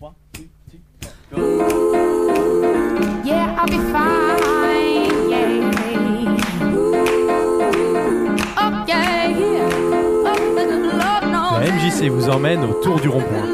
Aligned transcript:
One, 0.00 0.14
two, 0.32 0.48
three, 0.70 0.80
Yeah, 3.22 3.54
I'll 3.58 3.66
be 3.66 3.76
fine. 3.92 5.28
Yeah. 5.28 5.60
Oh, 8.56 8.84
yeah. 8.88 9.28
Oh, 10.24 10.38
Lord 11.30 11.60
La 11.60 11.70
MJC 11.70 12.08
vous 12.08 12.30
emmène 12.30 12.64
autour 12.64 12.98
du 12.98 13.10
rond-point. 13.10 13.46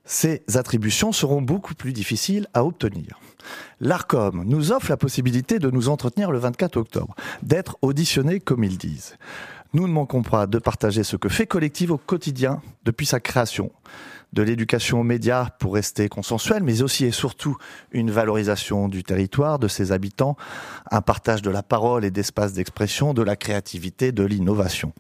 Ces 0.06 0.44
attributions 0.56 1.12
seront 1.12 1.42
beaucoup 1.42 1.74
plus 1.74 1.94
difficiles 1.94 2.48
à 2.54 2.66
obtenir. 2.66 3.20
L'ARCOM 3.80 4.44
nous 4.46 4.72
offre 4.72 4.90
la 4.90 4.98
possibilité 4.98 5.60
de 5.60 5.70
nous 5.70 5.90
entretenir 5.90 6.32
le 6.32 6.40
24 6.40 6.78
octobre, 6.78 7.16
d'être 7.44 7.78
auditionnés 7.82 8.40
comme 8.40 8.64
ils 8.64 8.78
disent. 8.78 9.18
Nous 9.74 9.88
ne 9.88 9.94
manquons 9.94 10.22
pas 10.22 10.48
de 10.48 10.60
partager 10.60 11.04
ce 11.04 11.16
que 11.16 11.30
fait 11.30 11.48
Collective 11.48 11.92
au 11.92 11.98
quotidien 11.98 12.62
depuis 12.84 13.06
sa 13.06 13.22
création. 13.22 13.72
De 14.34 14.44
l'éducation 14.44 15.02
aux 15.02 15.04
médias 15.04 15.50
pour 15.60 15.74
rester 15.74 16.08
consensuel, 16.08 16.64
mais 16.64 16.82
aussi 16.82 17.06
et 17.06 17.12
surtout 17.12 17.58
une 17.92 18.12
valorisation 18.12 18.88
du 18.88 19.04
territoire, 19.04 19.60
de 19.60 19.68
ses 19.68 19.92
habitants, 19.92 20.38
un 20.90 21.02
partage 21.02 21.42
de 21.42 21.50
la 21.50 21.64
parole 21.64 22.06
et 22.06 22.12
d'espace 22.12 22.54
d'expression, 22.54 23.14
de 23.14 23.22
la 23.22 23.36
créativité, 23.36 24.12
de 24.12 24.24
l'innovation. 24.24 24.94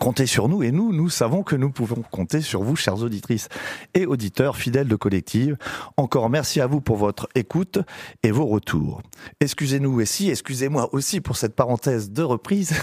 Comptez 0.00 0.26
sur 0.26 0.48
nous 0.48 0.62
et 0.62 0.70
nous, 0.70 0.92
nous 0.92 1.08
savons 1.08 1.42
que 1.42 1.56
nous 1.56 1.70
pouvons 1.70 2.02
compter 2.10 2.42
sur 2.42 2.62
vous, 2.62 2.76
chères 2.76 3.02
auditrices 3.02 3.48
et 3.94 4.04
auditeurs 4.04 4.56
fidèles 4.56 4.86
de 4.86 4.96
Collective. 4.96 5.56
Encore 5.96 6.28
merci 6.28 6.60
à 6.60 6.66
vous 6.66 6.80
pour 6.80 6.96
votre 6.96 7.28
écoute 7.34 7.78
et 8.22 8.30
vos 8.30 8.46
retours. 8.46 9.02
Excusez-nous 9.40 10.00
et 10.00 10.06
si, 10.06 10.30
excusez-moi 10.30 10.90
aussi 10.92 11.20
pour 11.20 11.36
cette 11.36 11.54
parenthèse 11.54 12.10
de 12.10 12.22
reprise, 12.22 12.74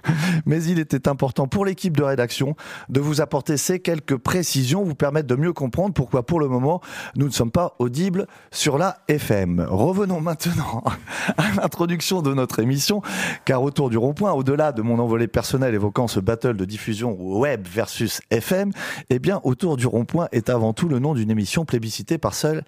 mais 0.46 0.62
il 0.62 0.78
était 0.78 1.08
important 1.08 1.48
pour 1.48 1.64
l'équipe 1.64 1.96
de 1.96 2.02
rédaction 2.04 2.56
de 2.88 3.00
vous 3.00 3.20
apporter 3.20 3.56
ces 3.56 3.80
quelques 3.80 4.16
précisions, 4.16 4.84
vous 4.84 4.94
permettre 4.94 5.26
de 5.26 5.36
mieux 5.36 5.52
comprendre 5.52 5.92
pourquoi 5.92 6.24
pour 6.24 6.38
le 6.38 6.48
moment 6.48 6.80
nous 7.16 7.26
ne 7.26 7.32
sommes 7.32 7.50
pas 7.50 7.74
audibles 7.78 8.26
sur 8.50 8.78
la 8.78 8.98
FM. 9.08 9.66
Revenons 9.68 10.20
maintenant 10.20 10.84
à 11.36 11.54
l'introduction 11.56 12.22
de 12.22 12.32
notre 12.32 12.60
émission, 12.60 13.02
car 13.44 13.62
autour 13.62 13.90
du 13.90 13.98
rond-point, 13.98 14.32
au-delà 14.32 14.72
de 14.72 14.82
mon 14.82 14.98
envolée 14.98 15.28
personnelle 15.28 15.74
évoquant 15.74 16.06
ce 16.06 16.20
battle 16.20 16.51
de 16.56 16.64
diffusion 16.64 17.16
web 17.18 17.66
versus 17.66 18.20
FM, 18.30 18.72
eh 19.10 19.18
bien, 19.18 19.40
autour 19.44 19.76
du 19.76 19.86
rond-point 19.86 20.28
est 20.32 20.50
avant 20.50 20.72
tout 20.72 20.88
le 20.88 20.98
nom 20.98 21.14
d'une 21.14 21.30
émission 21.30 21.64
plébiscitée 21.64 22.18
par, 22.18 22.34
celles 22.34 22.64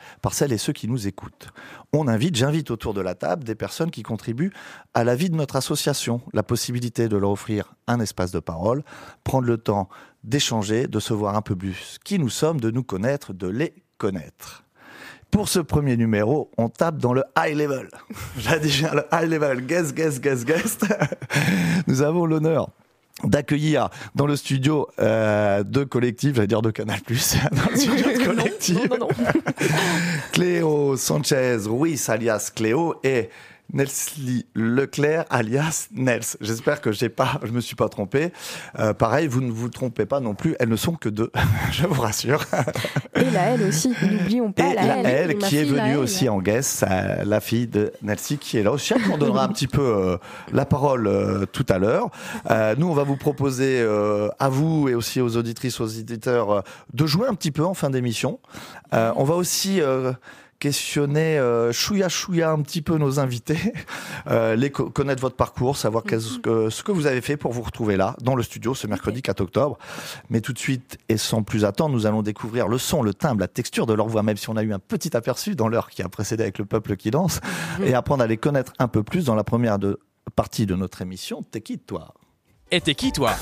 et 0.53 0.59
ceux 0.59 0.73
qui 0.73 0.89
nous 0.89 1.07
écoutent. 1.07 1.49
On 1.93 2.09
invite, 2.09 2.37
j'invite 2.37 2.71
autour 2.71 2.95
de 2.95 3.01
la 3.01 3.15
table 3.15 3.45
des 3.45 3.55
personnes 3.55 3.91
qui 3.91 4.03
contribuent 4.03 4.53
à 4.95 5.05
la 5.05 5.15
vie 5.15 5.31
de 5.31 5.37
notre 5.37 5.57
association, 5.57 6.21
la 6.33 6.43
possibilité 6.43 7.09
de 7.09 7.17
leur 7.17 7.31
offrir 7.31 7.75
un 7.87 8.01
espace 8.01 8.33
de 8.33 8.41
parole, 8.41 8.83
prendre 9.23 9.47
le 9.47 9.59
temps 9.59 9.89
d'échanger, 10.25 10.87
de 10.87 11.01
se 11.01 11.15
voir 11.15 11.37
un 11.37 11.43
peu 11.43 11.55
plus 11.55 11.99
qui 12.05 12.19
nous 12.19 12.31
sommes, 12.31 12.61
de 12.61 12.71
nous 12.71 12.83
connaître, 12.83 13.33
de 13.33 13.47
les 13.47 13.75
connaître. 13.99 14.65
Pour 15.35 15.49
ce 15.49 15.59
premier 15.59 15.97
numéro, 15.97 16.53
on 16.59 16.69
tape 16.69 16.99
dans 16.99 17.13
le 17.13 17.25
high 17.37 17.57
level. 17.57 17.89
J'ai 18.39 18.61
déjà 18.61 18.95
le 18.95 19.05
high 19.13 19.29
level. 19.29 19.67
Guest, 19.67 19.93
guest, 19.93 20.21
guest, 20.21 20.45
guest. 20.45 20.87
Nous 21.89 22.03
avons 22.03 22.25
l'honneur 22.25 22.71
d'accueillir 23.29 23.89
dans 24.15 24.27
le 24.27 24.37
studio 24.37 24.89
euh, 24.99 25.63
de 25.63 25.85
collectif, 25.85 26.35
j'allais 26.35 26.47
dire 26.47 26.63
de 26.63 26.71
Canal+, 26.71 26.99
dans 27.09 27.71
le 27.71 27.77
studio 27.77 28.07
de 28.07 28.25
collectif, 28.25 28.89
Cléo 30.33 30.97
Sanchez 30.97 31.59
Ruiz 31.67 32.09
alias 32.09 32.51
Cléo 32.55 32.97
et 33.03 33.29
Nelly 33.73 34.47
Leclerc 34.55 35.25
alias 35.31 35.89
Nels. 35.93 36.37
J'espère 36.41 36.81
que 36.81 36.93
j'ai 36.93 37.09
pas, 37.09 37.41
je 37.43 37.51
me 37.51 37.61
suis 37.61 37.75
pas 37.77 37.89
trompé. 37.89 38.33
Euh, 38.79 38.93
pareil, 38.95 39.27
vous 39.27 39.41
ne 39.41 39.51
vous 39.51 39.69
trompez 39.69 40.07
pas 40.07 40.21
non 40.21 40.35
plus. 40.35 40.55
Elles 40.61 40.69
ne 40.69 40.77
sont 40.77 40.95
que 40.95 41.09
deux, 41.09 41.33
je 41.73 41.87
vous 41.87 42.01
rassure. 42.01 42.45
Et 43.17 43.31
la 43.31 43.43
elle 43.51 43.63
aussi, 43.63 43.93
n'oublions 44.03 44.53
pas 44.53 44.67
Et 44.71 44.75
la, 44.75 45.03
la 45.03 45.11
elle. 45.11 45.39
qui 45.39 45.57
est 45.57 45.65
venue 45.65 45.93
elle. 45.93 45.97
aussi 45.99 46.29
en 46.29 46.41
guest, 46.41 46.85
euh, 46.89 47.25
la 47.25 47.41
fille 47.41 47.67
de 47.67 47.93
Nelsie 48.03 48.39
qui 48.39 48.59
est 48.59 48.63
là 48.63 48.73
aussi. 48.73 48.95
On 49.13 49.19
donnera 49.19 49.45
un 49.45 49.49
petit 49.49 49.67
peu 49.67 49.83
euh, 49.83 50.17
la 50.53 50.65
parole 50.67 51.07
euh, 51.07 51.47
tout 51.47 51.67
à 51.69 51.79
l'heure. 51.79 52.11
Nous, 52.79 52.87
on 52.89 52.95
va 52.95 53.03
vous 53.03 53.17
proposer 53.17 53.85
à 54.39 54.49
vous 54.49 54.89
et 54.89 54.95
aussi 54.95 55.21
aux 55.21 55.37
auditrices, 55.37 55.81
aux 55.81 55.85
auditeurs, 55.85 56.51
euh, 56.51 56.61
de 56.93 57.07
jouer 57.07 57.29
un 57.29 57.35
petit 57.35 57.51
peu 57.51 57.65
en 57.65 57.75
fin 57.75 57.91
d'émission. 57.91 58.39
On 58.93 59.25
va 59.25 59.35
aussi 59.35 59.81
questionner 60.65 61.39
euh, 61.39 61.73
chouïa 61.73 62.09
chouïa 62.09 62.51
un 62.51 62.63
petit 62.63 62.81
peu 62.81 62.97
nos 62.97 63.21
invités, 63.21 63.59
euh, 64.31 64.57
les 64.57 64.71
co- 64.71 64.89
connaître 64.89 65.21
votre 65.21 65.37
parcours, 65.37 65.77
savoir 65.77 66.03
que, 66.05 66.19
ce 66.19 66.83
que 66.83 66.91
vous 66.91 67.07
avez 67.07 67.21
fait 67.21 67.37
pour 67.37 67.53
vous 67.53 67.61
retrouver 67.61 67.99
là, 67.99 68.17
dans 68.23 68.35
le 68.35 68.43
studio, 68.43 68.75
ce 68.75 68.87
mercredi 68.87 69.21
4 69.21 69.43
octobre. 69.43 69.77
Mais 70.31 70.41
tout 70.41 70.55
de 70.55 70.59
suite, 70.59 70.97
et 71.11 71.19
sans 71.19 71.43
plus 71.43 71.67
attendre, 71.67 71.95
nous 71.95 72.07
allons 72.07 72.23
découvrir 72.23 72.67
le 72.67 72.79
son, 72.79 73.03
le 73.03 73.13
timbre, 73.13 73.41
la 73.41 73.49
texture 73.49 73.85
de 73.85 73.93
leur 73.93 74.07
voix, 74.09 74.23
même 74.23 74.39
si 74.39 74.49
on 74.49 74.57
a 74.57 74.63
eu 74.63 74.73
un 74.73 74.79
petit 74.79 75.15
aperçu 75.15 75.55
dans 75.55 75.69
l'heure 75.69 75.91
qui 75.91 76.01
a 76.01 76.09
précédé 76.09 76.45
avec 76.45 76.57
le 76.57 76.65
peuple 76.65 76.97
qui 76.97 77.11
danse, 77.11 77.41
et 77.85 77.93
apprendre 77.93 78.23
à 78.23 78.27
les 78.27 78.39
connaître 78.39 78.73
un 78.79 78.89
peu 78.89 79.03
plus 79.03 79.27
dans 79.27 79.35
la 79.35 79.45
première 79.45 79.79
de, 79.79 80.01
partie 80.35 80.65
de 80.65 80.75
notre 80.75 81.03
émission. 81.03 81.45
T'es 81.51 81.61
qui, 81.61 81.79
toi? 81.79 82.15
Et 82.71 82.81
t'es 82.81 82.95
qui 82.95 83.13
toi? 83.13 83.33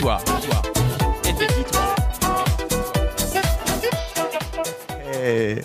Toi, 0.00 0.18
toi. 0.26 0.62
Et 1.28 1.32
t'es 1.36 1.46
qui 1.46 1.62
toi? 1.70 1.82
Et 5.22 5.60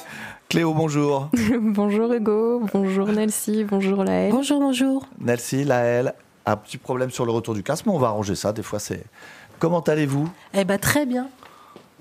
Cléo, 0.51 0.73
bonjour. 0.73 1.29
bonjour 1.62 2.12
Hugo, 2.12 2.62
bonjour 2.73 3.07
Nelsie, 3.07 3.63
bonjour 3.63 4.03
la 4.03 4.12
elle. 4.12 4.31
Bonjour, 4.34 4.59
bonjour. 4.59 5.07
Nelsie, 5.17 5.63
Laëlle, 5.63 6.13
un 6.45 6.57
petit 6.57 6.78
problème 6.78 7.09
sur 7.09 7.25
le 7.25 7.31
retour 7.31 7.53
du 7.53 7.63
casque, 7.63 7.85
mais 7.85 7.94
on 7.94 7.97
va 7.97 8.07
arranger 8.07 8.35
ça. 8.35 8.51
Des 8.51 8.62
fois, 8.62 8.78
c'est. 8.78 9.06
Comment 9.59 9.79
allez-vous? 9.79 10.28
Eh 10.53 10.66
ben 10.66 10.78
très 10.78 11.06
bien. 11.06 11.29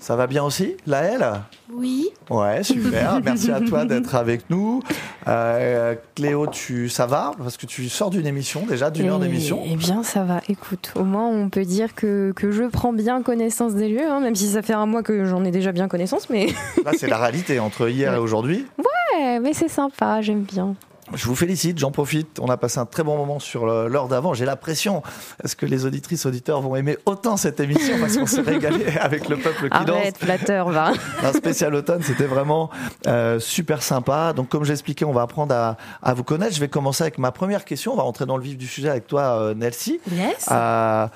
Ça 0.01 0.17
va 0.17 0.27
bien 0.27 0.43
aussi, 0.43 0.77
Laëlle 0.87 1.27
Oui. 1.71 2.09
Ouais, 2.31 2.63
super. 2.63 3.21
Merci 3.23 3.51
à 3.53 3.61
toi 3.61 3.85
d'être 3.85 4.15
avec 4.15 4.49
nous. 4.49 4.83
Euh, 5.29 5.95
Cléo, 6.15 6.47
tu, 6.47 6.89
ça 6.89 7.05
va? 7.05 7.33
Parce 7.37 7.59
que 7.59 7.67
tu 7.67 7.89
sors 7.91 8.09
d'une 8.09 8.27
émission 8.27 8.65
déjà, 8.67 8.91
d'une 8.91 9.11
heure 9.11 9.19
Eh- 9.21 9.27
d'émission. 9.27 9.61
Eh 9.67 9.77
bien, 9.77 10.03
ça 10.03 10.25
va. 10.25 10.41
Écoute, 10.49 10.93
au 10.97 11.05
moins, 11.05 11.27
on 11.29 11.51
peut 11.51 11.67
dire 11.67 11.95
que, 11.95 12.33
que 12.35 12.51
je 12.51 12.65
prends 12.65 12.95
bien 12.95 13.23
connaissance 13.23 13.75
des 13.75 13.91
lieux, 13.91 14.09
hein, 14.11 14.21
même 14.21 14.35
si 14.35 14.49
ça 14.49 14.63
fait 14.63 14.73
un 14.73 14.87
mois 14.87 15.03
que 15.03 15.27
j'en 15.27 15.45
ai 15.45 15.51
déjà 15.51 15.71
bien 15.71 15.87
connaissance, 15.87 16.31
mais 16.31 16.47
Là, 16.85 16.93
c'est 16.97 17.07
la 17.09 17.19
réalité 17.19 17.61
entre 17.61 17.89
hier 17.91 18.15
et 18.15 18.19
aujourd'hui. 18.19 18.67
ouais, 18.79 19.39
mais 19.41 19.53
c'est 19.53 19.69
sympa, 19.69 20.23
j'aime 20.23 20.43
bien. 20.43 20.75
Je 21.15 21.27
vous 21.27 21.35
félicite, 21.35 21.79
j'en 21.79 21.91
profite. 21.91 22.39
On 22.41 22.47
a 22.49 22.57
passé 22.57 22.79
un 22.79 22.87
très 22.87 23.03
bon 23.03 23.17
moment 23.17 23.39
sur 23.39 23.67
le- 23.67 23.89
l'heure 23.89 24.09
d'avant. 24.09 24.33
J'ai 24.35 24.45
la 24.45 24.57
pression. 24.57 25.03
Est-ce 25.43 25.57
que 25.57 25.67
les 25.67 25.85
auditrices, 25.85 26.25
auditeurs 26.27 26.61
vont 26.61 26.77
aimer 26.77 26.97
autant 27.07 27.37
cette 27.37 27.59
émission 27.61 27.97
Parce 28.01 28.17
qu'on 28.17 28.27
s'est 28.27 28.41
régalé 28.43 28.87
avec 29.01 29.29
le 29.29 29.37
peuple 29.37 29.69
qui 29.71 29.85
danse? 29.85 29.97
Arrête, 29.97 30.19
flatteur, 30.19 30.69
va. 30.71 30.93
Un 31.23 31.33
spécial 31.33 31.75
automne, 31.75 32.03
c'était 32.03 32.27
vraiment 32.27 32.71
euh, 33.07 33.39
super 33.41 33.83
sympa. 33.83 34.33
Donc, 34.33 34.49
comme 34.49 34.65
j'expliquais, 34.65 35.05
on 35.05 35.13
va 35.13 35.23
apprendre 35.23 35.55
à, 35.55 35.77
à 36.03 36.15
vous 36.15 36.25
connaître. 36.25 36.55
Je 36.55 36.61
vais 36.61 36.69
commencer 36.69 37.03
avec 37.03 37.19
ma 37.19 37.33
première 37.33 37.65
question. 37.65 37.93
On 37.93 37.97
va 37.97 38.03
rentrer 38.05 38.27
dans 38.27 38.37
le 38.37 38.43
vif 38.45 38.57
du 38.57 38.67
sujet 38.67 38.89
avec 38.89 39.07
toi, 39.07 39.23
euh, 39.41 39.55
Nelsie. 39.55 40.01
Yes. 40.13 40.49
Euh, 40.51 41.07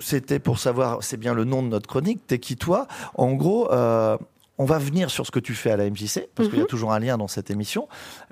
c'était 0.00 0.40
pour 0.40 0.58
savoir, 0.58 0.98
c'est 1.02 1.16
bien 1.16 1.34
le 1.34 1.44
nom 1.44 1.62
de 1.62 1.68
notre 1.68 1.86
chronique, 1.88 2.26
T'es 2.26 2.40
qui 2.40 2.56
toi? 2.56 2.88
En 3.14 3.32
gros, 3.34 3.70
euh, 3.70 4.16
on 4.58 4.64
va 4.64 4.78
venir 4.78 5.10
sur 5.10 5.26
ce 5.26 5.30
que 5.30 5.40
tu 5.40 5.54
fais 5.54 5.70
à 5.70 5.76
la 5.76 5.90
MJC, 5.90 6.28
parce 6.34 6.48
qu'il 6.48 6.58
y 6.58 6.62
a 6.62 6.66
toujours 6.66 6.92
un 6.92 7.00
lien 7.00 7.18
dans 7.18 7.26
cette 7.26 7.50
émission. 7.50 7.88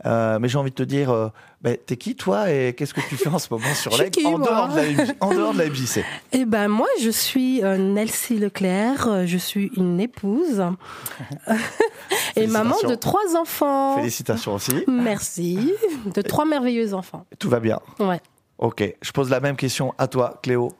Euh, 0.06 0.38
mais 0.38 0.48
j'ai 0.48 0.56
envie 0.56 0.70
de 0.70 0.76
te 0.76 0.82
dire, 0.82 1.10
euh, 1.10 1.28
ben, 1.62 1.76
t'es 1.84 1.96
qui 1.96 2.14
toi 2.14 2.50
et 2.50 2.74
qu'est-ce 2.74 2.94
que 2.94 3.00
tu 3.08 3.16
fais 3.16 3.28
en 3.28 3.40
ce 3.40 3.48
moment 3.50 3.74
sur 3.74 3.96
l'aigle 3.98 4.26
en, 4.26 4.38
dehors 4.38 4.69
de 4.69 4.76
la 4.76 4.84
MJ 4.84 5.10
en 5.20 5.34
dehors 5.34 5.52
de 5.52 5.58
la 5.58 5.66
MJC 5.69 6.04
Eh 6.30 6.44
ben 6.44 6.69
moi, 6.69 6.86
je 7.00 7.10
suis 7.10 7.64
euh, 7.64 7.76
Nelsie 7.76 8.38
Leclerc, 8.38 9.26
je 9.26 9.36
suis 9.36 9.72
une 9.76 9.98
épouse 9.98 10.62
et 12.36 12.46
maman 12.46 12.76
de 12.88 12.94
trois 12.94 13.36
enfants. 13.36 13.96
Félicitations 13.96 14.54
aussi. 14.54 14.84
Merci, 14.86 15.72
de 16.14 16.22
trois 16.22 16.44
merveilleux 16.44 16.94
enfants. 16.94 17.26
Tout 17.40 17.48
va 17.48 17.58
bien. 17.58 17.80
Ouais. 17.98 18.20
Ok. 18.58 18.94
Je 19.02 19.10
pose 19.10 19.28
la 19.28 19.40
même 19.40 19.56
question 19.56 19.92
à 19.98 20.06
toi, 20.06 20.38
Cléo. 20.40 20.72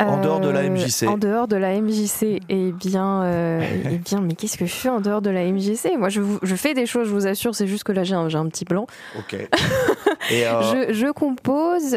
En 0.00 0.20
dehors 0.20 0.40
de 0.40 0.48
la 0.48 0.60
Euh, 0.60 0.70
MJC. 0.70 1.06
En 1.08 1.18
dehors 1.18 1.46
de 1.48 1.56
la 1.56 1.74
MJC, 1.80 2.40
eh 2.48 2.72
bien, 2.72 3.22
euh, 3.22 3.60
eh 3.90 3.98
bien, 3.98 4.20
mais 4.20 4.34
qu'est-ce 4.34 4.56
que 4.58 4.66
je 4.66 4.72
fais 4.72 4.88
en 4.88 5.00
dehors 5.00 5.22
de 5.22 5.30
la 5.30 5.44
MJC 5.44 5.96
Moi, 5.98 6.08
je, 6.08 6.20
vous- 6.20 6.38
je 6.42 6.54
fais 6.56 6.74
des 6.74 6.86
choses, 6.86 7.06
je 7.08 7.12
vous 7.12 7.26
assure, 7.26 7.54
c'est 7.54 7.66
juste 7.66 7.84
que 7.84 7.92
là, 7.92 8.02
j'ai 8.02 8.14
un, 8.14 8.32
un 8.34 8.46
petit 8.48 8.64
blanc. 8.64 8.86
Ok. 9.18 9.34
Et 10.30 10.46
euh, 10.46 10.88
Je, 10.88 10.92
je 10.94 11.12
compose, 11.12 11.96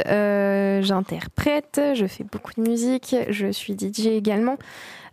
j'interprète, 0.85 1.79
je 1.95 2.05
fais 2.05 2.23
beaucoup 2.23 2.51
de 2.57 2.61
musique, 2.67 3.15
je 3.29 3.51
suis 3.51 3.73
DJ 3.77 4.07
également. 4.07 4.57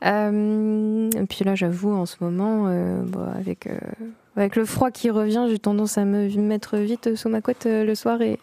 Et 0.05 1.26
puis 1.29 1.44
là, 1.44 1.55
j'avoue, 1.55 1.93
en 1.94 2.06
ce 2.06 2.17
moment, 2.20 2.64
bon, 3.05 3.20
avec, 3.38 3.69
avec 4.37 4.56
le 4.56 4.64
froid 4.64 4.90
qui 4.90 5.11
revient, 5.11 5.46
j'ai 5.49 5.58
tendance 5.58 5.99
à 5.99 6.05
me 6.05 6.29
mettre 6.40 6.76
vite 6.79 7.14
sous 7.14 7.29
ma 7.29 7.40
couette 7.40 7.67
le 7.67 7.94
soir 7.94 8.20
et 8.23 8.38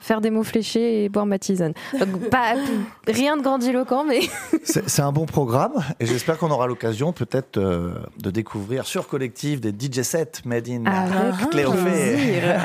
faire 0.00 0.20
des 0.20 0.30
mots 0.30 0.44
fléchés 0.44 1.04
et 1.04 1.08
boire 1.08 1.26
ma 1.26 1.38
tisane. 1.38 1.74
Donc, 1.98 2.30
pas, 2.30 2.54
rien 3.06 3.36
de 3.36 3.42
grandiloquent, 3.42 4.04
mais 4.04 4.20
c'est 4.62 5.02
un 5.02 5.12
bon 5.12 5.26
programme 5.26 5.84
et 6.00 6.06
j'espère 6.06 6.38
qu'on 6.38 6.50
aura 6.50 6.66
l'occasion 6.66 7.12
peut-être 7.12 7.58
euh, 7.58 7.94
de 8.18 8.30
découvrir 8.30 8.86
sur 8.86 9.08
Collectif 9.08 9.60
des 9.60 9.70
DJ 9.70 10.02
sets 10.02 10.42
made 10.44 10.68
in 10.68 10.84
avec 10.86 11.50
Cléo 11.50 11.72
Fay. 11.72 11.82
plaisir. 11.82 12.62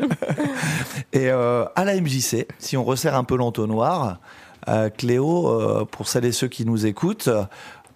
Et 1.12 1.28
euh, 1.30 1.64
à 1.74 1.84
la 1.84 2.00
MJC, 2.00 2.46
si 2.58 2.76
on 2.76 2.84
resserre 2.84 3.16
un 3.16 3.24
peu 3.24 3.36
l'entonnoir, 3.36 4.18
euh, 4.68 4.90
Cléo, 4.90 5.48
euh, 5.48 5.84
pour 5.84 6.08
celles 6.08 6.26
et 6.26 6.32
ceux 6.32 6.48
qui 6.48 6.64
nous 6.64 6.86
écoutent, 6.86 7.30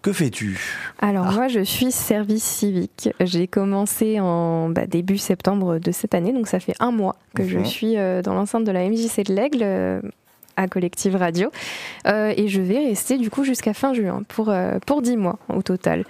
que 0.04 0.12
fais-tu? 0.12 0.60
Alors 1.00 1.32
moi 1.32 1.48
je 1.48 1.60
suis 1.60 1.90
service 1.90 2.44
civique. 2.44 3.08
J'ai 3.20 3.46
commencé 3.46 4.20
en 4.20 4.68
bah, 4.68 4.86
début 4.86 5.16
septembre 5.16 5.78
de 5.78 5.92
cette 5.92 6.14
année, 6.14 6.34
donc 6.34 6.46
ça 6.46 6.60
fait 6.60 6.74
un 6.78 6.90
mois 6.90 7.16
que 7.34 7.48
je 7.48 7.60
suis 7.64 7.96
euh, 7.96 8.20
dans 8.20 8.34
l'enceinte 8.34 8.64
de 8.64 8.70
la 8.70 8.86
MJC 8.86 9.24
de 9.24 9.34
l'Aigle 9.34 9.62
euh, 9.62 10.02
à 10.56 10.68
Collective 10.68 11.16
Radio 11.16 11.50
Euh, 12.06 12.34
et 12.36 12.48
je 12.48 12.60
vais 12.60 12.80
rester 12.80 13.16
du 13.16 13.30
coup 13.30 13.44
jusqu'à 13.44 13.72
fin 13.72 13.94
juin 13.94 14.24
pour 14.28 14.54
pour 14.86 15.00
dix 15.00 15.16
mois 15.16 15.38
au 15.48 15.62
total. 15.62 16.04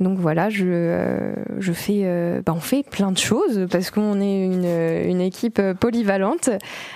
Donc 0.00 0.18
voilà, 0.18 0.48
je, 0.48 0.64
euh, 0.66 1.34
je 1.58 1.72
fais, 1.72 2.00
euh, 2.04 2.40
bah, 2.44 2.54
on 2.56 2.60
fait 2.60 2.82
plein 2.82 3.12
de 3.12 3.18
choses 3.18 3.66
parce 3.70 3.90
qu'on 3.90 4.20
est 4.20 4.44
une, 4.44 4.64
une 5.10 5.20
équipe 5.20 5.60
polyvalente. 5.78 6.50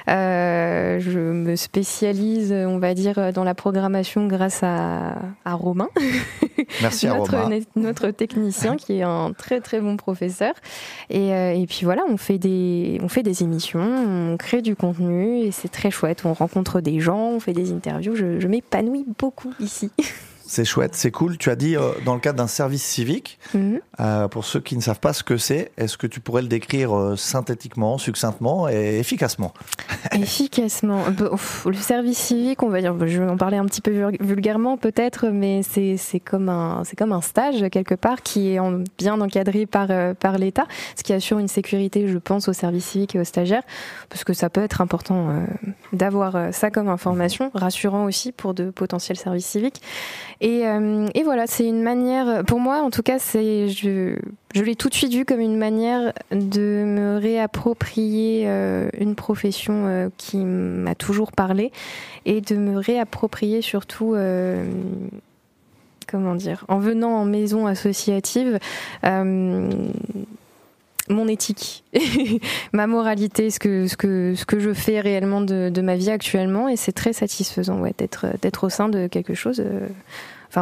Euh, 0.09 0.99
je 1.01 1.19
me 1.19 1.55
spécialise, 1.55 2.53
on 2.53 2.79
va 2.79 2.95
dire, 2.95 3.33
dans 3.33 3.45
la 3.45 3.55
programmation 3.55 4.27
grâce 4.27 4.62
à, 4.62 5.17
à 5.45 5.55
Romain 5.55 5.89
Merci 6.83 7.06
à 7.09 7.17
notre, 7.17 7.37
Romain. 7.37 7.59
notre 7.77 8.11
technicien 8.11 8.77
qui 8.77 8.99
est 8.99 9.03
un 9.03 9.33
très 9.33 9.61
très 9.61 9.81
bon 9.81 9.97
professeur. 9.97 10.55
Et, 11.11 11.33
euh, 11.33 11.53
et 11.53 11.67
puis 11.67 11.81
voilà, 11.85 12.03
on 12.09 12.17
fait, 12.17 12.39
des, 12.39 12.99
on 13.03 13.09
fait 13.09 13.23
des 13.23 13.43
émissions, 13.43 13.81
on 13.81 14.37
crée 14.37 14.62
du 14.62 14.77
contenu 14.77 15.41
et 15.41 15.51
c'est 15.51 15.69
très 15.69 15.91
chouette. 15.91 16.23
On 16.25 16.33
rencontre 16.33 16.81
des 16.81 17.01
gens, 17.01 17.31
on 17.31 17.41
fait 17.41 17.53
des 17.53 17.73
interviews. 17.73 18.15
Je, 18.15 18.41
je 18.41 18.49
m'épanouis 18.49 19.06
beaucoup 19.19 19.53
ici. 19.61 19.91
C'est 20.46 20.67
chouette, 20.67 20.94
c'est 20.94 21.11
cool. 21.11 21.38
Tu 21.38 21.49
as 21.49 21.56
dit 21.56 21.75
euh, 21.75 21.93
dans 22.05 22.12
le 22.14 22.20
cadre 22.20 22.37
d'un 22.37 22.46
service 22.46 22.82
civique, 22.85 23.38
Mhm. 23.55 23.81
euh, 24.00 24.29
pour 24.29 24.44
ceux 24.44 24.61
qui 24.61 24.76
ne 24.76 24.82
savent 24.82 25.00
pas 25.00 25.14
ce 25.14 25.23
que 25.25 25.38
c'est, 25.38 25.73
est-ce 25.79 25.96
que 25.96 26.06
tu 26.06 26.20
pourrais 26.20 26.43
le 26.43 26.49
décrire 26.49 26.94
euh, 26.94 27.17
synthétiquement, 27.17 27.96
succinctement 27.96 28.69
et 28.69 28.99
efficacement? 28.99 29.55
Efficacement. 30.12 31.02
Bah, 31.17 31.31
ouf, 31.32 31.64
Le 31.67 31.73
service 31.75 32.19
civique, 32.19 32.62
on 32.62 32.69
va 32.69 32.81
dire, 32.82 32.94
je 33.06 33.23
vais 33.23 33.29
en 33.29 33.37
parler 33.38 33.56
un 33.56 33.64
petit 33.64 33.81
peu 33.81 33.91
vul- 33.91 34.17
vulgairement 34.20 34.76
peut-être, 34.76 35.29
mais 35.29 35.62
c'est 35.62 35.96
c'est 35.96 36.20
comme, 36.20 36.49
un- 36.50 36.82
c'est 36.85 36.96
comme 36.96 37.12
un 37.12 37.23
stage 37.23 37.64
quelque 37.70 37.94
part 37.94 38.23
qui 38.23 38.52
est 38.52 38.58
en- 38.58 38.82
bien 38.99 39.20
encadré 39.20 39.64
par, 39.67 39.88
par 40.20 40.37
l'État, 40.38 40.67
ce 40.96 41.02
qui 41.02 41.12
assure 41.14 41.38
une 41.38 41.49
sécurité, 41.49 42.06
je 42.06 42.19
pense, 42.19 42.49
au 42.49 42.52
service 42.52 42.85
civique 42.85 43.14
et 43.14 43.20
aux 43.20 43.25
stagiaires, 43.25 43.62
parce 44.11 44.25
que 44.25 44.35
ça 44.35 44.50
peut 44.50 44.62
être 44.62 44.81
important 44.82 45.31
d'avoir 45.93 46.52
ça 46.52 46.70
comme 46.70 46.88
information, 46.88 47.50
rassurant 47.55 48.05
aussi 48.05 48.31
pour 48.32 48.52
de 48.55 48.70
potentiels 48.70 49.17
services 49.19 49.46
civiques. 49.46 49.81
Et, 50.44 50.69
euh, 50.69 51.08
et 51.14 51.23
voilà, 51.23 51.46
c'est 51.46 51.67
une 51.67 51.82
manière, 51.82 52.44
pour 52.44 52.61
moi 52.61 52.82
en 52.82 52.91
tout 52.91 53.02
cas, 53.02 53.19
c'est 53.19 53.70
je, 53.70 54.14
l'ai 54.55 54.76
tout 54.76 54.91
de 54.91 54.94
suite 54.94 55.14
vu 55.14 55.25
comme 55.25 55.41
une 55.41 55.56
manière 55.56 56.12
de 56.32 56.85
me 56.85 57.17
réapproprier 57.17 58.44
euh, 58.46 58.91
une 58.99 59.14
profession 59.14 59.87
euh, 59.87 60.11
qui 60.19 60.37
m'a 60.37 60.94
toujours 60.94 61.32
parlé 61.32 61.73
et 62.26 62.43
de 62.43 62.56
me 62.56 62.76
réapproprier 62.76 63.62
surtout, 63.62 64.14
comment 66.06 66.35
dire, 66.35 66.67
en 66.69 66.79
venant 66.79 67.17
en 67.17 67.25
maison 67.25 67.67
associative. 67.67 68.58
mon 71.08 71.29
éthique, 71.29 71.85
ma 72.75 72.87
moralité, 72.87 73.49
ce 73.49 73.58
que, 73.58 73.87
ce, 73.87 73.96
que, 73.96 74.35
ce 74.37 74.44
que 74.44 74.58
je 74.58 74.75
fais 74.75 75.00
réellement 75.00 75.41
de, 75.41 75.81
ma 75.81 75.96
vie 75.96 76.11
actuellement, 76.11 76.69
et 76.69 76.76
c'est 76.76 76.93
très 76.93 77.14
satisfaisant 77.14 77.82
d'être 77.96 78.26
d'être 78.43 78.64
au 78.64 78.69
sein 78.69 78.91
de 78.91 79.06
quelque 79.06 79.35
chose, 79.35 79.62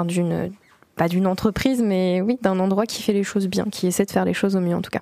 d'une 0.05 0.53
pas 0.97 1.09
d'une 1.09 1.27
entreprise, 1.27 1.83
mais 1.83 2.21
oui, 2.21 2.39
d'un 2.43 2.59
endroit 2.59 2.85
qui 2.85 3.03
fait 3.03 3.15
les 3.15 3.25
choses 3.25 3.49
bien, 3.49 3.65
qui 3.71 3.87
essaie 3.87 4.05
de 4.05 4.11
faire 4.11 4.27
les 4.27 4.35
choses 4.35 4.57
au 4.57 4.61
mieux 4.61 4.77
en 4.77 4.83
tout 4.83 4.91
cas. 4.91 5.01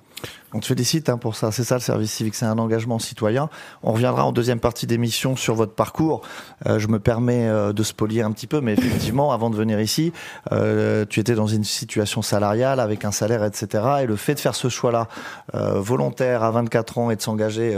On 0.53 0.59
te 0.59 0.65
félicite 0.65 1.07
hein, 1.07 1.17
pour 1.17 1.37
ça. 1.37 1.51
C'est 1.51 1.63
ça 1.63 1.75
le 1.75 1.81
service 1.81 2.11
civique, 2.11 2.35
c'est 2.35 2.45
un 2.45 2.57
engagement 2.57 2.99
citoyen. 2.99 3.49
On 3.83 3.93
reviendra 3.93 4.25
en 4.25 4.33
deuxième 4.33 4.59
partie 4.59 4.85
d'émission 4.85 5.37
sur 5.37 5.55
votre 5.55 5.73
parcours. 5.73 6.23
Euh, 6.67 6.77
je 6.77 6.89
me 6.89 6.99
permets 6.99 7.47
euh, 7.47 7.71
de 7.71 7.83
spolier 7.83 8.21
un 8.21 8.31
petit 8.33 8.47
peu, 8.47 8.59
mais 8.59 8.73
effectivement, 8.73 9.31
avant 9.33 9.49
de 9.49 9.55
venir 9.55 9.79
ici, 9.79 10.11
euh, 10.51 11.05
tu 11.09 11.21
étais 11.21 11.35
dans 11.35 11.47
une 11.47 11.63
situation 11.63 12.21
salariale 12.21 12.81
avec 12.81 13.05
un 13.05 13.11
salaire, 13.11 13.45
etc. 13.45 13.83
Et 14.03 14.05
le 14.05 14.17
fait 14.17 14.35
de 14.35 14.41
faire 14.41 14.55
ce 14.55 14.67
choix-là, 14.67 15.07
euh, 15.55 15.79
volontaire 15.79 16.43
à 16.43 16.51
24 16.51 16.97
ans 16.97 17.11
et 17.11 17.15
de 17.15 17.21
s'engager, 17.21 17.77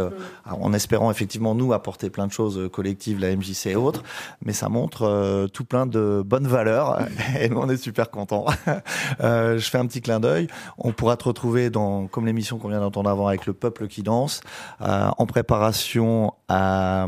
en 0.49 0.73
espérant 0.73 1.11
effectivement 1.11 1.53
nous 1.53 1.73
apporter 1.73 2.09
plein 2.09 2.25
de 2.25 2.31
choses 2.31 2.69
collectives, 2.71 3.19
la 3.19 3.35
MJC 3.35 3.67
et 3.67 3.75
autres, 3.75 4.01
mais 4.43 4.53
ça 4.53 4.69
montre 4.69 5.47
tout 5.53 5.63
plein 5.63 5.85
de 5.85 6.23
bonnes 6.25 6.47
valeurs. 6.47 6.99
Et 7.39 7.49
nous, 7.49 7.57
on 7.57 7.69
est 7.69 7.77
super 7.77 8.09
contents. 8.09 8.45
Je 9.19 9.67
fais 9.69 9.77
un 9.77 9.85
petit 9.85 10.01
clin 10.01 10.19
d'œil. 10.19 10.47
On 10.77 10.91
pourra 10.91 11.17
te 11.17 11.25
retrouver 11.25 11.69
dans, 11.69 12.07
comme 12.07 12.25
l'émission 12.25 12.57
qu'on 12.63 12.69
vient 12.69 12.79
d'entendre 12.79 13.09
avant 13.09 13.27
avec 13.27 13.45
le 13.45 13.53
peuple 13.53 13.87
qui 13.87 14.01
danse, 14.03 14.39
euh, 14.81 15.09
en 15.17 15.25
préparation 15.25 16.33
à. 16.47 17.07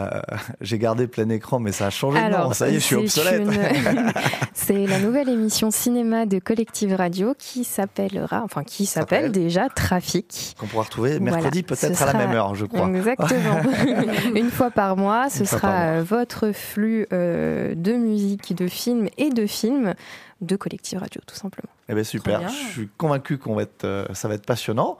Euh, 0.00 0.20
J'ai 0.60 0.78
gardé 0.78 1.06
plein 1.06 1.28
écran, 1.28 1.58
mais 1.58 1.72
ça 1.72 1.86
a 1.86 1.90
changé 1.90 2.20
de 2.22 2.30
nom. 2.30 2.52
Ça 2.52 2.68
y 2.68 2.72
est, 2.72 2.80
je 2.80 2.84
suis 2.84 2.96
obsolète. 2.96 3.40
une- 3.42 3.52
C'est 4.54 4.86
la 4.86 4.98
nouvelle 5.00 5.28
émission 5.28 5.70
cinéma 5.70 6.26
de 6.26 6.38
Collective 6.38 6.94
Radio 6.94 7.34
qui 7.38 7.64
s'appellera, 7.64 8.42
enfin 8.44 8.62
qui 8.64 8.86
s'appelle 8.86 9.32
déjà 9.32 9.68
Trafic. 9.68 10.54
Qu'on 10.58 10.66
pourra 10.66 10.84
retrouver 10.84 11.18
Voilà, 11.18 11.36
mercredi, 11.36 11.62
peut-être 11.62 12.00
à 12.02 12.06
la 12.06 12.14
même 12.14 12.30
heure, 12.32 12.54
je 12.54 12.66
crois. 12.66 12.88
Exactement. 12.88 13.60
Une 14.34 14.50
fois 14.50 14.70
par 14.70 14.96
mois, 14.96 15.30
ce 15.30 15.40
Une 15.40 15.46
sera 15.46 15.68
mois. 15.68 15.78
euh, 15.98 16.02
votre 16.06 16.52
flux 16.52 17.06
euh, 17.12 17.74
de 17.74 17.92
musique, 17.92 18.54
de 18.54 18.66
films 18.68 19.08
et 19.18 19.30
de 19.30 19.46
films 19.46 19.94
de 20.40 20.56
Collective 20.56 20.98
Radio, 20.98 21.20
tout 21.26 21.34
simplement. 21.34 21.68
Eh 21.88 21.94
ben 21.94 22.04
super. 22.04 22.38
bien. 22.38 22.48
Je 22.48 22.72
suis 22.72 22.88
convaincu 22.96 23.36
qu'on 23.38 23.54
va 23.54 23.62
être, 23.62 23.84
euh, 23.84 24.06
ça 24.14 24.28
va 24.28 24.34
être 24.34 24.46
passionnant. 24.46 24.96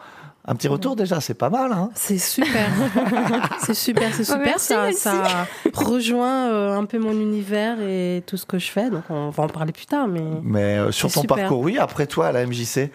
Un 0.50 0.56
petit 0.56 0.66
retour 0.66 0.96
déjà, 0.96 1.20
c'est 1.20 1.34
pas 1.34 1.48
mal. 1.48 1.70
Hein 1.72 1.90
C'est 1.94 2.18
super. 2.18 2.68
c'est 3.64 3.72
super, 3.72 4.12
c'est 4.12 4.22
Oh, 4.22 4.32
super. 4.32 4.38
merci, 4.40 4.66
ça, 4.66 4.82
merci. 4.82 4.98
ça 5.00 5.46
rejoint 5.72 6.50
euh, 6.50 6.76
un 6.76 6.86
peu 6.86 6.98
mon 6.98 7.12
univers 7.12 7.80
et 7.80 8.24
tout 8.26 8.36
ce 8.36 8.46
que 8.46 8.58
je 8.58 8.68
fais. 8.68 8.90
Donc 8.90 9.04
on 9.10 9.30
va 9.30 9.44
en 9.44 9.48
parler 9.48 9.70
plus 9.70 9.86
tard. 9.86 10.08
Mais 10.08 10.24
mais 10.42 10.76
euh, 10.76 10.90
sur 10.90 11.08
ton 11.12 11.20
super. 11.20 11.36
parcours, 11.36 11.60
oui. 11.60 11.78
Après 11.78 12.08
toi, 12.08 12.26
à 12.26 12.32
la 12.32 12.44
MJC, 12.46 12.90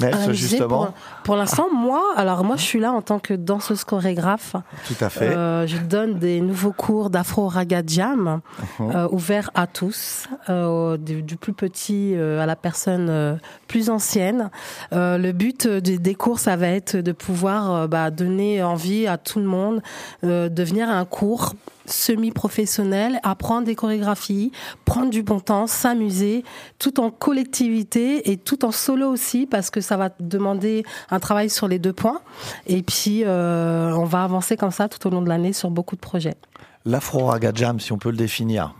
Nels, 0.00 0.32
justement. 0.34 0.86
Pour, 0.86 0.94
pour 1.24 1.36
l'instant, 1.36 1.66
moi, 1.74 2.02
alors 2.16 2.44
moi, 2.44 2.56
je 2.56 2.62
suis 2.62 2.80
là 2.80 2.92
en 2.92 3.02
tant 3.02 3.18
que 3.18 3.34
danseuse 3.34 3.84
chorégraphe. 3.84 4.56
Tout 4.86 5.04
à 5.04 5.08
fait. 5.08 5.28
Euh, 5.28 5.66
je 5.66 5.76
donne 5.78 6.18
des 6.18 6.40
nouveaux 6.40 6.72
cours 6.72 7.10
d'Afro 7.10 7.48
Raga 7.48 7.82
Jam 7.86 8.40
Mhm. 8.78 8.90
euh, 8.94 9.08
ouverts 9.10 9.50
à 9.54 9.66
tous, 9.66 10.28
euh, 10.48 10.96
du, 10.96 11.22
du 11.22 11.36
plus 11.36 11.52
petit 11.52 12.14
à 12.16 12.46
la 12.46 12.56
personne 12.56 13.38
plus 13.68 13.90
ancienne. 13.90 14.50
Le 14.92 15.32
but 15.32 15.66
des, 15.66 16.14
cours, 16.14 16.38
ça 16.38 16.56
va 16.56 16.68
être 16.68 16.96
de 16.96 17.12
pouvoir 17.12 17.88
bah, 17.88 18.10
donner 18.10 18.62
envie 18.62 19.06
à 19.06 19.18
tout 19.18 19.38
le 19.38 19.46
monde 19.46 19.82
de 20.22 20.62
venir 20.62 20.88
à 20.88 20.94
un 20.94 21.04
cours 21.04 21.54
semi-professionnel, 21.86 23.20
apprendre 23.22 23.66
des 23.66 23.74
chorégraphies, 23.74 24.52
prendre 24.84 25.10
du 25.10 25.22
bon 25.22 25.40
temps, 25.40 25.66
s'amuser, 25.66 26.44
tout 26.78 27.00
en 27.00 27.10
collectivité 27.10 28.30
et 28.30 28.36
tout 28.36 28.64
en 28.64 28.72
solo 28.72 29.08
aussi, 29.08 29.46
parce 29.46 29.70
que 29.70 29.80
ça 29.80 29.96
va 29.96 30.10
demander 30.20 30.84
un 31.10 31.20
travail 31.20 31.50
sur 31.50 31.68
les 31.68 31.78
deux 31.78 31.92
points. 31.92 32.20
Et 32.66 32.82
puis, 32.82 33.22
euh, 33.24 33.92
on 33.94 34.04
va 34.04 34.24
avancer 34.24 34.56
comme 34.56 34.70
ça 34.70 34.88
tout 34.88 35.06
au 35.06 35.10
long 35.10 35.22
de 35.22 35.28
l'année 35.28 35.52
sur 35.52 35.70
beaucoup 35.70 35.96
de 35.96 36.00
projets. 36.00 36.36
L'Afro 36.84 37.26
Raga 37.26 37.52
Jam, 37.54 37.80
si 37.80 37.92
on 37.92 37.98
peut 37.98 38.10
le 38.10 38.16
définir. 38.16 38.74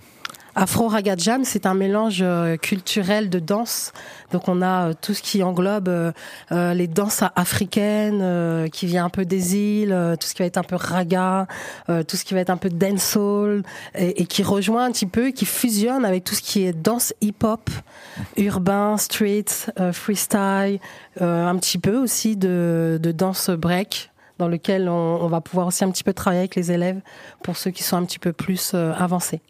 Afro 0.57 0.87
Raga 0.87 1.17
Jam, 1.17 1.45
c'est 1.45 1.67
un 1.67 1.75
mélange 1.75 2.21
euh, 2.23 2.57
culturel 2.57 3.29
de 3.29 3.41
danse. 3.41 3.93
Donc 4.31 4.49
on 4.49 4.63
a 4.63 4.91
euh, 4.91 4.93
tout 5.01 5.13
ce 5.13 5.21
qui 5.21 5.43
englobe 5.43 5.89
euh, 5.89 6.13
les 6.75 6.87
danses 6.87 7.25
africaines, 7.35 8.69
qui 8.71 8.87
vient 8.87 9.07
un 9.07 9.11
peu 9.11 9.25
des 9.25 9.57
îles, 9.57 10.17
tout 10.21 10.27
ce 10.27 10.35
qui 10.35 10.43
va 10.43 10.47
être 10.47 10.59
un 10.59 10.63
peu 10.63 10.77
raga, 10.77 11.47
tout 11.87 12.17
ce 12.17 12.25
qui 12.25 12.35
va 12.35 12.41
être 12.41 12.51
un 12.51 12.57
peu 12.57 12.69
dancehall, 12.69 13.63
et, 13.95 14.23
et 14.23 14.27
qui 14.27 14.43
rejoint 14.43 14.85
un 14.85 14.93
petit 14.93 15.07
peu, 15.07 15.31
qui 15.31 15.47
fusionne 15.47 16.05
avec 16.05 16.25
tout 16.25 16.35
ce 16.35 16.43
qui 16.43 16.65
est 16.65 16.73
danse 16.73 17.13
hip-hop, 17.21 17.71
urbain, 18.37 18.97
street, 18.97 19.45
freestyle, 19.93 20.79
un 21.21 21.57
petit 21.57 21.79
peu 21.79 21.97
aussi 21.97 22.37
de, 22.37 22.99
danse 23.15 23.51
break 23.51 24.11
dans 24.39 24.49
lequel 24.49 24.89
on, 24.89 25.27
va 25.29 25.41
pouvoir 25.41 25.67
aussi 25.69 25.85
un 25.85 25.91
petit 25.91 26.05
peu 26.05 26.13
travailler 26.13 26.41
avec 26.41 26.57
les 26.57 26.73
élèves 26.73 27.01
pour 27.43 27.57
ceux 27.57 27.71
qui 27.71 27.83
sont 27.83 27.97
un 27.97 28.05
petit 28.05 28.19
peu 28.19 28.33
plus 28.33 28.75
avancés. 28.75 29.41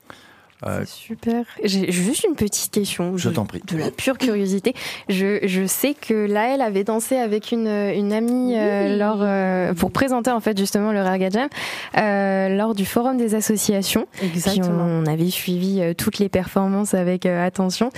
Euh, 0.66 0.84
super. 0.86 1.44
J'ai 1.62 1.90
juste 1.92 2.24
une 2.24 2.36
petite 2.36 2.72
question. 2.72 3.16
Je 3.16 3.30
t'en 3.30 3.44
prie. 3.44 3.60
De 3.66 3.76
la 3.76 3.90
pure 3.90 4.18
curiosité. 4.18 4.74
Je, 5.08 5.40
je 5.46 5.66
sais 5.66 5.94
que 5.94 6.14
Laëlle 6.26 6.62
avait 6.62 6.84
dansé 6.84 7.16
avec 7.16 7.52
une, 7.52 7.68
une 7.68 8.12
amie 8.12 8.54
euh, 8.56 8.96
lors, 8.96 9.18
euh, 9.20 9.74
pour 9.74 9.90
présenter 9.90 10.30
en 10.30 10.40
fait 10.40 10.56
justement 10.56 10.92
le 10.92 11.02
Raga 11.02 11.28
Jam 11.30 11.48
euh, 11.96 12.48
lors 12.56 12.74
du 12.74 12.84
forum 12.84 13.16
des 13.16 13.34
associations. 13.34 14.06
Puis 14.18 14.60
on 14.62 15.06
avait 15.06 15.30
suivi 15.30 15.80
euh, 15.80 15.94
toutes 15.94 16.18
les 16.18 16.28
performances 16.28 16.94
avec 16.94 17.26
euh, 17.26 17.46
attention. 17.46 17.90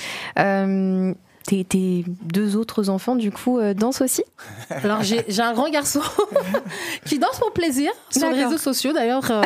Tes, 1.47 1.63
tes 1.65 2.05
deux 2.25 2.57
autres 2.57 2.89
enfants 2.91 3.15
du 3.15 3.31
coup 3.31 3.59
euh, 3.61 3.73
dansent 3.73 4.01
aussi? 4.01 4.25
Alors 4.69 5.03
j'ai 5.05 5.25
j'ai 5.29 5.43
un 5.43 5.53
grand 5.53 5.69
garçon 5.71 6.01
qui 7.07 7.19
danse 7.19 7.39
pour 7.39 7.53
plaisir 7.53 7.91
sur 8.11 8.29
les 8.31 8.45
réseaux 8.45 8.59
sociaux 8.59 8.93
d'ailleurs. 8.93 9.23
euh, 9.31 9.43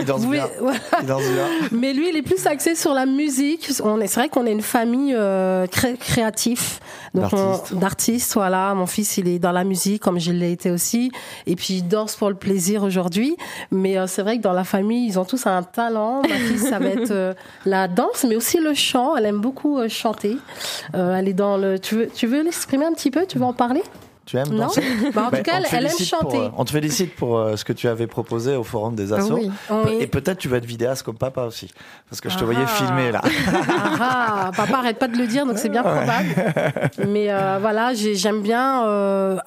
Il 0.00 0.04
danse 0.06 0.22
vous 0.22 0.30
bien. 0.30 0.44
pouvez- 0.46 0.58
voilà. 0.60 0.78
Il 1.02 1.06
danse 1.06 1.22
bien. 1.22 1.46
Mais 1.72 1.92
lui, 1.92 2.08
il 2.08 2.16
est 2.16 2.22
plus 2.22 2.46
axé 2.46 2.74
sur 2.74 2.94
la 2.94 3.04
musique. 3.06 3.70
On 3.84 4.00
est, 4.00 4.06
c'est 4.06 4.20
vrai 4.20 4.28
qu'on 4.28 4.46
est 4.46 4.52
une 4.52 4.62
famille 4.62 5.14
euh, 5.14 5.66
cré- 5.66 5.96
créatif, 5.98 6.80
donc 7.14 7.32
on- 7.32 7.36
D'artistes. 7.36 7.74
d'artistes. 7.74 8.34
Voilà, 8.34 8.74
mon 8.74 8.86
fils, 8.86 9.18
il 9.18 9.28
est 9.28 9.38
dans 9.38 9.52
la 9.52 9.64
musique 9.64 10.00
comme 10.02 10.18
je 10.18 10.32
l'ai 10.32 10.52
été 10.52 10.70
aussi, 10.70 11.12
et 11.46 11.54
puis 11.56 11.74
il 11.74 11.82
danse 11.88 12.16
pour 12.16 12.28
le 12.30 12.34
plaisir 12.34 12.82
aujourd'hui. 12.82 13.36
Mais 13.70 13.98
euh, 13.98 14.06
c'est 14.06 14.22
vrai 14.22 14.38
que 14.38 14.42
dans 14.42 14.52
la 14.52 14.64
famille, 14.64 15.06
ils 15.06 15.18
ont 15.18 15.24
tous 15.26 15.46
un 15.46 15.62
talent. 15.62 16.22
Ma 16.22 16.34
fille, 16.36 16.58
ça 16.58 16.78
va 16.78 16.86
être 16.86 17.10
euh, 17.10 17.34
la 17.66 17.88
danse, 17.88 18.24
mais 18.26 18.36
aussi 18.36 18.58
le 18.58 18.72
chant. 18.74 19.16
Elle 19.16 19.26
aime 19.26 19.40
beaucoup 19.40 19.78
euh, 19.78 19.88
chanter. 19.90 20.38
Euh, 20.94 21.14
elle 21.16 21.28
est 21.28 21.32
dans 21.42 21.56
le. 21.56 21.78
Tu 21.80 21.96
veux, 21.96 22.06
tu 22.08 22.26
veux 22.28 22.42
l'exprimer 22.42 22.86
un 22.86 22.92
petit 22.92 23.10
peu? 23.10 23.26
Tu 23.26 23.38
veux 23.38 23.44
en 23.44 23.52
parler? 23.52 23.82
Tu 24.24 24.36
aimes 24.36 24.50
Non? 24.50 24.66
danser? 24.66 24.82
Bah, 25.12 25.24
En 25.26 25.30
Ben, 25.30 25.38
tout 25.38 25.42
cas, 25.42 25.54
elle, 25.72 25.84
aime 25.84 25.90
pour, 25.90 26.06
chanter. 26.06 26.38
euh, 26.38 26.48
on 26.56 26.64
te 26.64 26.70
félicite 26.70 27.16
pour 27.16 27.36
euh, 27.38 27.56
ce 27.56 27.64
que 27.64 27.72
tu 27.72 27.88
avais 27.88 28.06
proposé 28.06 28.54
au 28.54 28.62
forum 28.62 28.94
des 28.94 29.12
Ah 29.12 29.16
assos. 29.16 29.34
oui. 29.34 29.50
Oui. 29.68 29.96
Et 29.98 30.06
peut-être 30.06 30.38
tu 30.38 30.48
vas 30.48 30.58
être 30.58 30.64
vidéaste 30.64 31.02
comme 31.02 31.18
papa 31.18 31.42
aussi. 31.42 31.68
Parce 32.08 32.20
que 32.20 32.30
je 32.30 32.36
te 32.38 32.42
Ah. 32.42 32.46
voyais 32.46 32.64
filmer 32.68 33.10
là. 33.10 33.20
Ah, 33.24 34.44
ah, 34.46 34.50
papa 34.56 34.76
arrête 34.78 34.98
pas 35.00 35.08
de 35.08 35.16
le 35.18 35.26
dire, 35.26 35.44
donc 35.44 35.58
c'est 35.58 35.68
bien 35.70 35.82
probable. 35.82 36.28
Mais 37.08 37.32
euh, 37.32 37.58
voilà, 37.60 37.94
j'ai- 37.94 38.14
j'aime 38.14 38.42
bien 38.42 38.86
euh, 38.86 39.38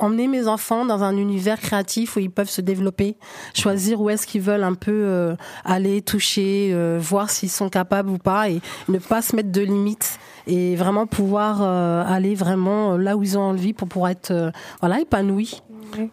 emmener 0.00 0.26
mes 0.26 0.48
enfants 0.48 0.84
dans 0.84 1.04
un 1.04 1.16
univers 1.16 1.60
créatif 1.60 2.16
où 2.16 2.18
ils 2.18 2.30
peuvent 2.30 2.50
se 2.50 2.60
développer, 2.60 3.16
choisir 3.54 4.00
où 4.00 4.10
est-ce 4.10 4.26
qu'ils 4.26 4.42
veulent 4.42 4.64
un 4.64 4.74
peu 4.74 5.36
aller, 5.64 6.02
toucher, 6.02 6.74
voir 6.98 7.30
s'ils 7.30 7.50
sont 7.50 7.68
capables 7.68 8.10
ou 8.10 8.18
pas, 8.18 8.48
et 8.50 8.60
ne 8.88 8.98
pas 8.98 9.22
se 9.22 9.36
mettre 9.36 9.52
de 9.52 9.60
limites 9.60 10.18
et 10.46 10.76
vraiment 10.76 11.06
pouvoir 11.06 11.62
euh, 11.62 12.04
aller 12.06 12.34
vraiment 12.34 12.96
là 12.96 13.16
où 13.16 13.22
ils 13.22 13.38
ont 13.38 13.42
envie 13.42 13.72
pour 13.72 13.88
pouvoir 13.88 14.10
être 14.10 14.30
euh, 14.30 14.50
voilà 14.80 15.00
épanouis. 15.00 15.62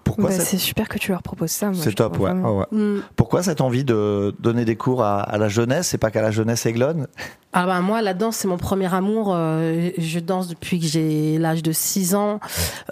Pourquoi 0.03 0.25
Bah, 0.29 0.31
cette- 0.31 0.45
C'est 0.47 0.57
super 0.57 0.87
que 0.89 0.97
tu 0.97 1.11
leur 1.11 1.21
proposes 1.23 1.51
ça. 1.51 1.71
C'est 1.73 1.93
top, 1.95 2.17
ouais. 2.19 2.31
ouais, 2.31 2.49
ouais. 2.51 2.65
Mm. 2.71 3.01
Pourquoi 3.15 3.43
cette 3.43 3.61
envie 3.61 3.83
de 3.83 4.33
donner 4.39 4.65
des 4.65 4.75
cours 4.75 5.03
à, 5.03 5.21
à 5.21 5.37
la 5.37 5.47
jeunesse 5.49 5.93
et 5.93 5.97
pas 5.97 6.11
qu'à 6.11 6.21
la 6.21 6.31
jeunesse 6.31 6.65
aiglonne? 6.65 7.07
Ah 7.53 7.65
bah 7.65 7.81
moi 7.81 8.01
la 8.01 8.13
danse 8.13 8.37
c'est 8.37 8.47
mon 8.47 8.55
premier 8.57 8.93
amour. 8.93 9.33
Euh, 9.35 9.89
je 9.97 10.19
danse 10.19 10.47
depuis 10.47 10.79
que 10.79 10.85
j'ai 10.85 11.37
l'âge 11.37 11.61
de 11.61 11.73
6 11.73 12.15
ans. 12.15 12.39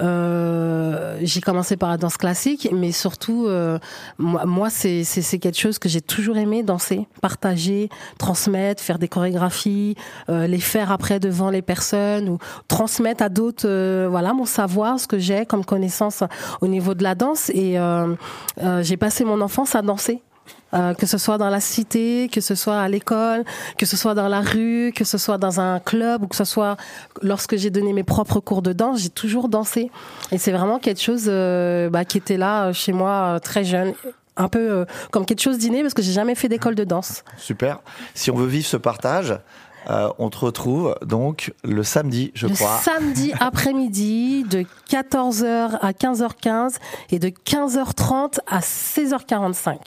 Euh, 0.02 1.18
j'ai 1.22 1.42
commencé 1.42 1.78
par 1.78 1.90
la 1.90 1.98
danse 1.98 2.18
classique, 2.18 2.68
mais 2.74 2.92
surtout 2.92 3.46
euh, 3.48 3.80
moi, 4.18 4.46
moi 4.46 4.70
c'est 4.70 5.04
quelque 5.40 5.58
chose 5.58 5.80
que 5.80 5.88
j'ai 5.90 6.02
toujours 6.02 6.38
aimé 6.38 6.64
danser, 6.64 7.08
partager, 7.22 7.90
transmettre, 8.18 8.82
faire 8.84 9.00
des 9.00 9.08
chorégraphies, 9.08 9.96
euh, 10.30 10.48
les 10.48 10.60
faire 10.60 10.92
après 10.92 11.20
devant 11.20 11.50
les 11.50 11.62
personnes 11.62 12.30
ou 12.30 12.38
transmettre 12.68 13.24
à 13.24 13.30
d'autres 13.30 13.66
euh, 13.68 14.08
voilà 14.10 14.34
mon 14.34 14.46
savoir, 14.46 15.00
ce 15.00 15.08
que 15.08 15.20
j'ai 15.20 15.46
comme 15.46 15.64
connaissance 15.66 16.24
au 16.62 16.68
niveau 16.68 16.79
de 16.80 17.04
la 17.04 17.16
danse 17.16 17.50
et 17.50 17.80
euh, 17.80 18.16
euh, 18.62 18.84
j'ai 18.84 18.98
passé 18.98 19.26
mon 19.26 19.42
enfance 19.42 19.76
à 19.76 19.82
danser. 19.82 20.22
Euh, 20.74 20.94
que 20.94 21.08
ce 21.08 21.18
soit 21.18 21.40
dans 21.40 21.50
la 21.50 21.60
cité, 21.60 22.30
que 22.32 22.42
ce 22.42 22.54
soit 22.54 22.80
à 22.80 22.88
l'école, 22.88 23.44
que 23.78 23.88
ce 23.88 23.98
soit 23.98 24.14
dans 24.14 24.28
la 24.28 24.42
rue, 24.42 24.92
que 24.96 25.04
ce 25.04 25.18
soit 25.18 25.40
dans 25.40 25.60
un 25.60 25.80
club 25.80 26.24
ou 26.24 26.28
que 26.28 26.36
ce 26.36 26.44
soit 26.44 26.78
lorsque 27.24 27.56
j'ai 27.56 27.72
donné 27.72 27.92
mes 27.92 28.04
propres 28.04 28.40
cours 28.40 28.62
de 28.62 28.72
danse, 28.72 29.02
j'ai 29.02 29.10
toujours 29.10 29.50
dansé. 29.50 29.90
Et 30.32 30.38
c'est 30.38 30.52
vraiment 30.52 30.78
quelque 30.78 31.02
chose 31.02 31.26
bah, 31.26 32.06
qui 32.06 32.20
était 32.20 32.38
là 32.38 32.72
chez 32.72 32.94
moi 32.94 33.40
très 33.40 33.64
jeune. 33.64 33.94
Un 34.38 34.48
peu 34.48 34.86
comme 35.10 35.26
quelque 35.26 35.42
chose 35.42 35.58
d'inné 35.58 35.82
parce 35.82 35.96
que 35.96 36.04
j'ai 36.04 36.14
jamais 36.14 36.36
fait 36.36 36.50
d'école 36.50 36.76
de 36.76 36.84
danse. 36.84 37.24
Super. 37.38 37.80
Si 38.14 38.30
on 38.30 38.36
veut 38.36 38.48
vivre 38.48 38.68
ce 38.68 38.78
partage, 38.78 39.40
euh, 39.90 40.10
on 40.20 40.30
te 40.30 40.38
retrouve 40.38 40.96
donc 41.06 41.54
le 41.64 41.84
samedi, 41.84 42.32
je 42.34 42.48
le 42.48 42.56
crois. 42.56 42.80
samedi 42.80 43.34
après-midi 43.40 44.44
de 44.44 44.66
14h 44.90 45.78
à 45.82 45.92
15h15 45.92 46.76
et 47.12 47.20
de 47.20 47.30
15h30 47.30 48.40
à 48.48 48.60
16h45. 48.60 49.78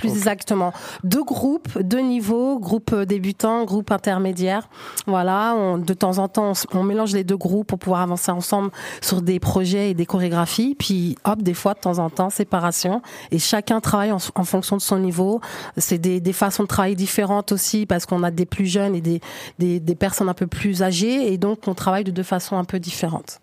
Plus 0.00 0.10
exactement. 0.16 0.72
Deux 1.04 1.22
groupes, 1.24 1.78
deux 1.80 2.00
niveaux, 2.00 2.58
groupe 2.58 2.94
débutant, 2.94 3.64
groupe 3.64 3.90
intermédiaire. 3.92 4.68
Voilà, 5.06 5.54
on- 5.56 5.78
de 5.78 5.94
temps 5.94 6.18
en 6.18 6.28
temps, 6.28 6.52
on 6.72 6.82
mélange 6.82 7.12
les 7.14 7.24
deux 7.24 7.36
groupes 7.36 7.68
pour 7.68 7.78
pouvoir 7.78 8.00
avancer 8.00 8.30
ensemble 8.30 8.70
sur 9.00 9.22
des 9.22 9.38
projets 9.40 9.90
et 9.90 9.94
des 9.94 10.06
chorégraphies. 10.06 10.74
Puis, 10.78 11.16
hop, 11.24 11.42
des 11.42 11.54
fois, 11.54 11.74
de 11.74 11.80
temps 11.80 11.98
en 11.98 12.10
temps, 12.10 12.30
séparation. 12.30 13.02
Et 13.30 13.38
chacun 13.38 13.80
travaille 13.80 14.12
en, 14.12 14.18
en 14.34 14.44
fonction 14.44 14.76
de 14.76 14.82
son 14.82 14.98
niveau. 14.98 15.40
C'est 15.76 15.98
des, 15.98 16.20
des 16.20 16.32
façons 16.32 16.62
de 16.64 16.68
travailler 16.68 16.94
différentes 16.96 17.52
aussi 17.52 17.86
parce 17.86 18.06
qu'on 18.06 18.22
a 18.22 18.30
des 18.30 18.46
plus 18.46 18.66
jeunes 18.66 18.94
et 18.94 19.00
des, 19.00 19.20
des, 19.58 19.80
des 19.80 19.94
personnes 19.94 20.28
un 20.28 20.34
peu 20.34 20.46
plus 20.46 20.82
âgées. 20.82 21.32
Et 21.32 21.38
donc, 21.38 21.60
on 21.66 21.74
travaille 21.74 22.04
de 22.04 22.10
deux 22.10 22.22
façons 22.22 22.56
un 22.56 22.64
peu 22.64 22.78
différentes. 22.80 23.40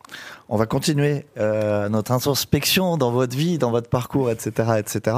On 0.50 0.58
va 0.58 0.66
continuer 0.66 1.26
euh, 1.38 1.90
notre 1.90 2.12
introspection 2.12 2.98
dans 2.98 3.12
votre 3.12 3.36
vie, 3.36 3.58
dans 3.58 3.72
votre 3.72 3.90
parcours, 3.90 4.32
etc., 4.32 4.74
etc. 4.78 5.18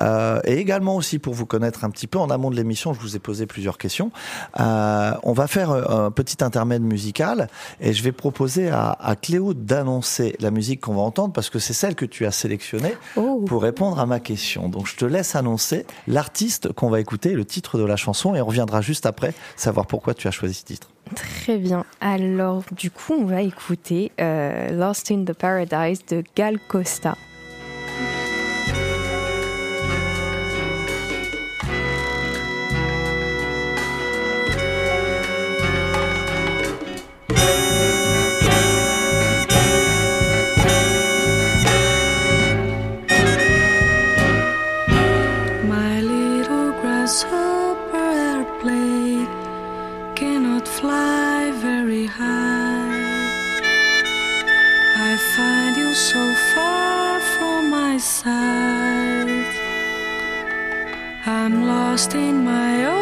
Euh, 0.00 0.40
et 0.44 0.58
également 0.58 0.96
aussi 0.96 1.18
pour 1.18 1.34
vous 1.34 1.46
connaître 1.46 1.84
un 1.84 1.90
petit 1.90 2.06
peu 2.06 2.18
en 2.18 2.30
amont 2.30 2.50
de 2.50 2.56
l'émission, 2.56 2.92
je 2.92 3.00
vous 3.00 3.16
ai 3.16 3.18
posé 3.18 3.46
plusieurs 3.46 3.78
questions. 3.78 4.10
Euh, 4.58 5.12
on 5.22 5.32
va 5.32 5.46
faire 5.46 5.70
euh, 5.70 6.06
un 6.06 6.10
petit 6.10 6.42
intermède 6.44 6.82
musical 6.82 7.48
et 7.80 7.92
je 7.92 8.02
vais 8.02 8.12
proposer 8.12 8.68
à, 8.68 8.96
à 9.00 9.16
Cléo 9.16 9.54
d'annoncer 9.54 10.36
la 10.40 10.50
musique 10.50 10.80
qu'on 10.80 10.94
va 10.94 11.02
entendre 11.02 11.32
parce 11.32 11.50
que 11.50 11.58
c'est 11.58 11.72
celle 11.72 11.94
que 11.94 12.04
tu 12.04 12.26
as 12.26 12.30
sélectionnée 12.30 12.94
Oh. 13.16 13.44
pour 13.46 13.62
répondre 13.62 13.98
à 13.98 14.06
ma 14.06 14.20
question. 14.20 14.68
Donc 14.68 14.86
je 14.86 14.96
te 14.96 15.04
laisse 15.04 15.34
annoncer 15.34 15.86
l'artiste 16.06 16.72
qu'on 16.72 16.90
va 16.90 17.00
écouter, 17.00 17.32
le 17.32 17.44
titre 17.44 17.78
de 17.78 17.84
la 17.84 17.96
chanson 17.96 18.34
et 18.34 18.40
on 18.40 18.46
reviendra 18.46 18.80
juste 18.80 19.06
après 19.06 19.34
savoir 19.56 19.86
pourquoi 19.86 20.14
tu 20.14 20.28
as 20.28 20.30
choisi 20.30 20.54
ce 20.54 20.64
titre. 20.64 20.89
Très 21.14 21.58
bien. 21.58 21.84
Alors, 22.00 22.62
du 22.72 22.90
coup, 22.90 23.14
on 23.14 23.24
va 23.24 23.42
écouter 23.42 24.12
euh, 24.20 24.70
Lost 24.70 25.10
in 25.10 25.24
the 25.24 25.32
Paradise 25.32 26.04
de 26.06 26.22
Gal 26.36 26.58
Costa. 26.68 27.16
I 52.18 52.90
find 55.36 55.76
you 55.76 55.94
so 55.94 56.34
far 56.54 57.20
from 57.20 57.70
my 57.70 57.98
side. 57.98 59.54
I'm 61.26 61.66
lost 61.66 62.14
in 62.14 62.44
my 62.44 62.86
old 62.86 62.99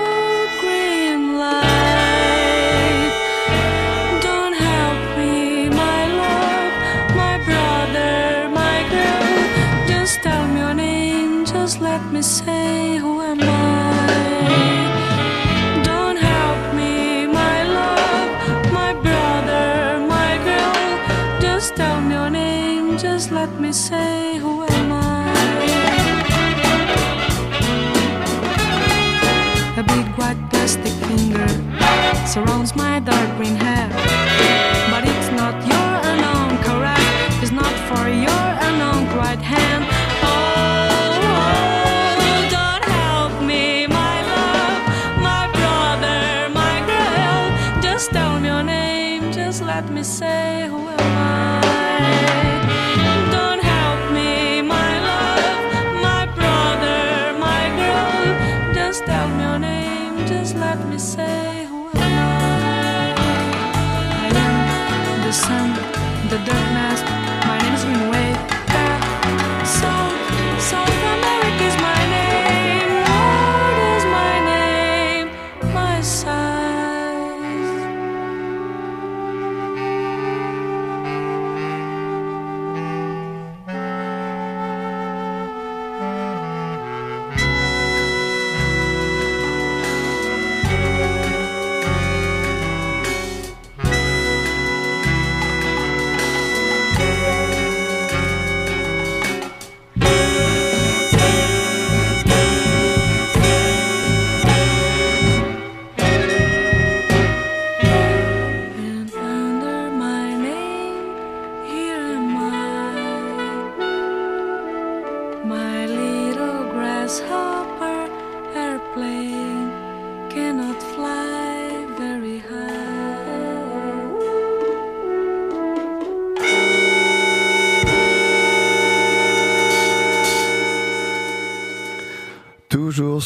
surrounds 32.38 32.76
my 32.76 33.00
dark 33.00 33.36
green 33.36 33.56
hair. 33.56 33.77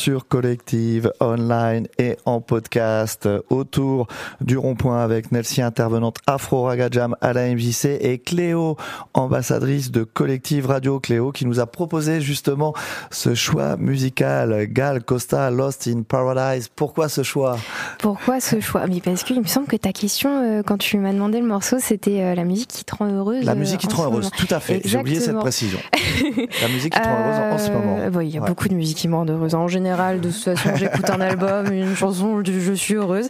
Sur 0.02 0.26
Collective, 0.26 1.12
online 1.20 1.86
et 1.96 2.16
en 2.26 2.40
podcast, 2.40 3.28
autour 3.50 4.08
du 4.40 4.58
rond-point 4.58 5.00
avec 5.00 5.30
Nelsie, 5.30 5.62
intervenante 5.62 6.16
Afro 6.26 6.64
Raga 6.64 6.88
Jam 6.90 7.14
à 7.20 7.32
la 7.32 7.48
MJC 7.54 7.98
et 8.00 8.18
Cléo, 8.18 8.76
ambassadrice 9.14 9.92
de 9.92 10.02
Collective 10.02 10.66
Radio. 10.66 10.98
Cléo 10.98 11.30
qui 11.30 11.46
nous 11.46 11.60
a 11.60 11.66
proposé 11.66 12.20
justement 12.20 12.74
ce 13.12 13.36
choix 13.36 13.76
musical, 13.76 14.66
Gal 14.72 15.04
Costa, 15.04 15.52
Lost 15.52 15.86
in 15.86 16.02
Paradise. 16.02 16.68
Pourquoi 16.74 17.08
ce 17.08 17.22
choix? 17.22 17.56
Pourquoi 18.00 18.40
ce 18.40 18.58
choix? 18.58 18.88
Mais 18.88 19.00
parce 19.00 19.22
qu'il 19.22 19.40
me 19.40 19.46
semble 19.46 19.68
que 19.68 19.76
ta 19.76 19.92
question, 19.92 20.30
euh, 20.42 20.62
quand 20.66 20.78
tu 20.78 20.98
m'as 20.98 21.12
demandé 21.12 21.38
le 21.38 21.46
morceau, 21.46 21.76
c'était 21.78 22.22
euh, 22.22 22.34
la 22.34 22.42
musique 22.42 22.70
qui 22.70 22.84
te 22.84 22.96
rend 22.96 23.06
heureuse. 23.06 23.44
La 23.44 23.52
euh, 23.52 23.54
musique 23.54 23.78
qui 23.78 23.86
te 23.86 23.94
en 23.94 23.98
rend 23.98 24.04
heureuse, 24.06 24.24
moment. 24.24 24.36
tout 24.36 24.52
à 24.52 24.58
fait. 24.58 24.80
J'ai 24.84 24.98
oublié 24.98 25.20
cette 25.20 25.38
précision. 25.38 25.78
La 26.60 26.68
musique 26.68 26.92
qui 26.92 27.00
te 27.00 27.06
rend 27.06 27.14
heureuse 27.20 27.52
en 27.52 27.58
ce 27.58 27.70
moment. 27.70 28.20
Il 28.20 28.28
y 28.28 28.36
a 28.36 28.40
Ouais. 28.42 28.48
beaucoup 28.48 28.66
de 28.66 28.74
musique 28.74 28.96
qui 28.96 29.06
me 29.06 29.14
rend 29.14 29.26
heureuse. 29.28 29.54
En 29.54 29.68
général, 29.68 29.91
de 29.92 30.28
toute 30.28 30.34
façon, 30.34 30.70
j'écoute 30.76 31.08
un 31.10 31.20
album, 31.20 31.72
une 31.72 31.94
chanson, 31.94 32.42
je 32.44 32.52
je 32.52 32.72
suis 32.72 32.94
heureuse. 32.94 33.28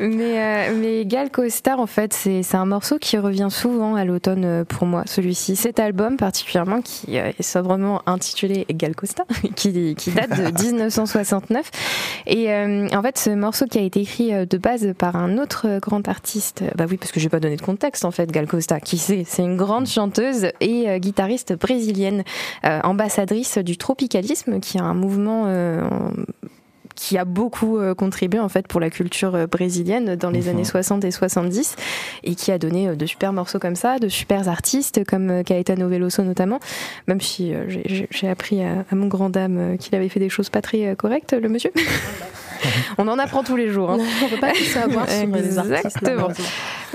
mais, 0.00 0.38
euh, 0.38 0.74
mais 0.80 1.04
Gal 1.04 1.30
Costa, 1.30 1.78
en 1.78 1.86
fait, 1.86 2.12
c'est 2.12 2.54
un 2.54 2.66
morceau 2.66 2.98
qui 2.98 3.18
revient 3.18 3.48
souvent 3.50 3.94
à 3.94 4.04
l'automne 4.04 4.44
euh, 4.44 4.64
pour 4.64 4.86
moi, 4.86 5.02
celui-ci. 5.06 5.56
Cet 5.56 5.78
album 5.80 6.16
particulièrement, 6.16 6.80
qui 6.82 7.18
euh, 7.18 7.32
est 7.38 7.42
sobrement 7.42 8.02
intitulé 8.06 8.66
Gal 8.70 8.94
Costa, 8.94 9.24
qui, 9.56 9.94
qui 9.94 10.10
date 10.10 10.30
de 10.30 10.62
1969. 10.64 11.70
Et 12.26 12.50
euh, 12.50 12.88
en 12.92 13.02
fait, 13.02 13.18
ce 13.18 13.30
morceau 13.30 13.66
qui 13.66 13.78
a 13.78 13.82
été 13.82 14.00
écrit 14.00 14.32
de 14.46 14.58
base 14.58 14.92
par 14.98 15.16
un 15.16 15.38
autre 15.38 15.78
grand 15.80 16.06
artiste, 16.08 16.64
bah 16.76 16.86
oui, 16.88 16.96
parce 16.96 17.12
que 17.12 17.20
j'ai 17.20 17.28
pas 17.28 17.40
donné 17.40 17.56
de 17.56 17.62
contexte 17.62 18.04
en 18.04 18.10
fait, 18.10 18.30
Gal 18.30 18.46
Costa, 18.46 18.80
qui 18.80 18.98
c'est? 18.98 19.24
C'est 19.26 19.42
une 19.42 19.56
grande 19.56 19.86
chanteuse 19.86 20.48
et 20.60 20.88
euh, 20.88 20.98
guitariste 20.98 21.54
brésilienne, 21.58 22.24
ambassadrice 22.62 23.58
du 23.58 23.76
tropicalisme, 23.76 24.33
qui 24.60 24.78
a 24.78 24.84
un 24.84 24.94
mouvement 24.94 25.44
euh, 25.46 25.82
qui 26.94 27.18
a 27.18 27.24
beaucoup 27.24 27.78
euh, 27.78 27.92
contribué 27.94 28.38
en 28.38 28.48
fait 28.48 28.68
pour 28.68 28.78
la 28.80 28.88
culture 28.88 29.34
euh, 29.34 29.46
brésilienne 29.48 30.14
dans 30.14 30.30
les 30.30 30.48
années 30.48 30.62
60 30.64 31.04
et 31.04 31.10
70 31.10 31.74
et 32.22 32.34
qui 32.36 32.52
a 32.52 32.58
donné 32.58 32.88
euh, 32.88 32.94
de 32.94 33.04
super 33.04 33.32
morceaux 33.32 33.58
comme 33.58 33.74
ça, 33.74 33.98
de 33.98 34.08
super 34.08 34.48
artistes 34.48 35.04
comme 35.04 35.28
euh, 35.30 35.42
Caetano 35.42 35.88
Veloso 35.88 36.22
notamment, 36.22 36.60
même 37.08 37.20
si 37.20 37.52
euh, 37.52 37.64
j'ai- 37.68 38.28
appris 38.28 38.62
à, 38.62 38.84
à 38.90 38.94
mon 38.94 39.08
grand 39.08 39.28
dame 39.28 39.58
euh, 39.58 39.76
qu'il 39.76 39.94
avait 39.96 40.08
fait 40.08 40.20
des 40.20 40.28
choses 40.28 40.50
pas 40.50 40.62
très 40.62 40.86
euh, 40.86 40.94
correctes, 40.94 41.32
le 41.32 41.48
monsieur. 41.48 41.72
On 42.98 43.08
en 43.08 43.18
apprend 43.18 43.42
tous 43.42 43.56
les 43.56 43.68
jours. 43.70 43.90
hein. 43.90 43.98
On 44.24 44.28
peut 44.28 44.40
pas 44.40 44.52
tout 44.52 44.64
savoir 44.64 45.08
sur 45.08 45.26
les 45.26 45.58
artistes. 45.58 45.96
Exactement. 45.96 46.28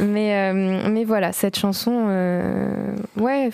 Mais, 0.02 0.34
euh, 0.54 0.90
mais 0.90 1.04
voilà, 1.04 1.34
cette 1.34 1.58
chanson, 1.60 2.06
euh, 2.08 2.72
ouais, 3.20 3.50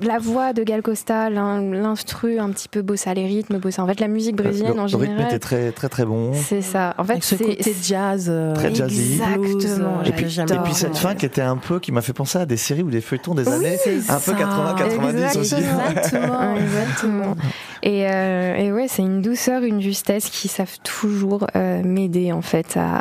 la 0.00 0.18
voix 0.18 0.54
de 0.54 0.62
Gal 0.62 0.80
Costa, 0.80 1.28
l'in- 1.28 1.60
l'instru 1.60 2.38
un 2.38 2.48
petit 2.50 2.68
peu 2.68 2.80
bossa 2.80 3.12
les 3.12 3.26
rythmes, 3.26 3.58
bossa. 3.58 3.82
En 3.82 3.86
fait, 3.86 4.00
la 4.00 4.08
musique 4.08 4.34
brésilienne 4.36 4.74
le, 4.76 4.80
en 4.80 4.86
le 4.86 4.96
rythme 4.96 5.04
général, 5.12 5.26
était 5.26 5.38
très 5.38 5.72
très 5.72 5.88
très 5.90 6.06
bon. 6.06 6.32
c'est 6.32 6.62
ça. 6.62 6.94
En 6.96 7.04
fait, 7.04 7.18
c'est 7.22 7.84
jazz. 7.86 8.28
euh, 8.30 8.54
Très 8.54 8.74
jazzy. 8.74 9.20
Exactement. 9.20 9.98
euh, 10.00 10.04
Et 10.04 10.12
puis, 10.12 10.24
et 10.26 10.74
cette 10.74 10.96
fin 10.96 11.14
qui 11.14 11.26
était 11.26 11.42
un 11.42 11.58
peu, 11.58 11.80
qui 11.80 11.92
m'a 11.92 12.00
fait 12.00 12.14
penser 12.14 12.38
à 12.38 12.46
des 12.46 12.56
séries 12.56 12.82
ou 12.82 12.90
des 12.90 13.02
feuilletons 13.02 13.34
des 13.34 13.46
Oui, 13.46 13.54
années, 13.54 13.76
un 14.08 14.14
peu 14.14 14.32
ça. 14.32 14.32
80-90 14.32 15.38
aussi. 15.38 15.54
Exactement. 15.56 16.54
Exactement. 16.56 17.36
Et, 17.82 18.06
euh, 18.08 18.56
et 18.56 18.72
ouais, 18.72 18.86
c'est 18.88 19.02
une 19.02 19.20
douceur, 19.20 19.62
une 19.64 19.80
justesse 19.82 20.30
qui 20.30 20.48
savent 20.48 20.78
toujours 20.82 21.46
euh, 21.60 21.82
m'aider 21.84 22.32
en 22.32 22.42
fait 22.42 22.76
à, 22.76 23.00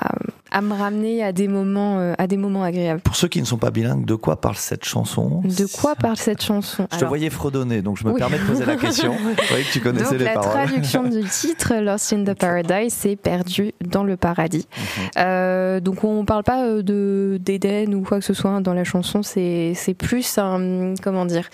à 0.51 0.61
me 0.61 0.73
ramener 0.73 1.23
à 1.23 1.31
des 1.31 1.47
moments, 1.47 1.99
euh, 1.99 2.13
à 2.17 2.27
des 2.27 2.37
moments 2.37 2.63
agréables. 2.63 2.99
Pour 3.01 3.15
ceux 3.15 3.27
qui 3.27 3.39
ne 3.39 3.45
sont 3.45 3.57
pas 3.57 3.71
bilingues, 3.71 4.05
de 4.05 4.15
quoi 4.15 4.41
parle 4.41 4.55
cette 4.57 4.83
chanson? 4.85 5.41
De 5.45 5.65
quoi 5.79 5.95
parle 5.95 6.17
cette 6.17 6.43
chanson? 6.43 6.87
Je 6.91 6.97
te 6.97 7.05
voyais 7.05 7.29
fredonner, 7.29 7.81
donc 7.81 7.97
je 7.97 8.05
me 8.05 8.11
Oui. 8.11 8.19
permets 8.19 8.37
de 8.39 8.43
poser 8.43 8.65
la 8.65 8.75
question. 8.75 9.15
Voyais 9.49 9.63
que 9.63 9.71
tu 9.71 9.79
connaissais 9.79 10.11
Donc 10.11 10.19
les 10.19 10.25
la 10.25 10.33
paroles. 10.33 10.51
traduction 10.51 11.03
du 11.03 11.23
titre 11.29 11.73
Lost 11.75 12.11
in 12.13 12.23
the 12.25 12.33
Paradise, 12.33 12.93
c'est 12.93 13.15
perdu 13.15 13.71
dans 13.81 14.03
le 14.03 14.17
paradis. 14.17 14.67
Mhm. 14.77 15.03
Euh, 15.19 15.79
donc 15.79 16.03
on 16.03 16.25
parle 16.25 16.43
pas 16.43 16.65
de 16.81 17.37
d'Éden 17.41 17.93
ou 17.95 18.01
quoi 18.03 18.19
que 18.19 18.25
ce 18.25 18.33
soit 18.33 18.51
hein, 18.51 18.61
dans 18.61 18.73
la 18.73 18.83
chanson. 18.83 19.23
C'est 19.23 19.73
c'est 19.75 19.93
plus 19.93 20.37
un 20.37 20.93
comment 21.01 21.25
dire. 21.25 21.49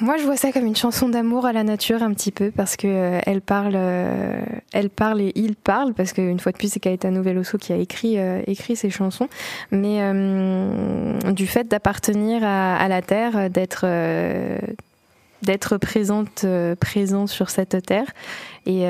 Moi, 0.00 0.16
je 0.18 0.24
vois 0.24 0.36
ça 0.36 0.52
comme 0.52 0.66
une 0.66 0.76
chanson 0.76 1.08
d'amour 1.08 1.46
à 1.46 1.52
la 1.52 1.62
nature 1.64 2.02
un 2.02 2.12
petit 2.12 2.32
peu 2.32 2.50
parce 2.50 2.76
que 2.76 2.86
euh, 2.86 3.20
elle 3.26 3.40
parle, 3.40 3.74
euh, 3.76 4.42
elle 4.72 4.90
parle 4.90 5.20
et 5.20 5.32
il 5.34 5.54
parle 5.54 5.94
parce 5.94 6.12
qu'une 6.12 6.40
fois 6.40 6.52
de 6.52 6.56
plus, 6.56 6.72
c'est 6.72 6.80
Caetano 6.80 7.22
Veloso 7.22 7.58
qui 7.58 7.72
a 7.72 7.76
écrit 7.76 8.18
euh, 8.18 8.42
écrit 8.46 8.76
ces 8.76 8.90
chansons. 8.90 9.28
Mais 9.70 9.98
euh, 10.00 11.18
du 11.32 11.46
fait 11.46 11.68
d'appartenir 11.68 12.42
à, 12.42 12.76
à 12.76 12.88
la 12.88 13.02
terre, 13.02 13.50
d'être 13.50 13.82
euh, 13.84 14.58
d'être 15.42 15.76
présente 15.76 16.42
euh, 16.44 16.74
présent 16.74 17.26
sur 17.26 17.50
cette 17.50 17.84
terre 17.84 18.10
et 18.66 18.84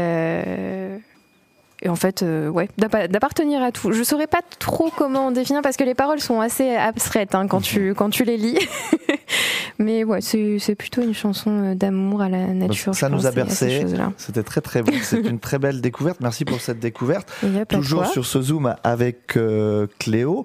et 1.84 1.88
en 1.88 1.96
fait, 1.96 2.22
euh, 2.22 2.48
ouais, 2.48 2.68
d'appa- 2.78 3.08
d'appartenir 3.08 3.62
à 3.62 3.70
tout. 3.70 3.92
Je 3.92 4.02
saurais 4.02 4.26
pas 4.26 4.40
trop 4.58 4.90
comment 4.96 5.30
définir 5.30 5.60
parce 5.62 5.76
que 5.76 5.84
les 5.84 5.94
paroles 5.94 6.20
sont 6.20 6.40
assez 6.40 6.74
abstraites 6.74 7.34
hein, 7.34 7.46
quand 7.46 7.60
tu 7.60 7.94
quand 7.94 8.10
tu 8.10 8.24
les 8.24 8.36
lis. 8.38 8.58
Mais 9.78 10.04
ouais, 10.04 10.20
c'est 10.20 10.74
plutôt 10.76 11.02
une 11.02 11.14
chanson 11.14 11.50
euh, 11.50 11.74
d'amour 11.74 12.22
à 12.22 12.28
la 12.28 12.46
nature. 12.46 12.94
Ça 12.94 13.08
je 13.08 13.12
nous 13.12 13.18
pense, 13.18 13.26
a 13.26 13.32
bercé. 13.32 13.84
C'était 14.18 14.42
très 14.44 14.60
très 14.60 14.82
bon. 14.82 14.92
C'est 15.02 15.20
une 15.20 15.40
très 15.40 15.58
belle 15.58 15.80
découverte. 15.80 16.20
Merci 16.20 16.44
pour 16.44 16.60
cette 16.60 16.78
découverte. 16.78 17.28
De 17.42 17.64
Toujours 17.64 18.06
sur 18.06 18.24
ce 18.24 18.40
zoom 18.40 18.74
avec 18.84 19.36
euh, 19.36 19.86
Cléo. 19.98 20.44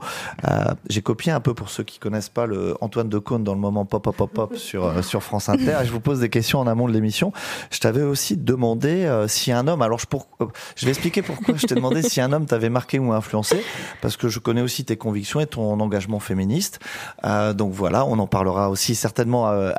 Euh, 0.50 0.64
J'ai 0.90 1.02
copié 1.02 1.32
un 1.32 1.40
peu 1.40 1.54
pour 1.54 1.70
ceux 1.70 1.84
qui 1.84 2.00
connaissent 2.00 2.30
pas 2.30 2.48
le 2.48 2.76
Antoine 2.82 3.08
Decaune 3.10 3.44
dans 3.44 3.54
le 3.54 3.60
moment 3.60 3.86
pop 3.86 4.04
pop 4.04 4.16
pop 4.16 4.32
pop 4.32 4.56
sur 4.58 5.04
sur 5.04 5.22
France 5.24 5.48
Inter. 5.50 5.78
Et 5.84 5.86
je 5.86 5.92
vous 5.92 6.00
pose 6.00 6.20
des 6.20 6.30
questions 6.30 6.60
en 6.60 6.68
amont 6.68 6.88
de 6.88 6.94
l'émission. 6.94 7.32
Je 7.72 7.80
t'avais 7.80 8.02
aussi 8.04 8.36
demandé 8.36 9.08
si 9.28 9.52
un 9.52 9.68
homme. 9.68 9.82
Alors 9.84 10.00
je 10.00 10.08
pour, 10.08 10.28
je 10.76 10.86
vais 10.86 10.92
expliquer 10.92 11.22
pourquoi 11.36 11.56
je 11.56 11.68
t'ai 11.68 11.76
demandé 11.76 12.02
si 12.02 12.22
un 12.22 12.32
homme 12.34 12.46
t'avait 12.46 12.70
marqué 12.70 13.00
ou 13.00 13.14
influencé, 13.14 13.64
parce 14.02 14.18
que 14.18 14.28
je 14.28 14.40
connais 14.40 14.62
aussi 14.62 14.84
tes 14.86 14.98
convictions 14.98 15.40
et 15.40 15.46
ton 15.46 15.80
engagement 15.80 16.20
féministe. 16.20 16.80
Euh, 17.24 17.54
donc 17.54 17.74
voilà, 17.74 18.06
on 18.06 18.18
en 18.20 18.28
parlera 18.28 18.70
aussi 18.70 18.96
certainement 18.96 19.50
euh, 19.50 19.72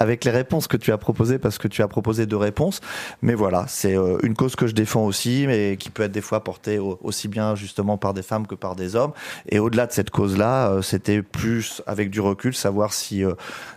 avec 0.00 0.24
les 0.24 0.30
réponses 0.30 0.66
que 0.68 0.76
tu 0.76 0.92
as 0.92 0.98
proposées, 0.98 1.38
parce 1.38 1.58
que 1.58 1.68
tu 1.68 1.82
as 1.82 1.88
proposé 1.88 2.26
deux 2.26 2.36
réponses. 2.36 2.80
Mais 3.22 3.34
voilà, 3.34 3.66
c'est 3.68 3.96
euh, 3.96 4.18
une 4.22 4.34
cause 4.34 4.56
que 4.56 4.66
je 4.66 4.74
défends 4.74 5.04
aussi, 5.04 5.44
mais 5.46 5.76
qui 5.78 5.90
peut 5.90 6.04
être 6.04 6.12
des 6.12 6.20
fois 6.20 6.42
portée 6.42 6.78
au- 6.78 6.98
aussi 7.02 7.28
bien 7.28 7.54
justement 7.54 7.98
par 7.98 8.14
des 8.14 8.22
femmes 8.22 8.46
que 8.46 8.54
par 8.54 8.76
des 8.76 8.96
hommes. 8.96 9.12
Et 9.48 9.58
au-delà 9.58 9.86
de 9.86 9.92
cette 9.92 10.10
cause-là, 10.10 10.70
euh, 10.70 10.82
c'était 10.82 11.22
plus 11.22 11.82
avec 11.86 12.10
du 12.10 12.20
recul 12.20 12.54
savoir 12.54 12.92
si 12.92 13.22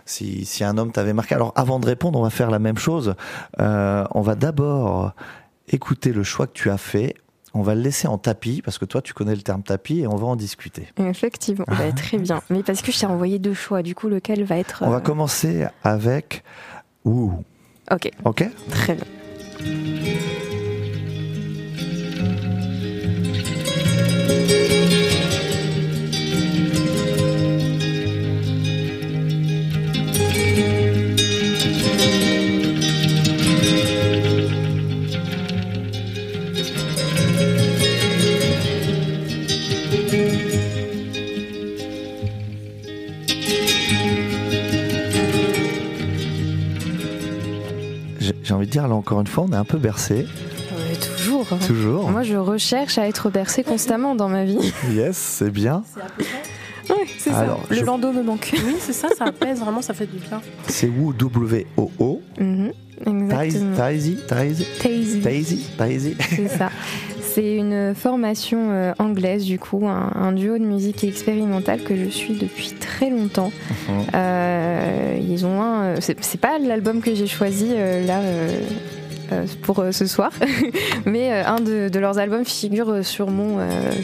si, 0.06 0.44
si 0.44 0.64
un 0.64 0.78
homme 0.78 0.92
t'avait 0.92 1.12
marqué. 1.12 1.34
Alors 1.34 1.52
avant 1.56 1.78
de 1.78 1.86
répondre, 1.86 2.18
on 2.18 2.22
va 2.22 2.30
faire 2.30 2.50
la 2.50 2.58
même 2.58 2.78
chose. 2.78 3.14
Euh, 3.60 4.04
on 4.12 4.22
va 4.22 4.34
d'abord 4.34 5.12
écouter 5.70 6.12
le 6.12 6.22
choix 6.22 6.46
que 6.46 6.52
tu 6.52 6.68
as 6.70 6.78
fait. 6.78 7.14
On 7.54 7.62
va 7.62 7.74
le 7.74 7.80
laisser 7.80 8.06
en 8.06 8.16
tapis 8.18 8.62
parce 8.62 8.78
que 8.78 8.84
toi 8.84 9.02
tu 9.02 9.12
connais 9.12 9.34
le 9.34 9.42
terme 9.42 9.62
tapis 9.62 10.00
et 10.00 10.06
on 10.06 10.14
va 10.16 10.26
en 10.26 10.36
discuter. 10.36 10.86
Effectivement, 10.98 11.64
bah, 11.66 11.90
très 11.92 12.18
bien. 12.18 12.42
Mais 12.50 12.62
parce 12.62 12.80
que 12.82 12.92
je 12.92 12.98
t'ai 13.00 13.06
envoyé 13.06 13.38
deux 13.40 13.54
choix, 13.54 13.82
du 13.82 13.94
coup, 13.96 14.08
lequel 14.08 14.44
va 14.44 14.56
être. 14.58 14.82
On 14.86 14.90
va 14.90 14.98
euh, 14.98 15.00
commencer 15.00 15.66
avec 15.82 16.44
ouh. 17.04 17.32
Ok, 17.90 18.10
Ok? 18.24 18.44
très 18.70 18.94
bien. 18.94 19.04
J'ai 48.50 48.54
envie 48.56 48.66
de 48.66 48.72
dire 48.72 48.88
là 48.88 48.96
encore 48.96 49.20
une 49.20 49.28
fois, 49.28 49.46
on 49.48 49.52
est 49.52 49.56
un 49.56 49.64
peu 49.64 49.78
bercé. 49.78 50.26
Toujours. 51.16 51.46
Toujours. 51.68 52.10
Moi, 52.10 52.24
je 52.24 52.34
recherche 52.34 52.98
à 52.98 53.06
être 53.06 53.30
bercée 53.30 53.62
constamment 53.62 54.16
dans 54.16 54.28
ma 54.28 54.44
vie. 54.44 54.58
Yes, 54.92 55.16
c'est 55.16 55.52
bien. 55.52 55.84
Ouais, 56.88 56.96
c'est 57.16 57.30
ça. 57.30 57.56
Le 57.68 57.76
je- 57.76 57.84
landau 57.84 58.10
me 58.10 58.24
manque. 58.24 58.50
Oui, 58.52 58.74
c'est 58.80 58.92
ça, 58.92 59.06
ça 59.16 59.26
apaise 59.26 59.60
vraiment, 59.64 59.82
ça 59.82 59.94
fait 59.94 60.06
du 60.06 60.18
bien. 60.18 60.40
C'est 60.66 60.88
Woo 60.88 61.12
W 61.12 61.64
O 61.76 61.92
O? 62.00 62.20
Mhm, 62.40 62.72
Exactement. 63.06 63.76
Daisy. 65.20 65.66
C'est 66.18 66.48
ça. 66.48 66.70
C'est 67.32 67.54
une 67.54 67.94
formation 67.94 68.70
euh, 68.70 68.92
anglaise, 68.98 69.44
du 69.44 69.58
coup, 69.58 69.86
un, 69.86 70.10
un 70.14 70.32
duo 70.32 70.58
de 70.58 70.64
musique 70.64 71.04
expérimentale 71.04 71.82
que 71.84 71.94
je 71.96 72.08
suis 72.08 72.34
depuis 72.34 72.72
très 72.80 73.08
longtemps. 73.08 73.52
Mhm. 73.88 73.94
Euh, 74.14 75.18
ils 75.28 75.46
ont 75.46 75.62
un. 75.62 75.82
euh, 75.84 75.96
C'est 76.00 76.40
pas 76.40 76.58
l'album 76.58 77.00
que 77.00 77.14
j'ai 77.14 77.28
choisi 77.28 77.68
là. 78.06 78.20
Euh, 79.32 79.44
pour 79.62 79.78
euh, 79.80 79.92
ce 79.92 80.06
soir, 80.06 80.30
mais 81.06 81.32
euh, 81.32 81.46
un 81.46 81.60
de, 81.60 81.88
de 81.88 81.98
leurs 81.98 82.18
albums 82.18 82.44
figure 82.44 83.04
sur 83.04 83.30
mon, 83.30 83.58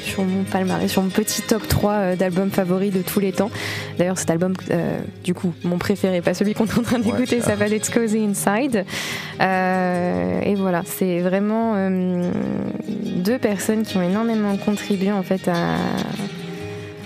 sur 0.05 0.25
mon 0.25 0.45
palmarès, 0.45 0.91
sur 0.91 1.03
mon 1.03 1.09
petit 1.11 1.43
top 1.43 1.67
3 1.69 1.93
euh, 1.93 2.17
d'albums 2.17 2.51
favoris 2.51 2.93
de 2.93 3.03
tous 3.03 3.21
les 3.21 3.33
temps. 3.33 3.51
D'ailleurs, 3.99 4.19
cet 4.19 4.31
album, 4.31 4.55
du 5.25 5.35
coup, 5.35 5.53
mon 5.65 5.79
préféré, 5.79 6.21
pas 6.21 6.35
celui 6.35 6.55
qu'on 6.55 6.67
est 6.67 6.79
en 6.79 6.83
train 6.83 6.99
d'écouter, 6.99 7.37
Ouais. 7.37 7.43
s'appelle 7.43 7.73
It's 7.73 7.89
Cozy 7.91 8.19
Inside. 8.25 8.85
Et 9.41 10.55
voilà, 10.55 10.83
c'est 10.85 11.21
vraiment 11.21 11.75
deux 12.89 13.39
personnes 13.39 13.83
qui 13.83 13.97
ont 13.97 14.03
énormément 14.03 14.57
contribué 14.57 15.12
en 15.12 15.23
fait 15.23 15.49
à, 15.49 15.77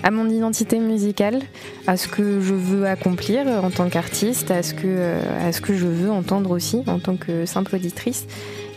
à 0.03 0.11
mon 0.11 0.29
identité 0.29 0.79
musicale, 0.79 1.41
à 1.87 1.97
ce 1.97 2.07
que 2.07 2.41
je 2.41 2.53
veux 2.53 2.85
accomplir 2.85 3.47
en 3.47 3.69
tant 3.69 3.89
qu'artiste, 3.89 4.51
à 4.51 4.63
ce 4.63 4.73
que 4.73 4.81
euh, 4.85 5.47
à 5.47 5.51
ce 5.51 5.61
que 5.61 5.73
je 5.73 5.85
veux 5.85 6.11
entendre 6.11 6.51
aussi 6.51 6.83
en 6.87 6.99
tant 6.99 7.15
que 7.15 7.45
simple 7.45 7.75
auditrice. 7.75 8.25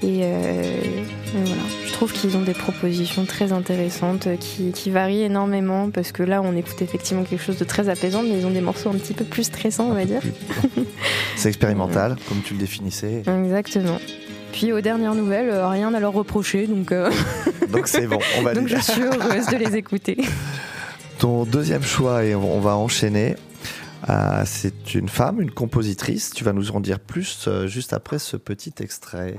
Et, 0.03 0.21
euh, 0.23 0.63
et 0.63 1.45
voilà, 1.45 1.63
je 1.87 1.93
trouve 1.93 2.13
qu'ils 2.13 2.37
ont 2.37 2.43
des 2.43 2.53
propositions 2.53 3.25
très 3.25 3.53
intéressantes 3.53 4.27
euh, 4.27 4.37
qui, 4.37 4.71
qui 4.73 4.91
varient 4.91 5.23
énormément 5.23 5.89
parce 5.89 6.13
que 6.13 6.23
là 6.23 6.43
on 6.43 6.55
écoute 6.57 6.83
effectivement 6.83 7.23
quelque 7.23 7.43
chose 7.43 7.59
de 7.59 7.65
très 7.65 7.89
apaisant, 7.89 8.23
mais 8.23 8.39
ils 8.39 8.45
ont 8.45 8.51
des 8.51 8.61
morceaux 8.61 8.91
un 8.91 8.99
petit 8.99 9.15
peu 9.15 9.25
plus 9.25 9.45
stressants, 9.45 9.89
on 9.89 9.95
va 9.95 10.05
dire. 10.05 10.21
C'est 11.37 11.49
expérimental, 11.49 12.17
comme 12.29 12.43
tu 12.43 12.53
le 12.55 12.61
définissais. 12.61 13.23
Exactement. 13.27 13.99
Puis 14.55 14.73
aux 14.73 14.81
dernières 14.81 15.17
nouvelles, 15.17 15.49
euh, 15.49 15.69
rien 15.69 15.93
à 15.95 16.01
leur 16.01 16.13
reprocher, 16.13 16.69
donc, 16.69 16.93
euh, 16.93 17.11
Donc 17.71 17.89
c'est 17.89 18.07
bon, 18.07 18.21
on 18.39 18.43
va 18.43 18.55
donc 18.55 18.69
je 18.69 18.77
suis 18.77 19.03
heureuse 19.03 19.47
de 19.47 19.57
les 19.57 19.77
écouter. 19.77 20.17
Ton 21.25 21.45
deuxième 21.45 21.83
choix, 21.83 22.23
et 22.23 22.35
on 22.35 22.61
va 22.61 22.77
enchaîner, 22.77 23.37
euh, 24.11 24.43
c'est 24.45 24.95
une 24.95 25.09
femme, 25.09 25.41
une 25.41 25.51
compositrice. 25.51 26.35
Tu 26.35 26.45
vas 26.45 26.53
nous 26.53 26.71
en 26.73 26.81
dire 26.81 27.01
plus 27.01 27.49
euh, 27.49 27.67
juste 27.67 27.95
après 27.95 28.19
ce 28.19 28.37
petit 28.37 28.75
extrait. 28.81 29.37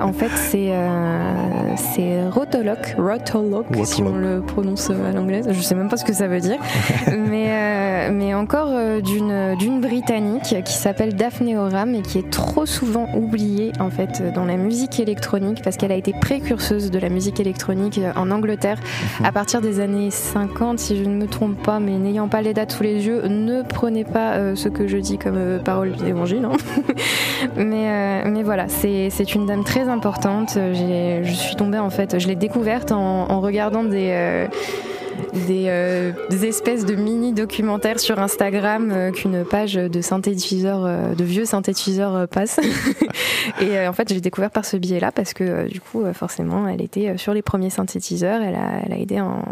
En 0.00 0.12
fait, 0.12 0.30
c'est 0.36 0.68
euh, 0.70 1.51
c'est 1.76 2.28
Rotolock, 2.28 2.94
Rotolock, 2.98 3.66
si 3.84 4.02
on 4.02 4.16
le 4.16 4.40
prononce 4.40 4.90
à 4.90 5.12
l'anglaise. 5.12 5.48
Je 5.50 5.60
sais 5.60 5.74
même 5.74 5.88
pas 5.88 5.96
ce 5.96 6.04
que 6.04 6.12
ça 6.12 6.28
veut 6.28 6.40
dire, 6.40 6.58
mais 7.06 7.46
euh, 7.50 8.10
mais 8.12 8.34
encore 8.34 8.70
euh, 8.70 9.00
d'une 9.00 9.56
d'une 9.56 9.80
britannique 9.80 10.54
qui 10.64 10.72
s'appelle 10.72 11.14
Daphne 11.14 11.56
Oram 11.56 11.94
et 11.94 12.02
qui 12.02 12.18
est 12.18 12.30
trop 12.30 12.66
souvent 12.66 13.08
oubliée 13.14 13.72
en 13.80 13.90
fait 13.90 14.22
dans 14.34 14.44
la 14.44 14.56
musique 14.56 15.00
électronique 15.00 15.62
parce 15.62 15.76
qu'elle 15.76 15.92
a 15.92 15.96
été 15.96 16.12
précurseuse 16.12 16.90
de 16.90 16.98
la 16.98 17.08
musique 17.08 17.40
électronique 17.40 17.98
euh, 17.98 18.12
en 18.16 18.30
Angleterre 18.30 18.78
à 19.24 19.32
partir 19.32 19.60
des 19.60 19.80
années 19.80 20.10
50, 20.10 20.78
si 20.78 20.96
je 20.96 21.04
ne 21.04 21.14
me 21.14 21.26
trompe 21.26 21.62
pas, 21.62 21.80
mais 21.80 21.92
n'ayant 21.98 22.28
pas 22.28 22.42
les 22.42 22.54
dates 22.54 22.72
sous 22.72 22.82
les 22.82 23.06
yeux, 23.06 23.26
ne 23.28 23.62
prenez 23.62 24.04
pas 24.04 24.54
ce 24.54 24.68
que 24.68 24.86
je 24.86 24.96
dis 24.98 25.18
comme 25.18 25.60
parole 25.64 25.92
d'évangile. 25.96 26.44
hein. 26.44 26.56
mais, 27.56 28.24
mais 28.24 28.42
voilà, 28.42 28.66
c'est 28.68 29.34
une 29.34 29.46
dame 29.46 29.64
très 29.64 29.88
importante. 29.88 30.54
Je 30.56 31.32
suis 31.32 31.56
en 31.62 31.90
fait, 31.90 32.18
je 32.18 32.28
l'ai 32.28 32.36
découverte 32.36 32.92
en, 32.92 33.30
en 33.30 33.40
regardant 33.40 33.84
des. 33.84 34.10
euh, 34.12 34.46
des, 35.46 35.66
euh, 35.68 36.12
des 36.30 36.46
espèces 36.46 36.86
de 36.86 36.94
mini 36.94 37.32
documentaires 37.32 38.00
sur 38.00 38.18
Instagram 38.18 38.90
euh, 38.90 39.10
qu'une 39.10 39.44
page 39.44 39.74
de 39.74 40.00
synthétiseur 40.00 40.84
euh, 40.84 41.14
de 41.14 41.22
vieux 41.24 41.44
synthétiseurs 41.44 42.14
euh, 42.16 42.26
passe. 42.26 42.58
Et 43.60 43.86
en 43.86 43.92
fait 43.92 44.08
j'ai 44.08 44.20
découvert 44.20 44.50
par 44.50 44.64
ce 44.64 44.76
biais 44.78 45.00
là 45.00 45.12
parce 45.12 45.34
que 45.34 45.68
du 45.68 45.80
coup 45.80 46.02
forcément 46.14 46.66
elle 46.66 46.80
était 46.80 47.16
sur 47.18 47.34
les 47.34 47.42
premiers 47.42 47.70
synthétiseurs. 47.70 48.40
Elle 48.42 48.54
a, 48.54 48.80
elle 48.86 48.92
a 48.92 48.96
aidé 48.98 49.20
en, 49.20 49.42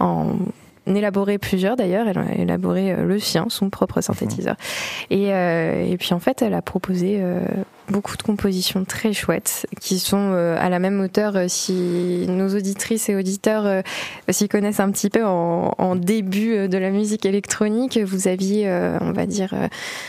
en 0.00 0.32
élaborer 0.86 1.38
plusieurs 1.38 1.76
d'ailleurs. 1.76 2.08
Elle 2.08 2.18
a 2.18 2.34
élaboré 2.36 2.96
le 2.96 3.18
sien 3.20 3.46
son 3.48 3.70
propre 3.70 4.00
synthétiseur. 4.00 4.56
Et, 5.10 5.32
euh, 5.32 5.86
et 5.88 5.96
puis 5.98 6.14
en 6.14 6.20
fait 6.20 6.42
elle 6.42 6.54
a 6.54 6.62
proposé 6.62 7.18
euh, 7.20 7.40
beaucoup 7.88 8.16
de 8.16 8.22
compositions 8.22 8.84
très 8.84 9.12
chouettes 9.12 9.66
qui 9.80 9.98
sont 9.98 10.32
euh, 10.32 10.56
à 10.58 10.68
la 10.68 10.78
même 10.78 11.00
hauteur 11.00 11.36
euh, 11.36 11.44
si 11.48 12.26
nos 12.28 12.54
auditrices 12.54 13.08
et 13.08 13.14
auditeurs 13.16 13.66
euh, 13.66 13.82
s'y 14.30 14.48
connaissent 14.48 14.80
un 14.80 14.90
petit 14.90 15.10
peu 15.10 15.24
en, 15.24 15.72
en 15.78 15.96
début 15.96 16.68
de 16.68 16.78
la 16.78 16.90
musique 16.90 17.24
électronique. 17.26 17.98
Vous 17.98 18.28
aviez, 18.28 18.68
on 19.00 19.12
va 19.12 19.26
dire, 19.26 19.54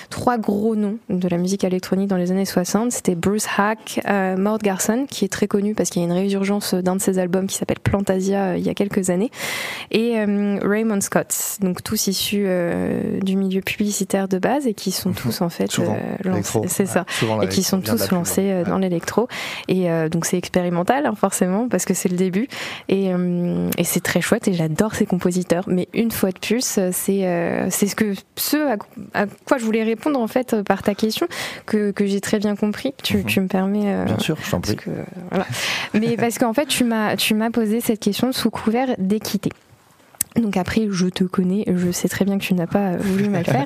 trois 0.10 0.38
gros 0.38 0.76
noms 0.76 0.98
de 1.10 1.28
la 1.28 1.38
musique 1.38 1.64
électronique 1.64 2.08
dans 2.08 2.18
les 2.18 2.32
années 2.32 2.46
60. 2.46 2.92
C'était 2.92 3.16
Bruce 3.16 3.48
Hack, 3.58 4.02
Maud 4.38 4.62
Garson, 4.62 5.06
qui 5.10 5.26
est 5.26 5.30
très 5.32 5.48
connu 5.48 5.76
parce 5.76 5.90
qu'il 5.90 6.02
y 6.02 6.06
a 6.06 6.08
une 6.08 6.14
résurgence 6.14 6.74
d'un 6.74 6.96
de 6.96 7.02
ses 7.02 7.20
albums 7.20 7.48
qui 7.48 7.56
s'appelle 7.58 7.80
Plantasia 7.80 8.58
il 8.58 8.66
y 8.66 8.70
a 8.70 8.74
quelques 8.74 9.10
années, 9.10 9.32
et 9.92 10.16
Raymond 10.62 11.02
Scott, 11.02 11.34
donc 11.62 11.84
tous 11.84 12.08
issus 12.08 12.48
du 13.22 13.36
milieu 13.36 13.62
publicitaire 13.62 14.28
de 14.28 14.40
base 14.40 14.68
et 14.68 14.74
qui 14.74 14.92
sont 14.92 15.12
tous 15.12 15.42
en 15.42 15.50
fait 15.50 15.68
lancés- 16.24 16.42
c'est 16.68 16.86
ça 16.86 17.06
et 17.44 17.48
qui. 17.48 17.64
Sont 17.68 17.82
tous 17.82 18.12
lancés 18.12 18.52
euh, 18.52 18.64
dans 18.64 18.78
l'électro. 18.78 19.28
Et 19.68 19.90
euh, 19.92 20.10
donc 20.10 20.26
c'est 20.26 20.38
expérimental, 20.38 21.06
hein, 21.06 21.14
forcément, 21.16 21.68
parce 21.68 21.86
que 21.86 21.94
c'est 21.94 22.10
le 22.10 22.18
début. 22.18 22.48
Et, 22.90 23.14
euh, 23.14 23.70
et 23.78 23.84
c'est 23.84 24.00
très 24.02 24.22
chouette 24.22 24.48
et 24.48 24.54
j'adore 24.54 24.96
ces 24.96 25.06
compositeurs. 25.06 25.64
Mais 25.68 25.88
une 25.94 26.12
fois 26.12 26.32
de 26.32 26.40
plus, 26.40 26.80
c'est 26.92 27.68
c'est 27.70 27.88
ce 27.88 27.96
que 27.96 28.14
ce 28.36 28.58
à, 28.74 28.78
à 29.14 29.26
quoi 29.46 29.58
je 29.58 29.66
voulais 29.66 29.84
répondre 29.84 30.20
en 30.20 30.28
fait 30.28 30.62
par 30.64 30.82
ta 30.84 30.96
question 30.96 31.28
que, 31.66 31.92
que 31.92 32.06
j'ai 32.06 32.22
très 32.22 32.40
bien 32.40 32.56
compris. 32.56 32.94
Tu, 33.04 33.18
Mhm. 33.18 33.24
tu 33.26 33.42
me 33.42 33.48
permets. 33.48 34.06
Bien 34.06 34.20
sûr, 34.20 34.38
je 34.44 34.52
t'en 34.52 34.60
parce 34.62 34.76
prie. 34.76 34.86
que, 34.86 34.92
voilà. 35.30 35.46
Mais 35.94 36.16
parce 36.18 36.38
qu'en 36.38 36.54
fait, 36.54 36.66
tu 36.68 36.84
m'as 36.84 37.50
posé 37.52 37.82
cette 37.82 38.00
question 38.00 38.32
sous 38.32 38.50
couvert 38.50 38.96
d'équité. 38.98 39.52
Donc 40.36 40.58
après, 40.58 40.88
je 40.92 41.08
te 41.08 41.24
connais, 41.24 41.64
je 41.68 41.92
sais 41.92 42.08
très 42.08 42.26
bien 42.26 42.38
que 42.38 42.44
tu 42.44 42.54
n'as 42.54 42.68
pas 42.68 42.90
euh, 42.94 42.98
voulu 43.00 43.30
mal 43.30 43.44
faire, 43.46 43.66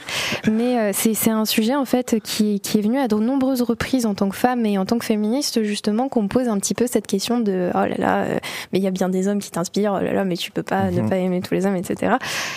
mais 0.52 0.78
euh, 0.80 0.92
c'est, 0.94 1.30
un 1.30 1.46
sujet 1.46 1.76
en 1.76 1.86
fait 1.86 2.18
qui, 2.24 2.60
qui 2.60 2.78
est 2.78 2.82
venu 2.82 2.98
à 2.98 3.08
de 3.08 3.16
nombreuses 3.16 3.62
reprises 3.62 4.06
en 4.06 4.14
tant 4.16 4.30
que 4.30 4.36
femme 4.36 4.66
et 4.66 4.78
en 4.78 4.86
tant 4.86 4.98
que 4.98 5.06
féministe 5.06 5.64
justement 5.64 6.08
qu'on 6.10 6.28
pose 6.28 6.48
un 6.48 6.58
petit 6.60 6.74
peu 6.74 6.88
cette 6.88 7.08
question 7.08 7.40
de 7.40 7.70
oh 7.74 7.78
là 7.78 7.96
là, 7.98 8.18
euh, 8.24 8.38
mais 8.72 8.80
il 8.80 8.84
y 8.84 8.88
a 8.88 8.92
bien 8.92 9.10
des 9.10 9.28
hommes 9.28 9.40
qui 9.40 9.52
t'inspirent, 9.52 9.98
oh 10.00 10.04
là 10.04 10.14
là, 10.14 10.24
mais 10.26 10.38
tu 10.38 10.52
peux 10.52 10.64
pas 10.64 10.92
ne 10.92 11.02
Mhm. 11.02 11.10
pas 11.10 11.18
aimer 11.18 11.42
tous 11.42 11.54
les 11.54 11.66
hommes, 11.66 11.76
etc. 11.76 12.14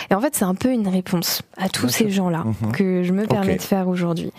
Et 0.09 0.13
en 0.15 0.21
fait, 0.21 0.35
c'est 0.35 0.45
un 0.45 0.55
peu 0.55 0.69
une 0.71 0.87
réponse 0.87 1.41
à 1.57 1.69
tous 1.69 1.87
Bien 1.87 1.95
ces 1.95 2.09
gens-là 2.09 2.43
Mhm. 2.45 2.71
que 2.71 3.03
je 3.03 3.11
me 3.11 3.25
permets 3.25 3.55
de 3.57 3.61
faire 3.61 3.87
aujourd'hui. 3.87 4.31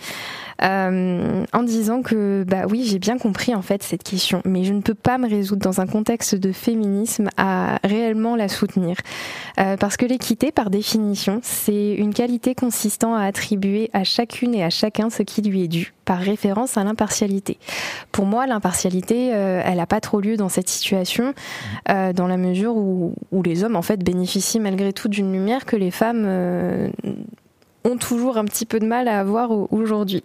Euh, 0.63 1.45
en 1.53 1.63
disant 1.63 2.01
que 2.01 2.43
bah 2.47 2.63
oui 2.67 2.83
j'ai 2.83 2.97
bien 2.97 3.17
compris 3.17 3.53
en 3.53 3.61
fait 3.61 3.83
cette 3.83 4.03
question. 4.03 4.41
Mais 4.45 4.63
je 4.63 4.73
ne 4.73 4.81
peux 4.81 4.95
pas 4.95 5.17
me 5.17 5.29
résoudre 5.29 5.61
dans 5.61 5.81
un 5.81 5.87
contexte 5.87 6.35
de 6.35 6.51
féminisme 6.51 7.29
à 7.37 7.79
réellement 7.83 8.35
la 8.35 8.47
soutenir. 8.47 8.97
Euh, 9.59 9.77
parce 9.77 9.97
que 9.97 10.05
l'équité 10.05 10.51
par 10.51 10.69
définition 10.69 11.39
c'est 11.43 11.93
une 11.93 12.13
qualité 12.13 12.55
consistant 12.55 13.15
à 13.15 13.23
attribuer 13.23 13.89
à 13.93 14.03
chacune 14.03 14.55
et 14.55 14.63
à 14.63 14.69
chacun 14.69 15.09
ce 15.09 15.23
qui 15.23 15.41
lui 15.41 15.63
est 15.63 15.67
dû 15.67 15.93
par 16.05 16.19
référence 16.19 16.77
à 16.77 16.83
l'impartialité. 16.83 17.57
Pour 18.11 18.25
moi 18.25 18.47
l'impartialité 18.47 19.33
euh, 19.33 19.61
elle 19.63 19.77
n'a 19.77 19.85
pas 19.85 20.01
trop 20.01 20.21
lieu 20.21 20.37
dans 20.37 20.49
cette 20.49 20.69
situation 20.69 21.33
dans 21.87 22.27
la 22.27 22.37
mesure 22.37 22.75
où, 22.75 23.13
où 23.31 23.43
les 23.43 23.63
hommes 23.63 23.75
en 23.75 23.81
fait 23.81 24.03
bénéficient 24.03 24.59
malgré 24.59 24.93
tout 24.93 25.07
d'une 25.07 25.31
lumière 25.31 25.65
que 25.65 25.75
les 25.75 25.91
femmes 25.91 26.25
ont 27.87 27.97
toujours 27.97 28.37
un 28.37 28.45
petit 28.45 28.65
peu 28.65 28.79
de 28.79 28.85
mal 28.85 29.07
à 29.07 29.19
avoir 29.19 29.51
au- 29.51 29.67
aujourd'hui. 29.71 30.23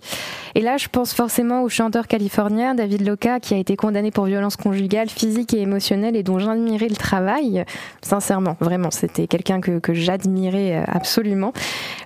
Et 0.54 0.60
là, 0.60 0.76
je 0.76 0.88
pense 0.88 1.14
forcément 1.14 1.62
au 1.62 1.68
chanteur 1.68 2.06
californien 2.06 2.74
David 2.74 3.06
Loca 3.06 3.40
qui 3.40 3.54
a 3.54 3.56
été 3.56 3.76
condamné 3.76 4.10
pour 4.10 4.24
violence 4.26 4.56
conjugale, 4.56 5.08
physique 5.08 5.54
et 5.54 5.60
émotionnelle 5.60 6.16
et 6.16 6.22
dont 6.22 6.38
j'admirais 6.38 6.88
le 6.88 6.96
travail. 6.96 7.64
Sincèrement, 8.02 8.56
vraiment, 8.60 8.90
c'était 8.90 9.26
quelqu'un 9.26 9.60
que, 9.60 9.78
que 9.78 9.94
j'admirais 9.94 10.76
euh, 10.78 10.84
absolument. 10.86 11.52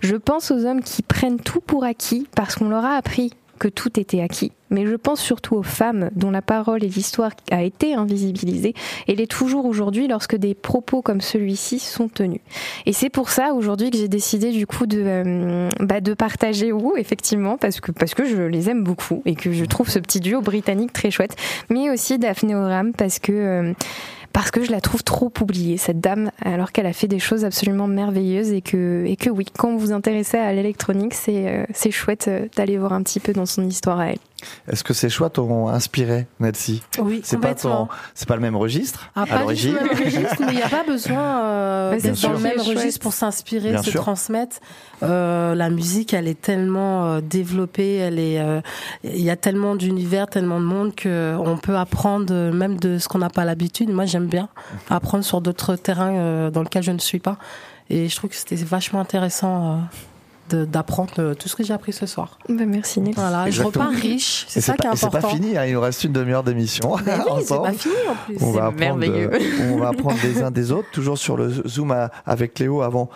Je 0.02 0.16
pense 0.16 0.50
aux 0.50 0.64
hommes 0.64 0.82
qui 0.82 1.02
prennent 1.02 1.40
tout 1.40 1.60
pour 1.60 1.84
acquis 1.84 2.26
parce 2.36 2.54
qu'on 2.56 2.68
leur 2.68 2.84
a 2.84 2.94
appris 2.96 3.32
que 3.58 3.68
tout 3.68 3.98
était 3.98 4.20
acquis. 4.20 4.52
Mais 4.70 4.84
je 4.84 4.96
pense 4.96 5.20
surtout 5.20 5.54
aux 5.54 5.62
femmes 5.62 6.10
dont 6.16 6.30
la 6.30 6.42
parole 6.42 6.82
et 6.82 6.88
l'histoire 6.88 7.30
a 7.52 7.62
été 7.62 7.94
invisibilisée 7.94 8.74
et 9.06 9.14
l'est 9.14 9.30
toujours 9.30 9.64
aujourd'hui 9.64 10.08
lorsque 10.08 10.34
des 10.34 10.54
propos 10.54 11.02
comme 11.02 11.20
celui-ci 11.20 11.78
sont 11.78 12.08
tenus. 12.08 12.40
Et 12.84 12.92
c'est 12.92 13.10
pour 13.10 13.30
ça 13.30 13.54
aujourd'hui 13.54 13.90
que 13.90 13.96
j'ai 13.96 14.08
décidé 14.08 14.50
du 14.50 14.66
coup 14.66 14.86
de, 14.86 15.02
euh, 15.04 15.68
bah, 15.80 16.00
partager 16.18 16.72
effectivement 16.96 17.56
parce 17.58 17.80
que 17.80 17.92
parce 17.92 18.14
que 18.14 18.24
je 18.24 18.42
les 18.42 18.68
aime 18.70 18.82
beaucoup 18.82 19.22
et 19.24 19.34
que 19.34 19.52
je 19.52 19.64
trouve 19.64 19.88
ce 19.88 19.98
petit 19.98 20.20
duo 20.20 20.40
britannique 20.40 20.92
très 20.92 21.10
chouette, 21.10 21.36
mais 21.70 21.90
aussi 21.90 22.18
Daphné 22.18 22.54
Oram 22.54 22.92
parce 22.92 23.18
que 23.18 23.32
euh, 23.32 23.72
parce 24.36 24.50
que 24.50 24.62
je 24.62 24.70
la 24.70 24.82
trouve 24.82 25.02
trop 25.02 25.32
oubliée 25.40 25.78
cette 25.78 25.98
dame 25.98 26.30
alors 26.44 26.70
qu'elle 26.70 26.84
a 26.84 26.92
fait 26.92 27.08
des 27.08 27.18
choses 27.18 27.46
absolument 27.46 27.86
merveilleuses 27.86 28.52
et 28.52 28.60
que 28.60 29.06
et 29.06 29.16
que 29.16 29.30
oui 29.30 29.46
quand 29.56 29.70
vous 29.70 29.78
vous 29.78 29.92
intéressez 29.92 30.36
à 30.36 30.52
l'électronique 30.52 31.14
c'est 31.14 31.48
euh, 31.48 31.90
chouette 31.90 32.26
euh, 32.28 32.46
d'aller 32.54 32.76
voir 32.76 32.92
un 32.92 33.02
petit 33.02 33.18
peu 33.18 33.32
dans 33.32 33.46
son 33.46 33.66
histoire 33.66 33.98
à 33.98 34.08
elle. 34.10 34.18
Est-ce 34.68 34.84
que 34.84 34.92
ces 34.92 35.08
choix 35.08 35.30
t'ont 35.30 35.68
inspiré, 35.68 36.26
Nelsie 36.40 36.82
Oui, 36.98 37.20
C'est 37.24 37.40
pas 37.40 37.54
ton, 37.54 37.88
c'est 38.14 38.28
pas 38.28 38.34
le 38.36 38.42
même 38.42 38.54
registre 38.56 39.10
Ah, 39.16 39.22
à 39.22 39.26
pas 39.26 39.32
du 39.32 39.38
tout 39.38 39.42
l'origine. 39.44 39.74
le 39.74 39.80
même 39.88 40.04
registre, 40.04 40.36
mais 40.40 40.52
il 40.52 40.56
n'y 40.56 40.62
a 40.62 40.68
pas 40.68 40.84
besoin 40.86 41.40
euh, 41.42 41.98
d'être 42.00 42.20
dans 42.20 42.32
le 42.32 42.38
même 42.38 42.52
chouette. 42.62 42.78
registre 42.78 43.00
pour 43.00 43.12
s'inspirer, 43.14 43.70
Bien 43.70 43.82
se 43.82 43.90
sûr. 43.90 44.02
transmettre. 44.02 44.56
Euh, 45.02 45.54
la 45.54 45.70
musique, 45.70 46.12
elle 46.12 46.28
est 46.28 46.40
tellement 46.40 47.06
euh, 47.06 47.20
développée, 47.22 47.96
elle 47.96 48.18
est, 48.18 48.38
euh, 48.38 48.60
il 49.04 49.22
y 49.22 49.30
a 49.30 49.36
tellement 49.36 49.74
d'univers, 49.74 50.26
tellement 50.26 50.60
de 50.60 50.64
monde 50.66 50.94
que 50.94 51.34
on 51.38 51.56
peut 51.56 51.76
apprendre 51.76 52.32
même 52.52 52.76
de 52.78 52.98
ce 52.98 53.08
qu'on 53.08 53.18
n'a 53.18 53.30
pas 53.30 53.44
l'habitude. 53.46 53.88
Moi, 53.90 54.04
j'aime 54.04 54.26
bien 54.26 54.48
apprendre 54.90 55.24
sur 55.24 55.40
d'autres 55.40 55.76
terrains 55.76 56.14
euh, 56.14 56.50
dans 56.50 56.62
lesquels 56.62 56.82
je 56.82 56.92
ne 56.92 56.98
suis 56.98 57.20
pas, 57.20 57.38
et 57.88 58.08
je 58.08 58.16
trouve 58.16 58.28
que 58.30 58.36
c'était 58.36 58.56
vachement 58.56 59.00
intéressant. 59.00 59.80
Euh, 60.54 60.64
d'apprendre 60.66 61.12
euh, 61.18 61.34
tout 61.34 61.48
ce 61.48 61.56
que 61.56 61.64
j'ai 61.64 61.72
appris 61.74 61.92
ce 61.92 62.06
soir. 62.06 62.38
Bah, 62.48 62.64
merci 62.66 63.00
Nelly. 63.00 63.14
Voilà, 63.16 63.50
je 63.50 63.62
repars 63.62 63.90
riche, 63.90 64.44
Et 64.44 64.50
c'est 64.50 64.60
ça 64.60 64.74
pas, 64.74 64.82
qui 64.82 64.88
est 64.88 64.92
et 64.92 64.96
c'est 64.96 65.06
important. 65.06 65.28
pas 65.28 65.34
fini, 65.34 65.56
hein, 65.56 65.64
il 65.66 65.74
nous 65.74 65.80
reste 65.80 66.04
une 66.04 66.12
demi-heure 66.12 66.42
d'émission. 66.42 66.94
Oui, 66.96 67.02
c'est 67.06 67.30
ensemble. 67.52 67.62
pas 67.62 67.72
fini 67.72 67.94
en 68.08 68.14
plus. 68.26 68.36
On 68.40 68.50
va, 68.52 68.72
C'est 68.76 68.84
apprendre, 68.84 68.98
merveilleux. 69.00 69.30
euh, 69.34 69.70
on 69.72 69.78
va 69.78 69.88
apprendre 69.88 70.20
des 70.22 70.42
uns 70.42 70.50
des 70.50 70.72
autres, 70.72 70.88
toujours 70.92 71.18
sur 71.18 71.36
le 71.36 71.50
Zoom 71.66 71.90
à- 71.92 72.10
avec 72.24 72.58
Léo 72.58 72.82
avant 72.82 73.08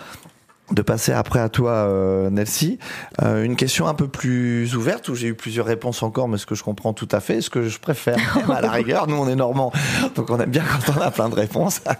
de 0.72 0.82
passer 0.82 1.12
après 1.12 1.40
à 1.40 1.48
toi, 1.48 1.72
euh, 1.72 2.30
Nelsie. 2.30 2.78
Euh, 3.22 3.42
une 3.42 3.56
question 3.56 3.86
un 3.86 3.94
peu 3.94 4.08
plus 4.08 4.74
ouverte 4.76 5.08
où 5.08 5.14
j'ai 5.14 5.28
eu 5.28 5.34
plusieurs 5.34 5.66
réponses 5.66 6.02
encore, 6.02 6.28
mais 6.28 6.38
ce 6.38 6.46
que 6.46 6.54
je 6.54 6.62
comprends 6.62 6.92
tout 6.92 7.08
à 7.10 7.20
fait, 7.20 7.40
ce 7.40 7.50
que 7.50 7.68
je 7.68 7.78
préfère, 7.78 8.18
à 8.50 8.60
la 8.60 8.70
rigueur, 8.70 9.06
nous 9.06 9.16
on 9.16 9.28
est 9.28 9.36
normands, 9.36 9.72
donc 10.14 10.30
on 10.30 10.38
aime 10.38 10.50
bien 10.50 10.64
quand 10.64 10.92
on 10.96 11.00
a 11.00 11.10
plein 11.10 11.28
de 11.28 11.34
réponses. 11.34 11.80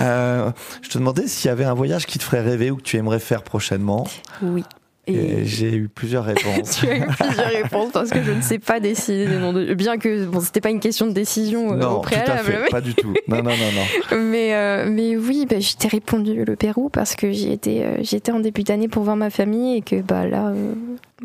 Euh, 0.00 0.50
je 0.82 0.88
te 0.88 0.98
demandais 0.98 1.28
s'il 1.28 1.48
y 1.48 1.50
avait 1.50 1.64
un 1.64 1.74
voyage 1.74 2.06
qui 2.06 2.18
te 2.18 2.24
ferait 2.24 2.40
rêver 2.40 2.70
ou 2.70 2.76
que 2.76 2.82
tu 2.82 2.96
aimerais 2.96 3.20
faire 3.20 3.42
prochainement. 3.42 4.06
Oui. 4.42 4.64
Et 5.08 5.44
j'ai 5.44 5.74
eu 5.74 5.88
plusieurs 5.88 6.24
réponses. 6.24 6.70
Tu 6.80 6.86
as 6.88 6.98
eu 6.98 7.06
plusieurs 7.06 7.48
réponses 7.48 7.90
parce 7.92 8.10
que 8.10 8.22
je 8.22 8.30
ne 8.30 8.40
sais 8.40 8.60
pas 8.60 8.78
décider 8.78 9.26
des 9.26 9.36
noms 9.38 9.52
de. 9.52 9.74
Bien 9.74 9.98
que 9.98 10.26
bon, 10.26 10.40
c'était 10.40 10.60
pas 10.60 10.70
une 10.70 10.78
question 10.78 11.06
de 11.06 11.12
décision 11.12 11.72
euh, 11.72 11.76
non, 11.76 11.98
au 11.98 12.02
tout 12.02 12.14
à 12.14 12.20
préalable. 12.20 12.48
fait, 12.64 12.70
pas 12.70 12.80
du 12.80 12.94
tout. 12.94 13.12
Non, 13.26 13.38
non, 13.38 13.50
non, 13.50 13.72
non. 13.74 14.16
Mais, 14.30 14.54
euh, 14.54 14.88
mais 14.88 15.16
oui, 15.16 15.44
bah, 15.50 15.58
je 15.58 15.74
t'ai 15.74 15.88
répondu 15.88 16.44
le 16.44 16.54
Pérou 16.56 16.88
parce 16.88 17.16
que 17.16 17.32
j'y 17.32 17.50
étais, 17.50 17.82
euh, 17.84 17.96
j'y 18.00 18.14
étais 18.16 18.30
en 18.30 18.38
début 18.40 18.62
d'année 18.62 18.86
pour 18.88 19.02
voir 19.02 19.16
ma 19.16 19.30
famille 19.30 19.76
et 19.78 19.82
que 19.82 20.00
bah 20.02 20.24
là. 20.26 20.48
euh, 20.48 20.74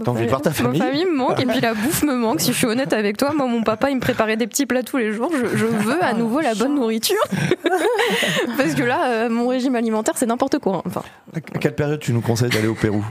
T'as 0.04 0.12
envie 0.12 0.26
de 0.26 0.30
voir 0.30 0.42
ta 0.42 0.52
famille 0.52 0.80
Ma 0.80 0.86
famille 0.86 1.06
me 1.06 1.16
manque 1.16 1.40
et 1.42 1.46
puis 1.46 1.60
la 1.60 1.74
bouffe 1.76 2.04
me 2.04 2.16
manque. 2.16 2.42
Si 2.42 2.52
je 2.54 2.58
suis 2.58 2.68
honnête 2.68 2.94
avec 2.94 3.18
toi, 3.18 3.34
moi, 3.34 3.48
mon 3.48 3.64
papa, 3.64 3.90
il 3.90 3.96
me 3.96 4.02
préparait 4.02 4.38
des 4.38 4.48
petits 4.48 4.66
plats 4.66 4.84
tous 4.84 4.98
les 4.98 5.12
jours. 5.14 5.32
Je, 5.34 5.58
je 5.58 5.66
veux 5.66 6.04
à 6.04 6.14
nouveau 6.14 6.40
la 6.40 6.54
bonne 6.56 6.76
nourriture. 6.76 7.16
parce 8.58 8.74
que 8.76 8.84
là, 8.84 9.10
euh, 9.10 9.30
mon 9.30 9.48
régime 9.48 9.76
alimentaire, 9.76 10.14
c'est 10.18 10.26
n'importe 10.26 10.60
quoi. 10.60 10.82
Enfin, 10.86 11.02
À 11.36 11.40
quelle 11.60 11.76
période 11.76 12.00
tu 12.00 12.14
nous 12.14 12.22
conseilles 12.22 12.50
d'aller 12.50 12.68
au 12.68 12.76
Pérou? 12.76 13.04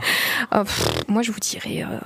Ah, 0.51 0.63
pff, 0.63 0.87
moi, 1.07 1.21
je 1.21 1.31
vous 1.31 1.39
dirais. 1.39 1.83
euh, 1.83 1.97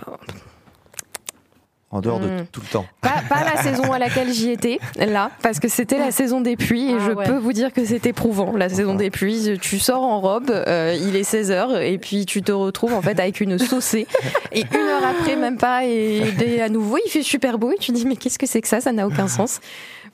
En 1.94 2.00
dehors 2.00 2.20
de 2.22 2.28
Mm. 2.28 2.46
tout 2.54 2.62
le 2.62 2.68
temps. 2.68 2.86
Pas, 3.02 3.22
pas 3.28 3.44
la 3.44 3.62
saison 3.62 3.92
à 3.92 4.00
laquelle 4.00 4.32
j'y 4.32 4.50
étais, 4.50 4.80
là, 4.98 5.30
parce 5.44 5.60
que 5.60 5.68
c'était 5.68 5.98
la 6.00 6.12
saison 6.12 6.40
des 6.40 6.56
pluies 6.56 6.90
et 6.92 6.96
Ah 6.98 7.04
je 7.06 7.12
ouais. 7.12 7.26
peux 7.26 7.36
vous 7.38 7.52
dire 7.52 7.74
que 7.74 7.84
c'est 7.84 8.06
éprouvant. 8.06 8.56
La 8.56 8.70
saison 8.70 8.96
des 8.96 9.10
pluies, 9.10 9.58
tu 9.62 9.78
sors 9.78 10.02
en 10.02 10.22
robe, 10.22 10.50
euh, 10.52 10.98
il 10.98 11.18
est 11.18 11.30
16h 11.30 11.82
et 11.82 11.98
puis 11.98 12.26
tu 12.26 12.42
te 12.44 12.52
retrouves 12.54 12.94
en 12.94 13.02
fait 13.02 13.20
avec 13.20 13.42
une 13.42 13.60
saucée 13.60 14.08
et 14.54 14.62
une 14.62 14.78
heure 14.88 15.04
après, 15.06 15.36
même 15.36 15.58
pas, 15.58 15.86
et, 15.86 16.22
et 16.46 16.62
à 16.62 16.70
nouveau 16.70 16.98
il 17.06 17.10
fait 17.10 17.24
super 17.24 17.58
beau 17.60 17.72
et 17.74 17.78
tu 17.78 17.92
te 17.92 17.98
dis 17.98 18.06
mais 18.06 18.16
qu'est-ce 18.16 18.40
que 18.40 18.48
c'est 18.48 18.62
que 18.62 18.70
ça? 18.70 18.80
Ça 18.80 18.94
n'a 18.94 19.06
aucun 19.06 19.28
sens. 19.28 19.60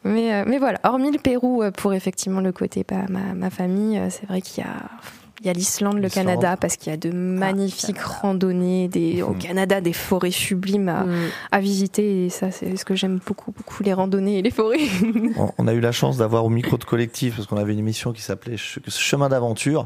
Mais, 0.03 0.33
euh, 0.33 0.43
mais 0.47 0.57
voilà, 0.57 0.79
hormis 0.83 1.11
le 1.11 1.19
Pérou 1.19 1.61
euh, 1.61 1.69
pour 1.71 1.93
effectivement 1.93 2.41
le 2.41 2.51
côté 2.51 2.85
bah, 2.87 3.05
ma, 3.09 3.33
ma 3.35 3.49
famille, 3.51 4.01
c'est 4.09 4.25
vrai 4.27 4.41
qu'il 4.41 4.63
y 4.63 4.67
a. 4.67 4.71
Il 5.41 5.45
y 5.45 5.49
a 5.49 5.53
l'Islande, 5.53 5.99
le. 5.99 6.09
Canada, 6.09 6.57
parce 6.57 6.77
qu'il 6.77 6.89
y 6.91 6.93
a 6.93 6.97
de 6.97 7.11
magnifiques 7.11 7.99
randonnées, 8.01 8.87
des, 8.87 9.21
au 9.21 9.29
Mhm. 9.33 9.37
Canada, 9.39 9.81
des 9.81 9.93
forêts 9.93 10.31
sublimes 10.31 10.89
à, 10.89 11.03
Mm. 11.03 11.15
à 11.51 11.59
visiter 11.59 12.25
et 12.25 12.29
ça 12.29 12.49
c'est 12.49 12.75
ce 12.75 12.83
que 12.85 12.95
j'aime 12.95 13.19
beaucoup 13.25 13.51
beaucoup 13.51 13.83
les 13.83 13.93
randonnées 13.93 14.39
et 14.39 14.41
les 14.41 14.49
forêts. 14.49 14.77
On- 15.59 15.67
a 15.67 15.73
eu 15.73 15.79
la 15.79 15.91
chance 15.91 16.17
d'avoir 16.17 16.45
au 16.45 16.49
micro 16.49 16.77
de 16.77 16.85
collectif, 16.85 17.35
parce 17.35 17.45
qu'on 17.47 17.57
avait 17.57 17.73
une 17.73 17.79
émission 17.79 18.13
qui 18.13 18.21
s'appelait 18.21 18.57
Ch- 18.57 18.79
Chemin 18.87 19.29
d'aventure, 19.29 19.83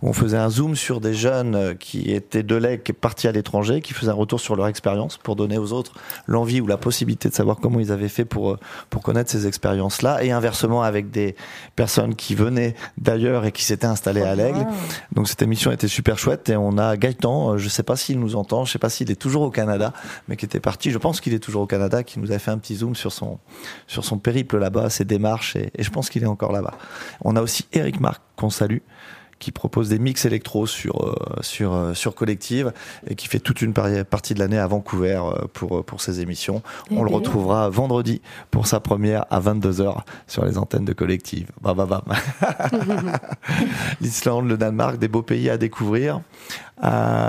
où 0.00 0.08
on 0.08 0.12
faisait 0.12 0.36
un 0.38 0.48
zoom 0.48 0.74
sur 0.76 1.00
des 1.00 1.12
jeunes 1.12 1.54
euh, 1.56 1.74
qui 1.74 2.12
étaient 2.12 2.42
de 2.44 2.54
l'EC 2.54 2.92
partis 2.92 3.26
à 3.28 3.32
l'étranger, 3.32 3.80
qui 3.82 3.92
faisaient 3.94 4.12
un 4.12 4.14
retour 4.14 4.40
sur 4.40 4.54
leur 4.56 4.68
expérience 4.68 5.16
pour 5.18 5.34
donner 5.36 5.58
aux 5.58 5.72
autres 5.72 5.92
l'envie 6.26 6.60
ou 6.60 6.66
la 6.66 6.76
possibilité 6.76 7.28
de 7.28 7.34
savoir 7.34 7.56
comment 7.60 7.80
ils 7.80 7.90
avaient 7.92 8.08
fait 8.08 8.24
pour, 8.24 8.52
euh, 8.52 8.58
pour 8.90 9.02
connaître 9.02 9.30
ces 9.30 9.46
expériences-là, 9.46 10.22
et 10.24 10.30
inversement 10.30 10.82
avec 10.82 11.10
des 11.10 11.34
personnes 11.76 12.14
qui 12.14 12.34
venaient 12.36 12.74
d'ailleurs 12.96 13.44
et 13.44 13.52
qui 13.52 13.64
s'étaient 13.64 13.86
installées 13.86 14.22
à 14.22 14.34
l'Aigle. 14.34 14.64
Donc 15.12 15.28
cette 15.28 15.42
émission 15.42 15.70
était 15.72 15.88
super 15.88 16.18
chouette 16.18 16.48
et 16.48 16.56
on 16.56 16.78
a 16.78 16.96
Gaëtan, 16.96 17.52
euh, 17.54 17.58
je 17.58 17.68
sais 17.68 17.82
pas 17.82 17.96
s'il 17.96 18.18
nous 18.18 18.36
entend, 18.36 18.64
je 18.64 18.72
sais 18.72 18.78
pas 18.78 18.90
s'il 18.90 19.10
est 19.10 19.20
toujours 19.20 19.42
au 19.42 19.50
Canada, 19.50 19.92
mais 20.28 20.36
qui 20.36 20.44
était 20.44 20.60
parti, 20.60 20.90
je 20.90 20.98
pense 20.98 21.20
qu'il 21.20 21.34
est 21.34 21.38
toujours 21.38 21.62
au 21.62 21.66
Canada, 21.66 22.02
qui 22.02 22.18
nous 22.18 22.32
a 22.32 22.38
fait 22.38 22.50
un 22.50 22.58
petit 22.58 22.76
zoom 22.76 22.94
sur 22.94 23.12
son 23.12 23.38
sur 23.86 24.04
son 24.04 24.18
périple 24.18 24.58
là-bas, 24.58 24.90
ses 24.90 25.04
démarches 25.04 25.56
et, 25.56 25.70
et 25.76 25.82
je 25.82 25.90
pense 25.90 26.10
qu'il 26.10 26.22
est 26.22 26.26
encore 26.26 26.52
là-bas. 26.52 26.74
On 27.22 27.36
a 27.36 27.42
aussi 27.42 27.66
Eric 27.72 28.00
Marc 28.00 28.22
qu'on 28.36 28.50
salue 28.50 28.78
qui 29.44 29.52
propose 29.52 29.90
des 29.90 29.98
mix 29.98 30.24
électro 30.24 30.66
sur 30.66 31.04
euh, 31.06 31.14
sur 31.42 31.74
euh, 31.74 31.92
sur 31.92 32.14
collective 32.14 32.72
et 33.06 33.14
qui 33.14 33.28
fait 33.28 33.40
toute 33.40 33.60
une 33.60 33.74
partie 33.74 34.32
de 34.32 34.38
l'année 34.38 34.58
à 34.58 34.66
Vancouver 34.66 35.20
euh, 35.22 35.46
pour 35.52 35.84
pour 35.84 36.00
ses 36.00 36.20
émissions. 36.20 36.62
Eh 36.90 36.96
On 36.96 37.02
le 37.02 37.08
bien. 37.10 37.18
retrouvera 37.18 37.68
vendredi 37.68 38.22
pour 38.50 38.66
sa 38.66 38.80
première 38.80 39.26
à 39.30 39.40
22h 39.40 39.98
sur 40.26 40.46
les 40.46 40.56
antennes 40.56 40.86
de 40.86 40.94
collective. 40.94 41.48
Bam 41.60 41.76
bam 41.76 41.88
bam. 41.88 42.02
L'Islande, 44.00 44.48
le 44.48 44.56
Danemark, 44.56 44.96
des 44.98 45.08
beaux 45.08 45.20
pays 45.22 45.50
à 45.50 45.58
découvrir. 45.58 46.22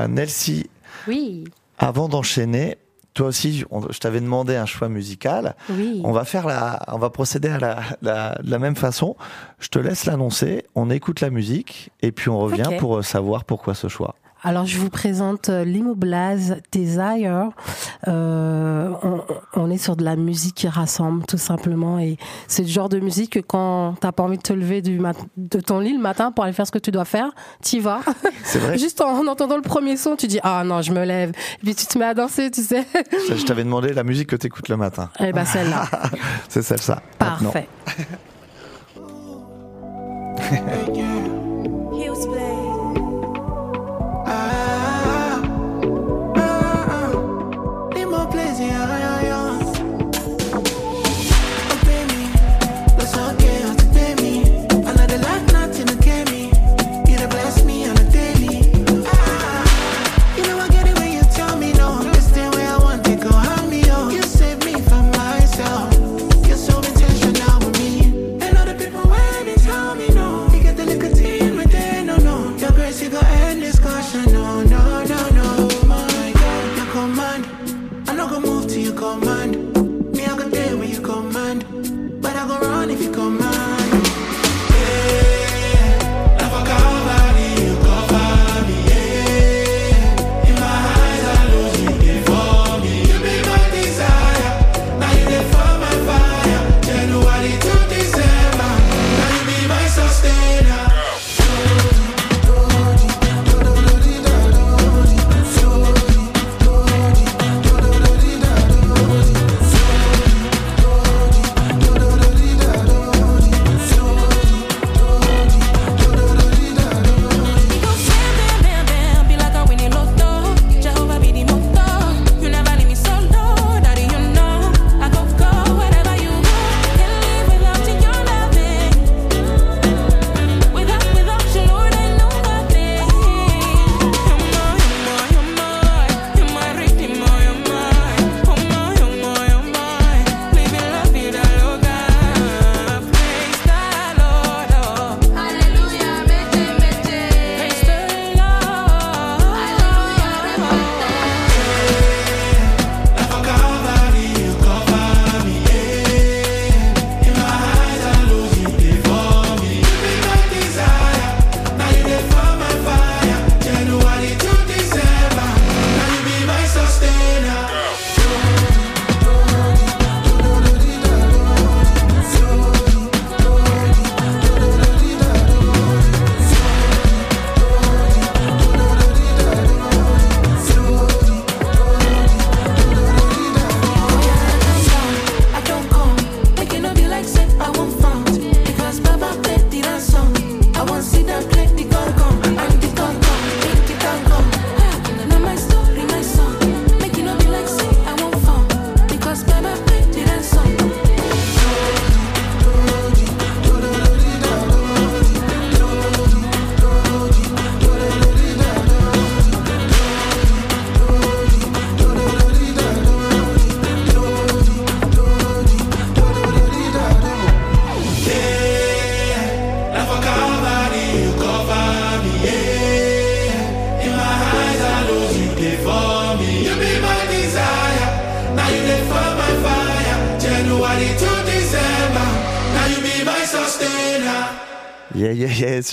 Nelsie, 0.07 0.69
Oui. 1.09 1.43
avant 1.77 2.07
d'enchaîner, 2.07 2.77
toi 3.15 3.27
aussi, 3.27 3.63
on- 3.71 3.81
je 3.91 3.97
t'avais 3.97 4.21
demandé 4.21 4.55
un 4.55 4.67
choix 4.67 4.89
musical. 4.89 5.55
Oui. 5.71 6.01
On 6.03 6.11
va 6.11 6.23
faire 6.25 6.45
la, 6.45 6.79
on 6.89 6.99
va 6.99 7.09
procéder 7.09 7.49
à 7.49 7.57
la, 7.57 7.79
la, 8.03 8.35
de 8.43 8.51
la 8.51 8.59
même 8.59 8.75
façon. 8.75 9.15
Je 9.59 9.69
te 9.69 9.79
laisse 9.79 10.05
l'annoncer. 10.05 10.65
On 10.75 10.89
écoute 10.91 11.21
la 11.21 11.31
musique 11.31 11.89
et 12.03 12.11
puis 12.11 12.29
on 12.29 12.37
revient 12.37 12.63
pour 12.77 12.97
euh, 12.97 13.01
savoir 13.01 13.43
pourquoi 13.45 13.73
ce 13.73 13.87
choix. 13.87 14.15
Alors, 14.45 14.67
je 14.67 14.77
vous 14.77 14.91
présente 14.91 15.49
euh, 15.49 15.65
l'Immoblaz 15.65 16.57
Desire. 16.71 17.49
Euh, 18.07 18.91
on, 19.01 19.23
on 19.55 19.71
est 19.71 19.79
sur 19.79 19.95
de 19.95 20.03
la 20.03 20.15
musique 20.15 20.53
qui 20.53 20.67
rassemble, 20.67 21.25
tout 21.25 21.39
simplement. 21.39 21.97
Et 21.97 22.17
c'est 22.47 22.61
le 22.61 22.67
genre 22.67 22.87
de 22.87 22.99
musique 22.99 23.31
que 23.31 23.39
quand 23.39 23.95
t'as 23.99 24.11
pas 24.11 24.21
envie 24.21 24.37
de 24.37 24.43
te 24.43 24.53
lever 24.53 24.83
du 24.83 25.01
de 25.35 25.59
ton 25.59 25.79
lit 25.79 25.93
le 25.93 25.99
matin 25.99 26.31
pour 26.31 26.43
aller 26.43 26.53
faire 26.53 26.67
ce 26.67 26.71
que 26.71 26.77
tu 26.77 26.91
dois 26.91 27.05
faire, 27.05 27.31
t'y 27.63 27.79
vas. 27.79 28.01
C'est 28.43 28.59
vrai. 28.59 28.77
Juste 28.77 29.01
en 29.01 29.25
entendant 29.25 29.55
le 29.55 29.63
premier 29.63 29.97
son, 29.97 30.15
tu 30.15 30.27
dis 30.27 30.39
ah 30.43 30.63
non, 30.63 30.83
je 30.83 30.91
me 30.91 31.03
lève. 31.03 31.31
Et 31.31 31.63
puis 31.63 31.73
tu 31.73 31.87
te 31.87 31.97
mets 31.97 32.05
à 32.05 32.13
danser, 32.13 32.51
tu 32.51 32.61
sais. 32.61 32.85
Je 33.27 33.33
je 33.33 33.45
t'avais 33.45 33.63
demandé 33.63 33.93
la 33.93 34.03
musique 34.03 34.29
que 34.29 34.35
tu 34.35 34.45
écoutes 34.45 34.69
le 34.69 34.77
matin. 34.77 35.09
Eh 35.19 35.33
ben 35.33 35.45
celle-là, 35.45 35.89
C'est 36.49 36.61
celle 36.61 36.81
ça. 36.81 37.01
Maintenant. 37.19 37.51
parfait. 37.51 37.67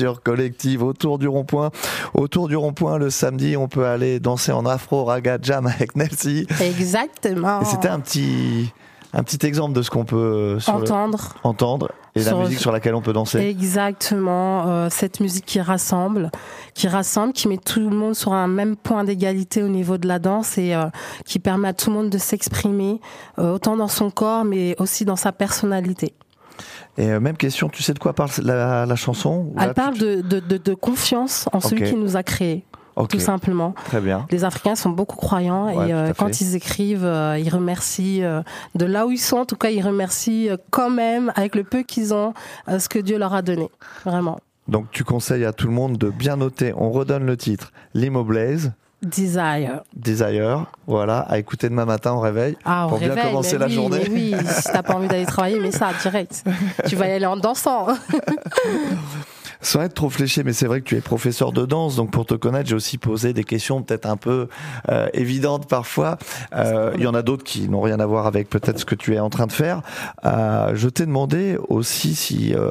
sur 0.03 0.21
Collective, 0.23 0.83
autour 0.83 1.19
du 1.21 1.29
rond-point. 1.29 1.71
Autour 2.15 2.49
du 2.49 2.57
rond-point, 2.57 2.99
le 2.99 3.09
samedi, 3.09 3.57
on 3.57 3.69
peut 3.69 3.87
aller 3.87 4.19
danser 4.19 4.51
en 4.51 4.67
afro 4.67 5.05
raga 5.05 5.39
jam 5.41 5.67
avec 5.69 5.95
Nelsie. 5.95 6.45
Exactement. 6.61 7.63
C'était 7.65 7.87
un 7.89 8.01
petit, 8.01 8.73
un 9.13 9.23
petit 9.23 9.47
exemple 9.47 9.75
de 9.75 9.83
ce 9.83 9.91
qu'on 9.91 10.05
peut 10.05 10.59
sur 10.59 10.77
le- 10.77 10.83
entendre. 10.83 11.35
entendre 11.45 11.89
et 12.17 12.23
Sur- 12.23 12.37
la 12.37 12.45
musique 12.45 12.59
sur 12.59 12.73
laquelle 12.73 12.97
on 12.97 13.01
peut 13.01 13.13
danser. 13.13 13.39
Exactement, 13.39 14.67
euh, 14.69 14.89
cette 14.91 15.21
musique 15.21 15.45
qui 15.47 15.61
rassemble, 15.61 16.33
qui 16.75 16.89
rassemble, 16.89 17.33
qui 17.33 17.47
met 17.47 17.59
tout 17.59 17.79
le 17.79 17.95
monde 17.97 18.15
sur 18.17 18.33
un 18.33 18.49
même 18.49 18.75
point 18.75 19.05
d'égalité 19.05 19.63
au 19.63 19.69
niveau 19.69 19.99
de 19.99 20.09
la 20.09 20.19
danse 20.19 20.59
et 20.59 20.75
euh, 20.75 20.87
qui 21.27 21.39
permet 21.39 21.69
à 21.69 21.73
tout 21.75 21.91
le 21.91 21.97
monde 21.97 22.11
de 22.11 22.19
s'exprimer, 22.19 23.01
euh, 23.39 23.55
autant 23.55 23.77
dans 23.77 23.89
son 23.89 24.11
corps, 24.11 24.45
mais 24.45 24.75
aussi 24.81 25.05
dans 25.05 25.17
sa 25.17 25.31
personnalité. 25.31 26.13
Et 26.99 27.09
euh, 27.09 27.21
même 27.21 27.37
question, 27.37 27.69
tu 27.69 27.83
sais 27.83 27.95
de 27.95 27.99
quoi 27.99 28.13
parle 28.13 28.31
la, 28.43 28.85
la 28.87 28.97
chanson 28.97 29.53
Elle 29.59 29.69
là, 29.69 29.75
parle 29.75 29.95
tu- 29.95 30.01
de, 30.01 30.21
de, 30.21 30.41
de, 30.41 30.57
de 30.59 30.75
confiance 30.75 31.49
en 31.53 31.61
celui 31.61 31.85
qui 31.85 31.95
nous 31.95 32.17
a 32.17 32.23
créés, 32.23 32.65
tout 33.09 33.19
simplement. 33.19 33.75
très 33.87 34.01
bien. 34.01 34.27
Les 34.31 34.45
Africains 34.45 34.75
sont 34.75 34.91
beaucoup 34.91 35.17
croyants 35.17 35.75
Ouais, 35.75 35.89
et 35.89 35.93
euh, 35.95 36.13
quand 36.17 36.41
ils 36.43 36.55
écrivent, 36.55 37.05
euh, 37.07 37.39
ils 37.39 37.49
remercient 37.49 38.23
euh, 38.23 38.43
de 38.75 38.85
là 38.85 39.07
où 39.07 39.11
ils 39.11 39.19
sont. 39.19 39.39
En 39.39 39.47
tout 39.47 39.57
cas, 39.57 39.71
ils 39.71 39.81
remercient 39.83 40.51
quand 40.71 40.91
même, 40.91 41.33
avec 41.35 41.55
le 41.55 41.65
peu 41.65 41.83
qu'ils 41.83 42.13
ont, 42.13 42.35
ce 42.69 42.89
que 42.91 42.99
Dieu 42.99 43.17
leur 43.19 43.33
a 43.33 43.41
donné. 43.41 43.71
Vraiment. 44.05 44.39
Donc 44.69 44.91
tu 44.93 45.03
conseilles 45.03 45.45
à 45.47 45.53
tout 45.53 45.67
le 45.67 45.73
monde 45.73 45.97
de 45.99 46.11
bien 46.11 46.37
noter, 46.37 46.73
on 46.77 46.91
redonne 46.91 47.25
le 47.27 47.37
titre, 47.37 47.73
Limo 47.95 48.23
Blaze, 48.23 48.73
Desire. 49.03 49.83
Desire, 49.97 50.67
voilà, 50.87 51.21
à 51.21 51.39
écouter 51.39 51.69
demain 51.69 51.85
matin 51.85 52.13
au 52.13 52.21
réveil. 52.21 52.57
Ah, 52.65 52.87
Pour 52.89 52.99
bien 52.99 53.09
réveil, 53.09 53.25
commencer 53.25 53.55
mais 53.55 53.59
la 53.59 53.67
oui, 53.67 53.75
journée. 53.75 54.09
Oui, 54.11 54.35
si 54.49 54.63
t'as 54.73 54.83
pas 54.83 54.95
envie 54.95 55.09
d'aller 55.09 55.27
travailler, 55.27 55.59
mais 55.61 55.73
ça, 55.73 55.91
direct. 56.01 56.45
tu 56.87 56.95
vas 56.97 57.09
y 57.09 57.13
aller 57.13 57.27
en 57.27 57.37
dansant. 57.37 57.89
Sans 59.65 59.81
être 59.83 59.95
trop 59.95 60.11
fléché, 60.11 60.43
mais 60.43 60.53
c'est 60.53 60.67
vrai 60.67 60.81
que 60.81 60.87
tu 60.87 60.97
es 60.97 61.01
professeur 61.01 61.53
de 61.53 61.65
danse, 61.65 61.95
donc 61.95 62.11
pour 62.11 62.27
te 62.27 62.35
connaître, 62.35 62.69
j'ai 62.69 62.75
aussi 62.75 62.99
posé 62.99 63.33
des 63.33 63.45
questions 63.45 63.81
peut-être 63.81 64.07
un 64.07 64.17
peu 64.17 64.49
euh, 64.89 65.09
évidentes 65.15 65.69
parfois. 65.69 66.19
Euh, 66.55 66.93
Il 66.97 67.03
y 67.03 67.07
en 67.07 67.15
a 67.15 67.23
d'autres 67.23 67.45
qui 67.45 67.69
n'ont 67.69 67.81
rien 67.81 68.01
à 68.01 68.07
voir 68.07 68.27
avec 68.27 68.51
peut-être 68.51 68.81
ce 68.81 68.85
que 68.85 68.97
tu 68.97 69.15
es 69.15 69.21
en 69.21 69.31
train 69.31 69.47
de 69.47 69.53
faire. 69.53 69.83
Euh, 70.25 70.73
je 70.75 70.89
t'ai 70.89 71.07
demandé 71.07 71.59
aussi 71.69 72.17
si 72.17 72.55
euh, 72.57 72.71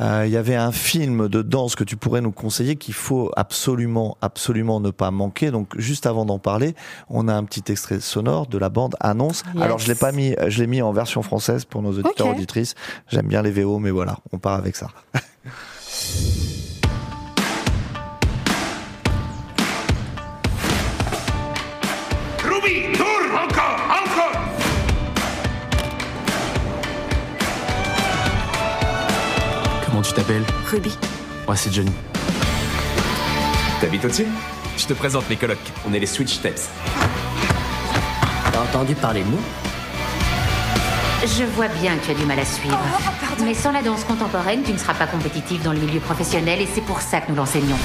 il 0.00 0.30
y 0.30 0.36
avait 0.36 0.54
un 0.54 0.72
film 0.72 1.28
de 1.28 1.42
danse 1.42 1.74
que 1.74 1.84
tu 1.84 1.96
pourrais 1.96 2.20
nous 2.20 2.32
conseiller 2.32 2.76
qu'il 2.76 2.94
faut 2.94 3.30
absolument, 3.36 4.16
absolument 4.20 4.80
ne 4.80 4.90
pas 4.90 5.10
manquer. 5.10 5.50
Donc 5.50 5.78
juste 5.78 6.06
avant 6.06 6.24
d'en 6.24 6.38
parler, 6.38 6.74
on 7.08 7.28
a 7.28 7.34
un 7.34 7.44
petit 7.44 7.70
extrait 7.70 8.00
sonore 8.00 8.46
de 8.46 8.58
la 8.58 8.68
bande 8.68 8.96
annonce. 9.00 9.42
Yes. 9.54 9.62
Alors 9.62 9.78
je 9.78 9.88
l'ai 9.88 9.94
pas 9.94 10.12
mis, 10.12 10.34
je 10.48 10.60
l'ai 10.60 10.66
mis 10.66 10.82
en 10.82 10.92
version 10.92 11.22
française 11.22 11.64
pour 11.64 11.82
nos 11.82 11.92
auditeurs 11.92 12.28
auditrices. 12.28 12.74
J'aime 13.08 13.26
bien 13.26 13.42
les 13.42 13.50
VO, 13.50 13.78
mais 13.78 13.90
voilà, 13.90 14.18
on 14.32 14.38
part 14.38 14.54
avec 14.54 14.76
ça. 14.76 14.88
tu 30.06 30.12
t'appelles 30.12 30.44
Ruby. 30.70 30.96
Moi, 31.46 31.56
c'est 31.56 31.72
Johnny. 31.72 31.92
T'habites 33.80 34.04
au-dessus? 34.04 34.26
Je 34.78 34.86
te 34.86 34.92
présente 34.92 35.28
mes 35.28 35.36
colocs. 35.36 35.58
On 35.88 35.92
est 35.92 35.98
les 35.98 36.06
Switch 36.06 36.34
Steps. 36.34 36.68
T'as 38.52 38.60
entendu 38.60 38.94
parler 38.94 39.22
de 39.22 39.28
nous? 39.28 39.40
Je 41.22 41.44
vois 41.44 41.68
bien 41.68 41.96
que 41.96 42.04
tu 42.04 42.10
as 42.12 42.14
du 42.14 42.24
mal 42.24 42.38
à 42.38 42.44
suivre. 42.44 42.78
Mais 43.44 43.54
sans 43.54 43.72
la 43.72 43.82
danse 43.82 44.04
contemporaine, 44.04 44.62
tu 44.62 44.72
ne 44.72 44.78
seras 44.78 44.94
pas 44.94 45.06
compétitif 45.06 45.62
dans 45.62 45.72
le 45.72 45.80
milieu 45.80 46.00
professionnel 46.00 46.60
et 46.60 46.68
c'est 46.72 46.82
pour 46.82 47.00
ça 47.00 47.20
que 47.20 47.30
nous 47.30 47.36
l'enseignons. 47.36 47.78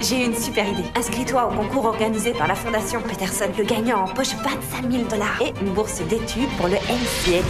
J'ai 0.00 0.24
une 0.24 0.34
super 0.34 0.66
idée. 0.66 0.84
Inscris-toi 0.96 1.46
au 1.46 1.56
concours 1.56 1.86
organisé 1.86 2.32
par 2.32 2.46
la 2.46 2.54
Fondation 2.54 3.02
Peterson. 3.02 3.50
Le 3.58 3.64
gagnant 3.64 4.04
empoche 4.04 4.34
25 4.34 4.90
000 4.90 5.04
dollars 5.10 5.42
et 5.42 5.52
une 5.60 5.74
bourse 5.74 6.00
d'études 6.08 6.48
pour 6.56 6.68
le 6.68 6.76
MCA. 6.76 7.44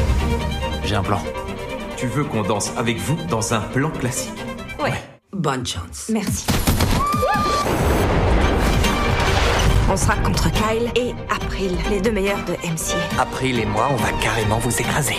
J'ai 0.85 0.97
un 0.97 1.03
plan. 1.03 1.23
Tu 1.99 2.07
veux 2.07 2.23
qu'on 2.23 2.43
danse 2.43 2.71
avec 2.77 2.97
vous 2.99 3.17
dans 3.29 3.53
un 3.55 3.61
plan 3.61 3.91
classique 3.91 4.39
Ouais. 4.81 4.93
Bonne 5.33 5.67
chance. 5.67 6.09
Merci. 6.13 6.47
On 9.91 9.97
sera 9.97 10.15
contre 10.17 10.49
Kyle 10.53 10.93
et 10.95 11.13
April, 11.29 11.77
les 11.91 12.01
deux 12.01 12.13
meilleurs 12.13 12.45
de 12.45 12.53
MCA. 12.53 13.21
April 13.21 13.59
et 13.59 13.67
moi, 13.67 13.89
on 13.91 13.97
va 13.97 14.13
carrément 14.23 14.59
vous 14.59 14.79
écraser. 14.81 15.17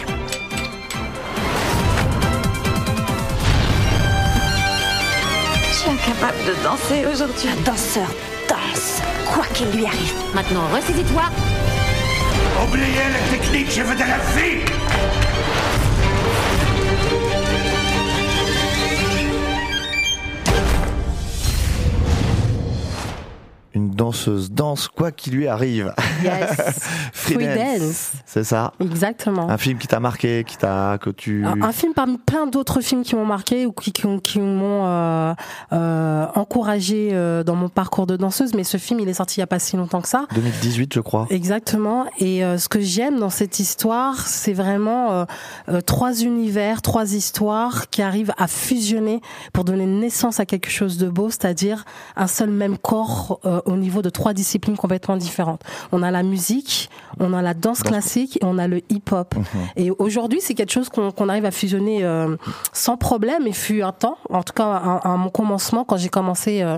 Je 5.67 5.73
suis 5.75 5.89
incapable 5.89 6.38
de 6.47 6.63
danser 6.63 7.05
aujourd'hui. 7.11 7.49
Un 7.49 7.61
danseur 7.63 8.07
danse, 8.47 9.01
quoi 9.34 9.43
qu'il 9.53 9.69
lui 9.71 9.86
arrive. 9.86 10.13
Maintenant, 10.34 10.63
ressaisis-toi. 10.73 11.23
Oubliez 12.63 12.86
la 13.11 13.38
technique, 13.38 13.69
je 13.69 13.82
veux 13.82 13.95
de 13.95 13.99
la 13.99 14.17
vie 14.36 14.63
and 23.80 23.89
danseuse 24.00 24.50
danse 24.50 24.88
quoi 24.88 25.12
qu'il 25.12 25.34
lui 25.34 25.47
arrive. 25.47 25.93
Yes. 26.24 26.56
Free 27.14 27.34
Free 27.34 27.47
Dance. 27.47 28.14
C'est 28.26 28.45
ça. 28.45 28.72
Exactement. 28.80 29.50
Un 29.50 29.58
film 29.58 29.78
qui 29.78 29.88
t'a 29.88 30.00
marqué, 30.00 30.45
qui 30.47 30.58
t'a 30.58 30.97
que 30.97 31.10
tu. 31.10 31.45
Un, 31.45 31.62
un 31.62 31.72
film 31.74 31.93
parmi 31.93 32.18
plein 32.18 32.47
d'autres 32.47 32.80
films 32.80 33.04
qui 33.04 33.16
m'ont 33.16 33.26
marqué 33.26 33.66
ou 33.66 33.74
qui, 33.74 33.91
qui, 33.91 34.08
qui 34.22 34.39
m'ont 34.39 34.86
euh, 34.86 35.34
euh, 35.74 36.26
encouragé 36.36 37.10
euh, 37.12 37.43
dans 37.43 37.56
mon 37.56 37.68
parcours 37.68 38.08
de 38.08 38.16
danseuse. 38.16 38.54
Mais 38.54 38.64
ce 38.64 38.78
film, 38.78 39.02
il 39.02 39.10
est 39.10 39.14
sorti 39.16 39.38
il 39.38 39.41
y 39.41 39.43
a 39.43 39.47
pas 39.47 39.60
si 39.60 39.76
longtemps 39.76 40.02
que 40.02 40.08
ça. 40.08 40.28
2018, 40.34 40.93
je 40.93 41.02
crois. 41.02 41.28
Exactement. 41.30 42.06
Et 42.20 42.43
euh, 42.45 42.58
ce 42.58 42.70
que 42.70 42.80
j'aime 42.80 43.20
dans 43.20 43.30
cette 43.30 43.60
histoire, 43.60 44.28
c'est 44.28 44.54
vraiment 44.54 45.12
euh, 45.12 45.26
euh, 45.68 45.82
trois 45.82 46.22
univers, 46.22 46.82
trois 46.82 47.16
histoires 47.16 47.89
qui 47.89 48.02
arrivent 48.02 48.34
à 48.38 48.47
fusionner 48.47 49.22
pour 49.52 49.66
donner 49.66 49.86
naissance 49.86 50.39
à 50.39 50.45
quelque 50.45 50.70
chose 50.70 50.97
de 50.97 51.10
beau, 51.10 51.30
c'est-à-dire 51.30 51.84
un 52.16 52.28
seul 52.28 52.50
même 52.50 52.78
corps 52.78 53.39
euh, 53.45 53.62
au 53.66 53.76
niveau 53.76 53.89
de 53.90 54.10
trois 54.10 54.34
disciplines 54.34 54.78
complètement 54.78 55.18
différentes. 55.18 55.62
On 55.92 56.04
a 56.04 56.12
la 56.12 56.24
musique, 56.24 56.90
on 57.20 57.34
a 57.34 57.42
la 57.42 57.54
danse 57.54 57.84
classique 57.84 58.38
et 58.42 58.46
on 58.46 58.58
a 58.58 58.68
le 58.68 58.82
hip-hop. 58.90 59.36
Et 59.76 59.92
aujourd'hui, 59.92 60.40
c'est 60.42 60.54
quelque 60.54 60.72
chose 60.72 60.90
qu'on 60.90 61.30
arrive 61.30 61.46
à 61.46 61.52
fusionner 61.52 62.04
euh, 62.04 62.36
sans 62.74 62.98
problème. 62.98 63.48
Et 63.48 63.54
fut 63.54 63.82
un 63.82 63.92
temps, 63.92 64.18
en 64.30 64.44
tout 64.44 64.54
cas 64.54 64.66
à, 64.66 65.14
à 65.14 65.18
mon 65.18 65.30
commencement, 65.30 65.84
quand 65.84 65.98
j'ai 65.98 66.10
commencé 66.10 66.62
euh, 66.62 66.78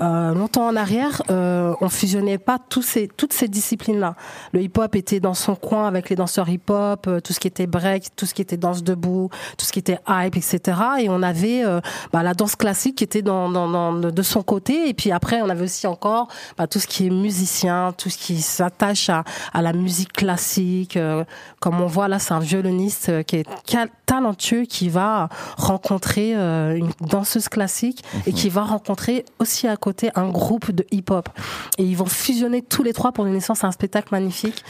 euh, 0.00 0.34
longtemps 0.34 0.66
en 0.66 0.76
arrière, 0.76 1.22
on 1.28 1.88
fusionnait 1.88 2.38
pas 2.38 2.58
tous 2.68 2.82
ces, 2.82 3.08
toutes 3.08 3.32
ces 3.32 3.48
disciplines-là. 3.48 4.14
Le 4.52 4.62
hip-hop 4.62 4.94
était 4.96 5.20
dans 5.20 5.34
son 5.34 5.54
coin 5.56 5.86
avec 5.86 6.08
les 6.10 6.16
danseurs 6.16 6.48
hip-hop, 6.48 7.08
tout 7.22 7.32
ce 7.32 7.40
qui 7.40 7.48
était 7.48 7.66
break, 7.66 8.14
tout 8.16 8.26
ce 8.26 8.34
qui 8.34 8.42
était 8.42 8.56
danse 8.56 8.82
debout, 8.84 9.28
tout 9.58 9.66
ce 9.66 9.72
qui 9.72 9.78
était 9.80 9.98
hype, 10.08 10.36
etc. 10.36 10.60
Et 11.00 11.08
on 11.08 11.22
avait 11.22 11.62
bah, 12.12 12.22
la 12.22 12.34
danse 12.34 12.56
classique 12.56 12.96
qui 12.96 13.04
était 13.04 13.22
dans, 13.22 13.50
dans, 13.50 13.68
dans- 13.68 13.92
de 13.94 14.22
son 14.22 14.42
côté. 14.42 14.88
Et 14.88 14.94
puis 14.94 15.10
après, 15.12 15.42
on 15.42 15.48
avait 15.48 15.64
aussi 15.64 15.86
encore 15.86 16.28
bah, 16.56 16.66
tout 16.66 16.78
ce 16.78 16.86
qui 16.86 17.06
est 17.06 17.10
musicien, 17.10 17.94
tout 17.96 18.10
ce 18.10 18.18
qui 18.18 18.40
s'attache 18.40 19.08
à, 19.08 19.24
à 19.52 19.62
la 19.62 19.72
musique 19.72 20.12
classique. 20.12 20.96
euh, 20.96 21.24
comme 21.60 21.80
on 21.80 21.86
voit 21.86 22.08
là, 22.08 22.18
c'est 22.18 22.34
un 22.34 22.40
violoniste 22.40 23.08
euh, 23.08 23.22
qui 23.22 23.36
est 23.36 23.46
talentueux, 24.06 24.64
qui 24.64 24.88
va 24.88 25.28
rencontrer 25.56 26.36
euh, 26.36 26.76
une 26.76 26.90
danseuse 27.00 27.48
classique 27.48 28.04
et 28.26 28.32
qui 28.32 28.48
va 28.48 28.62
rencontrer 28.62 29.24
aussi 29.38 29.66
à 29.66 29.76
côté 29.76 30.10
un 30.14 30.28
groupe 30.28 30.70
de 30.70 30.84
hip-hop. 30.90 31.28
Et 31.78 31.84
ils 31.84 31.96
vont 31.96 32.06
fusionner 32.06 32.62
tous 32.62 32.82
les 32.82 32.92
trois 32.92 33.12
pour 33.12 33.26
une 33.26 33.32
naissance 33.32 33.64
à 33.64 33.68
un 33.68 33.72
spectacle 33.72 34.08
magnifique. 34.12 34.64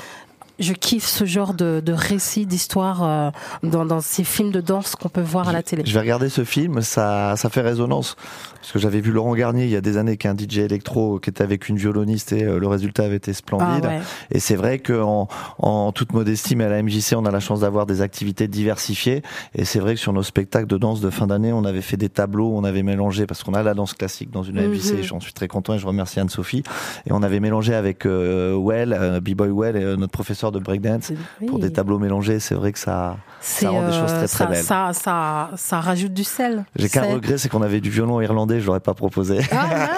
Je 0.59 0.72
kiffe 0.72 1.07
ce 1.07 1.24
genre 1.24 1.55
de, 1.55 1.82
de 1.84 1.92
récit, 1.92 2.46
d'histoire 2.46 3.02
euh, 3.02 3.30
dans, 3.62 3.84
dans 3.84 4.00
ces 4.00 4.24
films 4.24 4.52
de 4.52 4.61
danse 4.61 4.94
qu'on 4.94 5.09
peut 5.09 5.20
voir 5.20 5.48
à 5.48 5.52
la 5.52 5.62
télé. 5.62 5.82
Je 5.84 5.92
vais 5.92 6.00
regarder 6.00 6.28
ce 6.28 6.44
film, 6.44 6.80
ça, 6.80 7.34
ça 7.36 7.50
fait 7.50 7.61
résonance. 7.61 8.16
Parce 8.64 8.72
que 8.72 8.78
j'avais 8.78 9.02
vu 9.02 9.12
Laurent 9.12 9.34
Garnier 9.34 9.64
il 9.64 9.70
y 9.70 9.76
a 9.76 9.82
des 9.82 9.98
années, 9.98 10.16
qui 10.16 10.26
est 10.26 10.30
un 10.30 10.36
DJ 10.36 10.61
électro, 10.61 11.18
qui 11.18 11.28
était 11.28 11.42
avec 11.42 11.68
une 11.68 11.76
violoniste 11.76 12.32
et 12.32 12.44
euh, 12.44 12.59
le 12.59 12.66
résultat 12.66 13.05
avait 13.05 13.16
été 13.16 13.34
splendide. 13.34 13.84
Ah 13.84 13.88
ouais. 13.88 14.00
Et 14.30 14.40
c'est 14.40 14.57
vrai 14.57 14.78
qu'en 14.78 15.28
en 15.59 15.92
toute 15.92 16.14
modestie, 16.14 16.57
mais 16.57 16.64
à 16.64 16.70
la 16.70 16.82
MJC, 16.82 17.12
on 17.14 17.26
a 17.26 17.30
la 17.30 17.40
chance 17.40 17.61
d'avoir 17.61 17.84
des 17.84 18.00
activités 18.00 18.48
diversifiées. 18.48 19.22
Et 19.55 19.66
c'est 19.66 19.80
vrai 19.80 19.96
que 19.96 20.00
sur 20.00 20.14
nos 20.14 20.22
spectacles 20.22 20.66
de 20.66 20.78
danse 20.78 21.02
de 21.02 21.11
fin 21.11 21.26
d'année, 21.26 21.52
on 21.52 21.64
avait 21.64 21.82
fait 21.82 21.98
des 21.98 22.09
tableaux, 22.09 22.52
on 22.55 22.64
avait 22.64 22.82
mélangé, 22.82 23.26
parce 23.26 23.42
qu'on 23.42 23.52
a 23.52 23.62
la 23.62 23.74
danse 23.74 23.92
classique 23.92 24.30
dans 24.30 24.42
une 24.42 24.59
MJC, 24.66 24.94
et 24.98 25.02
j'en 25.02 25.20
suis 25.20 25.34
très 25.34 25.46
content 25.46 25.74
et 25.74 25.78
je 25.78 25.86
remercie 25.86 26.20
Anne-Sophie. 26.20 26.62
Et 27.07 27.12
on 27.12 27.22
avait 27.22 27.40
mélangé 27.40 27.74
avec 27.74 28.07
euh, 28.07 28.57
Well, 28.57 29.20
B-Boy 29.22 29.50
Well, 29.50 29.76
et 29.76 29.96
notre 29.98 30.12
professeur 30.12 30.43
de 30.53 30.59
breakdance, 30.59 31.12
pour 31.47 31.59
des 31.59 31.72
tableaux 31.72 31.99
mélangés. 31.99 32.40
C'est 32.40 32.55
vrai 32.55 32.72
que 32.72 32.78
ça, 32.78 33.16
ça 33.40 33.70
rend 33.70 33.86
des 33.86 33.92
choses 33.92 34.11
euh, 34.12 34.18
très 34.18 34.26
ça, 34.26 34.45
très 34.45 34.55
belles. 34.55 34.62
ça, 34.64 34.90
ça, 34.92 35.51
ça 35.57 35.80
rajoute 35.80 36.12
du 36.14 36.24
sel. 36.24 36.64
J'ai 36.76 36.88
qu'un 36.88 37.03
regret, 37.14 37.38
c'est 37.38 37.49
qu'on 37.49 37.62
avait 37.62 37.80
du 37.80 37.90
violon 37.90 38.20
irlandais, 38.20 38.61
je 38.61 38.66
l'aurais 38.66 38.80
pas 38.80 38.95
proposé. 38.95 39.40
Ah. 39.53 39.88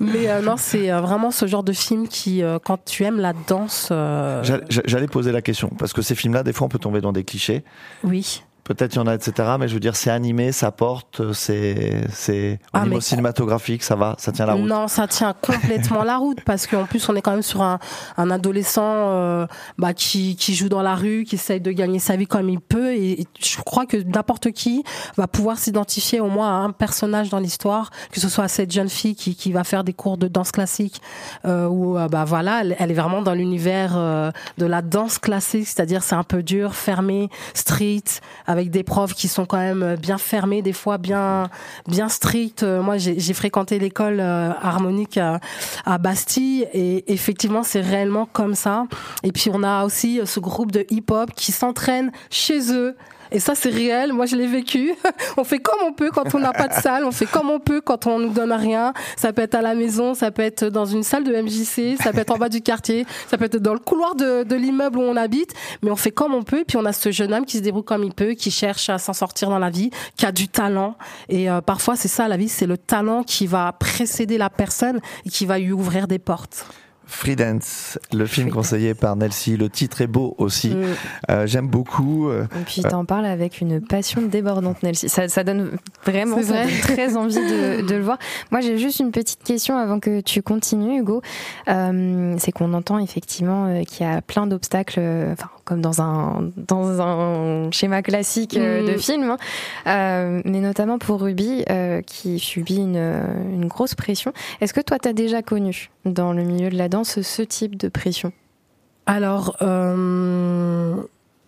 Mais 0.00 0.28
euh, 0.28 0.42
non, 0.42 0.56
c'est 0.56 0.90
euh, 0.90 1.00
vraiment 1.00 1.30
ce 1.30 1.46
genre 1.46 1.62
de 1.62 1.72
film 1.72 2.08
qui, 2.08 2.42
euh, 2.42 2.58
quand 2.62 2.82
tu 2.84 3.04
aimes 3.04 3.20
la 3.20 3.32
danse, 3.46 3.88
euh, 3.90 4.42
J'allais- 4.42 4.64
J'allais 4.84 5.06
poser 5.06 5.32
la 5.32 5.40
question, 5.42 5.70
parce 5.78 5.92
que 5.92 6.02
ces 6.02 6.14
films-là, 6.14 6.42
des 6.42 6.52
fois, 6.52 6.66
on 6.66 6.68
peut 6.68 6.78
tomber 6.78 7.00
dans 7.00 7.12
des 7.12 7.24
clichés. 7.24 7.64
oui. 8.02 8.42
Peut-être 8.64 8.94
il 8.94 8.96
y 8.96 8.98
en 9.00 9.06
a, 9.06 9.14
etc. 9.14 9.56
Mais 9.58 9.68
je 9.68 9.74
veux 9.74 9.80
dire, 9.80 9.94
c'est 9.94 10.10
animé, 10.10 10.52
ça 10.52 10.70
porte, 10.70 11.32
c'est, 11.32 12.04
c'est, 12.10 12.58
au 12.72 12.78
Ah, 12.78 12.84
niveau 12.84 13.00
cinématographique, 13.00 13.82
ça 13.82 13.94
va, 13.94 14.14
ça 14.18 14.32
tient 14.32 14.46
la 14.46 14.54
route. 14.54 14.66
Non, 14.66 14.88
ça 14.88 15.06
tient 15.06 15.34
complètement 15.40 16.02
la 16.02 16.16
route 16.16 16.40
parce 16.42 16.66
qu'en 16.66 16.84
plus 16.84 17.06
on 17.08 17.16
est 17.16 17.22
quand 17.22 17.32
même 17.32 17.42
sur 17.42 17.62
un, 17.62 17.78
un 18.16 18.30
adolescent 18.30 18.82
euh, 18.84 19.46
bah, 19.78 19.92
qui, 19.92 20.36
qui 20.36 20.54
joue 20.54 20.68
dans 20.68 20.82
la 20.82 20.94
rue, 20.94 21.24
qui 21.24 21.34
essaye 21.34 21.60
de 21.60 21.72
gagner 21.72 21.98
sa 21.98 22.16
vie 22.16 22.26
comme 22.26 22.48
il 22.48 22.60
peut 22.60 22.92
et, 22.94 23.20
et 23.20 23.26
je 23.40 23.60
crois 23.62 23.86
que 23.86 23.96
n'importe 23.96 24.50
qui 24.52 24.82
va 25.16 25.26
pouvoir 25.26 25.58
s'identifier 25.58 26.20
au 26.20 26.28
moins 26.28 26.48
à 26.48 26.64
un 26.64 26.70
personnage 26.70 27.28
dans 27.28 27.38
l'histoire, 27.38 27.90
que 28.10 28.20
ce 28.20 28.28
soit 28.28 28.48
cette 28.48 28.72
jeune 28.72 28.88
fille 28.88 29.14
qui, 29.14 29.36
qui 29.36 29.52
va 29.52 29.64
faire 29.64 29.84
des 29.84 29.92
cours 29.92 30.16
de 30.16 30.28
danse 30.28 30.52
classique 30.52 31.00
euh, 31.44 31.66
ou 31.66 31.98
euh, 31.98 32.08
bah 32.08 32.24
voilà, 32.24 32.60
elle, 32.62 32.76
elle 32.78 32.90
est 32.90 32.94
vraiment 32.94 33.22
dans 33.22 33.34
l'univers 33.34 33.94
euh, 33.96 34.30
de 34.58 34.66
la 34.66 34.82
danse 34.82 35.18
classique, 35.18 35.66
c'est-à-dire 35.66 36.02
c'est 36.02 36.14
un 36.14 36.22
peu 36.22 36.42
dur, 36.42 36.74
fermé, 36.74 37.28
street, 37.54 38.04
avec 38.54 38.70
des 38.70 38.84
profs 38.84 39.14
qui 39.14 39.26
sont 39.26 39.46
quand 39.46 39.58
même 39.58 39.96
bien 39.96 40.16
fermés, 40.16 40.62
des 40.62 40.72
fois 40.72 40.96
bien 40.96 41.50
bien 41.88 42.08
stricts. 42.08 42.62
Euh, 42.62 42.82
Moi, 42.82 42.98
j'ai 42.98 43.34
fréquenté 43.34 43.80
l'école 43.80 44.20
euh, 44.20 44.52
harmonique 44.62 45.18
à, 45.18 45.98
Bastille 45.98 46.66
et 46.72 47.12
effectivement, 47.12 47.64
c'est 47.64 47.80
réellement 47.80 48.28
comme 48.32 48.54
ça. 48.54 48.86
Et 49.24 49.32
puis 49.32 49.50
on 49.52 49.64
a 49.64 49.84
aussi 49.84 50.20
euh, 50.20 50.26
ce 50.26 50.38
groupe 50.38 50.70
de 50.70 50.86
hip-hop 50.88 51.30
qui 51.34 51.50
s'entraînent 51.50 52.12
chez 52.30 52.72
eux 52.72 52.96
Et 53.30 53.40
ça, 53.40 53.54
c'est 53.54 53.70
réel. 53.70 54.12
Moi, 54.12 54.26
je 54.26 54.36
l'ai 54.36 54.46
vécu. 54.46 54.94
on 55.36 55.44
fait 55.44 55.58
comme 55.58 55.80
on 55.84 55.92
peut 55.92 56.10
quand 56.10 56.34
on 56.34 56.38
n'a 56.38 56.52
pas 56.52 56.68
de 56.68 56.74
salle. 56.74 57.04
On 57.04 57.10
fait 57.10 57.26
comme 57.26 57.50
on 57.50 57.60
peut 57.60 57.80
quand 57.80 58.06
on 58.06 58.18
nous 58.18 58.30
donne 58.30 58.52
rien. 58.52 58.92
Ça 59.16 59.32
peut 59.32 59.42
être 59.42 59.54
à 59.54 59.62
la 59.62 59.74
maison, 59.74 60.14
ça 60.14 60.30
peut 60.30 60.42
être 60.42 60.66
dans 60.66 60.84
une 60.84 61.02
salle 61.02 61.24
de 61.24 61.34
MJC, 61.34 62.00
ça 62.02 62.12
peut 62.12 62.20
être 62.20 62.32
en 62.32 62.38
bas 62.38 62.48
du 62.48 62.60
quartier, 62.60 63.06
ça 63.28 63.38
peut 63.38 63.44
être 63.44 63.56
dans 63.56 63.72
le 63.72 63.78
couloir 63.78 64.14
de, 64.14 64.42
de 64.44 64.54
l'immeuble 64.54 64.98
où 64.98 65.02
on 65.02 65.16
habite. 65.16 65.52
Mais 65.82 65.90
on 65.90 65.96
fait 65.96 66.10
comme 66.10 66.34
on 66.34 66.42
peut. 66.42 66.60
Et 66.60 66.64
puis, 66.64 66.76
on 66.76 66.84
a 66.84 66.92
ce 66.92 67.10
jeune 67.10 67.32
homme 67.34 67.46
qui 67.46 67.58
se 67.58 67.62
débrouille 67.62 67.84
comme 67.84 68.04
il 68.04 68.12
peut, 68.12 68.32
qui 68.32 68.50
cherche 68.50 68.88
à 68.88 68.98
s'en 68.98 69.12
sortir 69.12 69.50
dans 69.50 69.58
la 69.58 69.70
vie, 69.70 69.90
qui 70.16 70.26
a 70.26 70.32
du 70.32 70.48
talent. 70.48 70.96
Et 71.28 71.50
euh, 71.50 71.60
parfois, 71.60 71.96
c'est 71.96 72.08
ça, 72.08 72.28
la 72.28 72.36
vie, 72.36 72.48
c'est 72.48 72.66
le 72.66 72.78
talent 72.78 73.22
qui 73.22 73.46
va 73.46 73.72
précéder 73.72 74.38
la 74.38 74.50
personne 74.50 75.00
et 75.24 75.30
qui 75.30 75.46
va 75.46 75.58
lui 75.58 75.72
ouvrir 75.72 76.06
des 76.06 76.18
portes. 76.18 76.66
Freedance, 77.06 77.98
le 78.12 78.26
film 78.26 78.50
conseillé 78.50 78.94
par 78.94 79.16
Nelsie. 79.16 79.56
Le 79.56 79.68
titre 79.68 80.00
est 80.00 80.06
beau 80.06 80.34
aussi. 80.38 80.70
Mm. 80.74 80.84
Euh, 81.30 81.46
J'aime 81.46 81.68
beaucoup. 81.68 82.28
euh, 82.28 82.44
Et 82.60 82.64
puis 82.64 82.82
t'en 82.82 83.04
parles 83.04 83.26
avec 83.26 83.60
une 83.60 83.80
passion 83.80 84.22
débordante, 84.22 84.82
Nelsie. 84.82 85.08
Ça, 85.08 85.28
ça 85.28 85.44
donne 85.44 85.72
vraiment 86.04 86.36
C'est 86.38 86.44
ça 86.44 86.52
vrai. 86.54 86.64
donne 86.66 86.80
très 86.82 87.16
envie 87.16 87.34
de, 87.34 87.86
de 87.86 87.94
le 87.94 88.02
voir. 88.02 88.18
Moi, 88.50 88.60
j'ai 88.60 88.78
juste 88.78 89.00
une 89.00 89.10
petite 89.10 89.42
question 89.42 89.76
avant 89.76 90.00
que 90.00 90.20
tu 90.20 90.42
continues, 90.42 91.00
Hugo. 91.00 91.22
Euh, 91.68 92.34
c'est 92.38 92.52
qu'on 92.52 92.72
entend 92.74 92.98
effectivement 92.98 93.66
euh, 93.66 93.82
qu'il 93.84 94.06
y 94.06 94.08
a 94.08 94.20
plein 94.22 94.46
d'obstacles, 94.46 94.98
euh, 94.98 95.32
enfin 95.32 95.48
comme 95.64 95.80
dans 95.80 96.00
un 96.02 96.50
dans 96.56 97.00
un 97.00 97.70
schéma 97.70 98.02
classique 98.02 98.56
euh, 98.56 98.82
Mm. 98.82 98.86
de 98.86 98.96
film, 98.98 99.30
hein. 99.30 99.36
Euh, 99.86 100.42
mais 100.44 100.60
notamment 100.60 100.98
pour 100.98 101.20
Ruby 101.22 101.64
euh, 101.70 102.02
qui 102.02 102.38
subit 102.38 102.76
une, 102.76 102.96
une 103.52 103.66
grosse 103.66 103.94
pression. 103.94 104.32
Est-ce 104.60 104.74
que 104.74 104.80
toi, 104.80 104.98
t'as 104.98 105.12
déjà 105.12 105.42
connu 105.42 105.90
dans 106.04 106.32
le 106.32 106.42
milieu 106.42 106.70
de 106.70 106.76
la 106.76 106.88
danse 106.88 107.20
ce 107.22 107.42
type 107.42 107.76
de 107.76 107.88
pression? 107.88 108.32
Alors, 109.06 109.56
euh, 109.62 110.96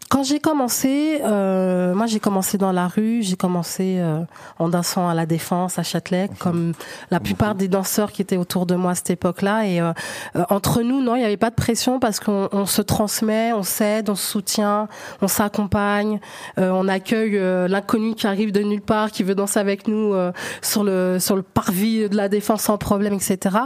quand 0.08 0.22
j'ai 0.22 0.38
commencé, 0.38 1.20
euh, 1.24 1.94
moi 1.94 2.06
j'ai 2.06 2.20
commencé 2.20 2.58
dans 2.58 2.70
la 2.70 2.86
rue, 2.86 3.22
j'ai 3.22 3.36
commencé 3.36 3.96
euh, 3.98 4.20
en 4.58 4.68
dansant 4.68 5.08
à 5.08 5.14
la 5.14 5.26
Défense, 5.26 5.78
à 5.78 5.82
Châtelet, 5.82 6.30
comme 6.38 6.72
la 7.10 7.18
plupart 7.18 7.54
des 7.56 7.66
danseurs 7.66 8.12
qui 8.12 8.22
étaient 8.22 8.36
autour 8.36 8.66
de 8.66 8.76
moi 8.76 8.92
à 8.92 8.94
cette 8.94 9.10
époque-là. 9.10 9.66
Et 9.66 9.80
euh, 9.80 9.92
euh, 10.36 10.44
entre 10.48 10.82
nous, 10.82 11.02
non, 11.02 11.16
il 11.16 11.20
n'y 11.20 11.24
avait 11.24 11.36
pas 11.36 11.50
de 11.50 11.56
pression 11.56 11.98
parce 11.98 12.20
qu'on 12.20 12.48
on 12.52 12.66
se 12.66 12.82
transmet, 12.82 13.52
on 13.52 13.64
s'aide, 13.64 14.08
on 14.08 14.14
se 14.14 14.26
soutient, 14.26 14.88
on 15.22 15.28
s'accompagne, 15.28 16.20
euh, 16.58 16.70
on 16.70 16.86
accueille 16.86 17.36
euh, 17.36 17.66
l'inconnu 17.66 18.14
qui 18.14 18.28
arrive 18.28 18.52
de 18.52 18.60
nulle 18.60 18.82
part, 18.82 19.10
qui 19.10 19.24
veut 19.24 19.34
danser 19.34 19.58
avec 19.58 19.88
nous 19.88 20.14
euh, 20.14 20.30
sur 20.62 20.84
le 20.84 21.18
sur 21.18 21.34
le 21.34 21.42
parvis 21.42 22.08
de 22.08 22.16
la 22.16 22.28
Défense 22.28 22.62
sans 22.62 22.78
problème, 22.78 23.14
etc. 23.14 23.56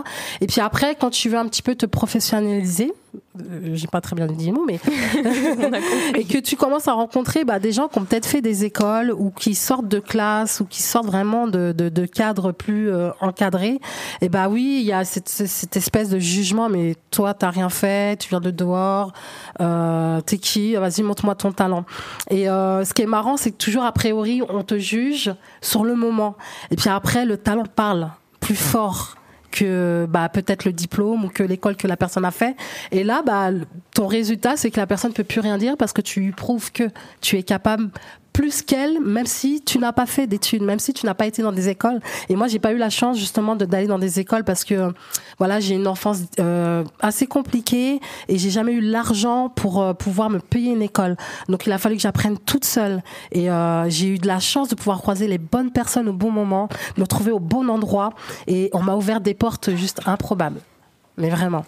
Et 0.40 0.46
puis 0.46 0.62
après, 0.62 0.94
quand 0.94 1.10
tu 1.10 1.28
veux 1.28 1.38
un 1.38 1.46
petit 1.46 1.62
peu 1.62 1.74
te 1.74 1.86
professionnaliser, 1.86 2.92
j'ai 3.74 3.86
pas 3.86 4.00
très 4.00 4.16
bien 4.16 4.26
dit 4.26 4.46
le 4.46 4.52
mot, 4.52 4.64
mais 4.66 4.78
et 6.18 6.24
que 6.24 6.38
tu 6.38 6.56
commences 6.56 6.88
à 6.88 6.92
rencontrer 6.92 7.44
bah, 7.44 7.58
des 7.58 7.72
gens 7.72 7.88
qui 7.88 7.98
ont 7.98 8.04
peut-être 8.04 8.26
fait 8.26 8.40
des 8.40 8.64
écoles 8.64 9.12
ou 9.12 9.30
qui 9.30 9.54
sortent 9.54 9.88
de 9.88 9.98
classe 9.98 10.60
ou 10.60 10.64
qui 10.64 10.82
sortent 10.82 11.06
vraiment 11.06 11.46
de, 11.46 11.72
de, 11.76 11.88
de 11.88 12.06
cadres 12.06 12.52
plus 12.52 12.90
euh, 12.90 13.10
encadrés. 13.20 13.80
Et 14.20 14.28
bah 14.28 14.48
oui, 14.48 14.78
il 14.80 14.86
y 14.86 14.92
a 14.92 15.04
cette, 15.04 15.28
cette 15.28 15.76
espèce 15.76 16.08
de 16.08 16.18
jugement, 16.18 16.68
mais 16.68 16.96
toi 17.10 17.34
t'as 17.34 17.50
rien 17.50 17.68
fait, 17.68 18.18
tu 18.18 18.28
viens 18.28 18.40
de 18.40 18.50
dehors, 18.50 19.12
euh, 19.60 20.20
t'es 20.20 20.38
qui? 20.38 20.74
Vas-y, 20.74 21.02
montre-moi 21.02 21.34
ton 21.34 21.52
talent. 21.52 21.84
Et 22.30 22.48
euh, 22.48 22.84
ce 22.84 22.94
qui 22.94 23.02
est 23.02 23.06
marrant, 23.06 23.36
c'est 23.36 23.52
que 23.52 23.56
toujours 23.56 23.84
a 23.84 23.92
priori 23.92 24.42
on 24.48 24.62
te 24.62 24.78
juge 24.78 25.34
sur 25.60 25.84
le 25.84 25.94
moment, 25.94 26.36
et 26.70 26.76
puis 26.76 26.90
après 26.90 27.24
le 27.24 27.36
talent 27.36 27.64
parle 27.74 28.10
plus 28.40 28.56
fort 28.56 29.16
que 29.50 30.06
bah 30.08 30.28
peut-être 30.28 30.64
le 30.64 30.72
diplôme 30.72 31.24
ou 31.24 31.28
que 31.28 31.42
l'école 31.42 31.76
que 31.76 31.86
la 31.86 31.96
personne 31.96 32.24
a 32.24 32.30
fait. 32.30 32.56
Et 32.92 33.04
là 33.04 33.22
bah 33.24 33.50
ton 33.94 34.06
résultat 34.06 34.56
c'est 34.56 34.70
que 34.70 34.78
la 34.78 34.86
personne 34.86 35.12
peut 35.12 35.24
plus 35.24 35.40
rien 35.40 35.58
dire 35.58 35.76
parce 35.76 35.92
que 35.92 36.00
tu 36.00 36.32
prouves 36.32 36.72
que 36.72 36.84
tu 37.20 37.36
es 37.36 37.42
capable 37.42 37.90
plus 38.32 38.62
qu'elle 38.62 39.00
même 39.00 39.26
si 39.26 39.62
tu 39.62 39.78
n'as 39.78 39.92
pas 39.92 40.06
fait 40.06 40.26
d'études 40.26 40.62
même 40.62 40.78
si 40.78 40.92
tu 40.92 41.06
n'as 41.06 41.14
pas 41.14 41.26
été 41.26 41.42
dans 41.42 41.52
des 41.52 41.68
écoles. 41.68 42.00
Et 42.28 42.36
moi 42.36 42.48
j'ai 42.48 42.58
pas 42.58 42.72
eu 42.72 42.78
la 42.78 42.90
chance 42.90 43.18
justement 43.18 43.56
d'aller 43.56 43.86
dans 43.86 43.98
des 43.98 44.20
écoles 44.20 44.44
parce 44.44 44.64
que 44.64 44.92
voilà 45.38 45.60
j'ai 45.60 45.74
une 45.74 45.86
enfance 45.86 46.22
euh, 46.38 46.84
assez 47.00 47.26
compliquée 47.26 48.00
et 48.28 48.38
j'ai 48.38 48.50
jamais 48.50 48.72
eu 48.72 48.80
l'argent 48.80 49.48
pour 49.48 49.82
euh, 49.82 49.94
pouvoir 49.94 50.30
me 50.30 50.38
payer 50.38 50.72
une 50.72 50.82
école. 50.82 51.16
Donc 51.48 51.66
il 51.66 51.72
a 51.72 51.78
fallu 51.78 51.96
que 51.96 52.02
j'apprenne 52.02 52.38
toute 52.38 52.64
seule. 52.64 53.02
Et 53.32 53.50
euh, 53.50 53.88
j'ai 53.88 54.08
eu 54.08 54.18
de 54.18 54.26
la 54.26 54.40
chance 54.40 54.68
de 54.68 54.74
pouvoir 54.74 54.98
croiser 54.98 55.26
les 55.26 55.38
bonnes 55.38 55.70
personnes 55.70 56.08
au 56.08 56.12
bon 56.12 56.30
moment 56.30 56.68
me 56.96 57.06
trouver 57.06 57.30
au 57.30 57.40
bon 57.40 57.68
endroit 57.68 58.10
et 58.46 58.70
on 58.72 58.82
m'a 58.82 58.94
ouvert 58.94 59.20
des 59.20 59.34
portes 59.34 59.74
juste 59.74 60.00
improbables 60.06 60.60
mais 61.20 61.30
vraiment 61.30 61.64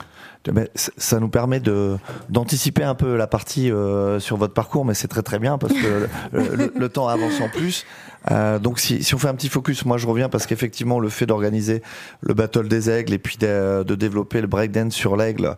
ça 0.96 1.20
nous 1.20 1.28
permet 1.28 1.60
de 1.60 1.96
d'anticiper 2.28 2.82
un 2.82 2.96
peu 2.96 3.14
la 3.16 3.28
partie 3.28 3.70
euh, 3.70 4.18
sur 4.18 4.36
votre 4.36 4.54
parcours, 4.54 4.84
mais 4.84 4.94
c'est 4.94 5.06
très 5.06 5.22
très 5.22 5.38
bien 5.38 5.56
parce 5.56 5.72
que 5.72 6.08
le, 6.32 6.56
le- 6.56 6.72
le 6.76 6.88
temps 6.88 7.06
avance 7.06 7.40
en 7.40 7.48
plus. 7.48 7.84
Euh, 8.32 8.58
donc 8.58 8.80
si, 8.80 9.04
si 9.04 9.14
on 9.14 9.18
fait 9.18 9.28
un 9.28 9.34
petit 9.36 9.48
focus, 9.48 9.84
moi 9.84 9.98
je 9.98 10.06
reviens 10.08 10.28
parce 10.28 10.46
qu'effectivement 10.46 10.98
le 10.98 11.08
fait 11.10 11.26
d'organiser 11.26 11.80
le 12.22 12.34
battle 12.34 12.66
des 12.66 12.90
aigles 12.90 13.12
et 13.12 13.18
puis 13.20 13.36
de, 13.36 13.84
de 13.84 13.94
développer 13.94 14.40
le 14.40 14.48
breakdance 14.48 14.94
sur 14.94 15.16
l'aigle, 15.16 15.54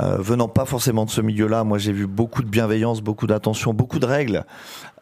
euh, 0.00 0.16
venant 0.20 0.46
pas 0.46 0.66
forcément 0.66 1.04
de 1.04 1.10
ce 1.10 1.20
milieu-là, 1.20 1.64
moi 1.64 1.78
j'ai 1.78 1.92
vu 1.92 2.06
beaucoup 2.06 2.42
de 2.44 2.48
bienveillance, 2.48 3.00
beaucoup 3.00 3.26
d'attention, 3.26 3.74
beaucoup 3.74 3.98
de 3.98 4.06
règles. 4.06 4.44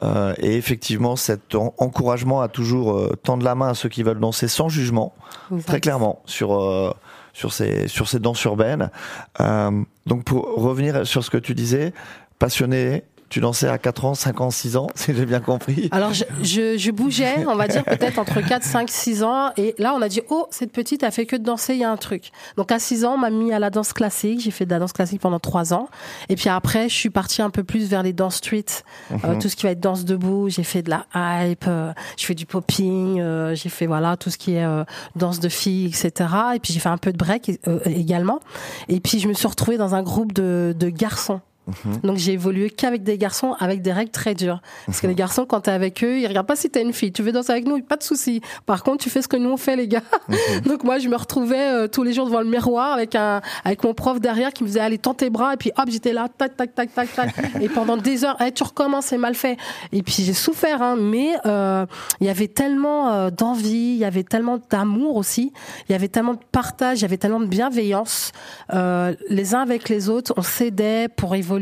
Euh, 0.03 0.33
et 0.39 0.57
effectivement 0.57 1.15
cet 1.17 1.55
en- 1.55 1.75
encouragement 1.77 2.41
à 2.41 2.49
toujours 2.49 3.11
tendre 3.23 3.45
la 3.45 3.55
main 3.55 3.69
à 3.69 3.75
ceux 3.75 3.91
qui 3.91 4.03
veulent 4.03 4.21
danser 4.21 4.49
sans 4.49 4.71
jugement, 4.71 5.15
très 5.67 5.81
clairement 5.81 6.21
sur 6.25 6.55
sur 7.37 7.53
ces 7.53 7.87
sur 7.87 8.09
ces 8.09 8.19
danses 8.19 8.43
urbaines. 8.45 8.91
Euh, 9.41 9.83
donc 10.07 10.25
pour 10.25 10.55
revenir 10.57 11.07
sur 11.07 11.23
ce 11.23 11.29
que 11.29 11.37
tu 11.37 11.55
disais, 11.55 11.93
passionné, 12.39 13.03
tu 13.29 13.41
dansais 13.41 13.69
à 13.69 13.79
4 13.79 14.05
ans, 14.05 14.15
5 14.15 14.41
ans, 14.41 14.51
6 14.51 14.77
ans, 14.77 14.87
si 14.95 15.15
j'ai 15.15 15.27
bien 15.27 15.41
compris. 15.41 15.89
Alors, 15.91 16.13
je, 16.15 16.25
je, 16.43 16.77
je 16.79 16.91
bougeais, 16.91 17.45
on 17.47 17.57
va 17.57 17.67
dire 17.69 17.85
peut-être 17.85 18.19
entre 18.19 18.41
4, 18.41 18.63
5, 18.63 18.89
6 18.89 19.23
ans. 19.25 19.51
Et 19.57 19.75
là, 19.79 19.95
on 19.97 20.03
a 20.03 20.09
dit, 20.09 20.21
oh, 20.31 20.47
cette 20.51 20.73
petite 20.73 21.03
a 21.03 21.11
fait 21.11 21.27
que 21.27 21.37
de 21.37 21.43
danser, 21.43 21.75
il 21.75 21.81
y 21.81 21.85
a 21.85 21.91
un 21.91 21.97
truc. 21.97 22.31
Donc, 22.57 22.71
à 22.73 22.79
6 22.79 23.05
ans, 23.05 23.15
on 23.15 23.19
m'a 23.19 23.31
mis 23.31 23.53
à 23.53 23.59
la 23.59 23.71
danse 23.71 23.93
classique. 23.93 24.41
J'ai 24.41 24.51
fait 24.51 24.65
de 24.67 24.71
la 24.71 24.79
danse 24.79 24.93
classique 24.93 25.21
pendant 25.21 25.41
3 25.41 25.75
ans. 25.75 25.89
Et 26.29 26.37
puis 26.37 26.49
après, 26.49 26.89
je 26.89 26.95
suis 26.95 27.11
partie 27.11 27.43
un 27.43 27.51
peu 27.51 27.65
plus 27.65 27.89
vers 27.89 28.03
les 28.03 28.13
danses 28.13 28.37
street. 28.37 28.65
Euh, 29.11 29.17
Mhm. 29.17 29.39
tout 29.41 29.49
ce 29.49 29.57
qui 29.57 29.65
va 29.67 29.73
être 29.73 29.81
danse 29.81 30.05
debout. 30.05 30.49
J'ai 30.49 30.63
fait 30.65 30.83
de 30.83 30.91
la 30.91 31.07
hype, 31.15 31.65
euh, 31.69 31.93
je 32.17 32.25
fais 32.27 32.35
du 32.35 32.47
popping, 32.47 33.21
euh, 33.21 33.55
j'ai 33.55 33.69
fait, 33.69 33.87
voilà, 33.87 34.17
tout 34.17 34.31
ce 34.31 34.39
qui 34.39 34.55
est 34.55 34.67
danse 35.17 35.41
de 35.41 35.49
filles, 35.49 35.87
etc. 35.87 36.31
Et 36.55 36.59
puis, 36.61 36.73
j'ai 36.73 36.81
fait 36.81 36.89
un 36.89 36.99
peu 36.99 37.13
de 37.13 37.19
break 37.19 37.51
également. 37.87 38.41
Et 38.89 39.01
puis, 39.01 39.19
je 39.19 39.29
me 39.29 39.33
suis 39.35 39.47
retrouvée 39.49 39.79
dans 39.79 39.95
un 39.95 40.03
groupe 40.03 40.33
de, 40.33 40.75
de 40.79 40.89
garçons. 40.89 41.41
Donc 42.03 42.17
j'ai 42.17 42.33
évolué 42.33 42.71
qu'avec 42.71 43.03
des 43.03 43.19
garçons 43.19 43.55
avec 43.59 43.83
des 43.83 43.93
règles 43.93 44.11
très 44.11 44.35
dures. 44.35 44.61
Parce 44.87 45.01
que 45.01 45.07
les 45.07 45.15
garçons, 45.15 45.47
quand 45.47 45.63
t'es 45.63 45.73
avec 45.73 46.03
eux, 46.05 46.19
ils 46.19 46.27
regardent 46.27 46.47
pas 46.47 46.57
si 46.57 46.71
t'es 46.71 46.83
une 46.83 46.93
fille. 46.93 47.13
Tu 47.13 47.23
veux 47.23 47.33
danser 47.33 47.53
avec 47.53 47.67
nous, 47.67 47.81
pas 47.83 47.97
de 47.97 48.03
souci. 48.03 48.41
Par 48.67 48.83
contre, 48.83 49.03
tu 49.03 49.11
fais 49.11 49.23
ce 49.23 49.29
que 49.29 49.37
nous 49.37 49.51
on 49.51 49.57
fait, 49.57 49.75
les 49.75 49.89
gars. 49.89 50.03
Donc 50.65 50.85
moi, 50.85 50.99
je 50.99 51.09
me 51.09 51.17
retrouvais 51.17 51.73
euh, 51.73 51.89
tous 51.89 52.03
les 52.03 52.13
jours 52.13 52.27
devant 52.27 52.41
le 52.41 52.49
miroir 52.49 52.93
avec 52.93 53.15
un 53.15 53.41
avec 53.65 53.83
mon 53.83 53.95
prof 53.95 54.21
derrière 54.21 54.53
qui 54.53 54.63
me 54.63 54.69
disait 54.69 54.81
allez 54.81 54.99
tends 54.99 55.15
tes 55.15 55.31
bras 55.31 55.55
et 55.55 55.57
puis 55.57 55.73
hop 55.77 55.87
j'étais 55.89 56.13
là 56.13 56.29
tac 56.29 56.57
tac 56.57 56.75
tac 56.75 56.95
tac 56.95 57.13
tac. 57.13 57.35
Et 57.61 57.69
pendant 57.69 57.97
des 57.97 58.25
heures 58.25 58.41
hey, 58.41 58.53
tu 58.53 58.63
recommences 58.63 59.07
c'est 59.07 59.19
mal 59.19 59.35
fait. 59.35 59.57
Et 59.93 60.03
puis 60.03 60.23
j'ai 60.23 60.35
souffert 60.35 60.83
hein, 60.83 60.97
mais 60.97 61.35
euh, 61.47 61.87
il 62.21 62.27
y 62.27 62.31
avait 62.31 62.49
tellement 62.49 63.11
euh, 63.13 63.31
d'envie 63.31 63.95
il 63.95 63.99
y 63.99 64.05
avait 64.05 64.23
tellement 64.23 64.59
d'amour 64.71 65.17
aussi. 65.17 65.53
Il 65.89 65.93
y 65.93 65.95
avait 65.95 66.09
tellement 66.09 66.35
de 66.35 66.41
partage 66.53 66.99
il 66.99 67.03
y 67.03 67.05
avait 67.05 67.19
tellement 67.19 67.41
de 67.41 67.47
bienveillance. 67.47 68.33
Les 68.73 69.55
uns 69.55 69.61
avec 69.61 69.89
les 69.89 70.09
autres 70.09 70.33
on 70.37 70.43
s'aidait 70.43 71.09
pour 71.09 71.35
évoluer 71.35 71.56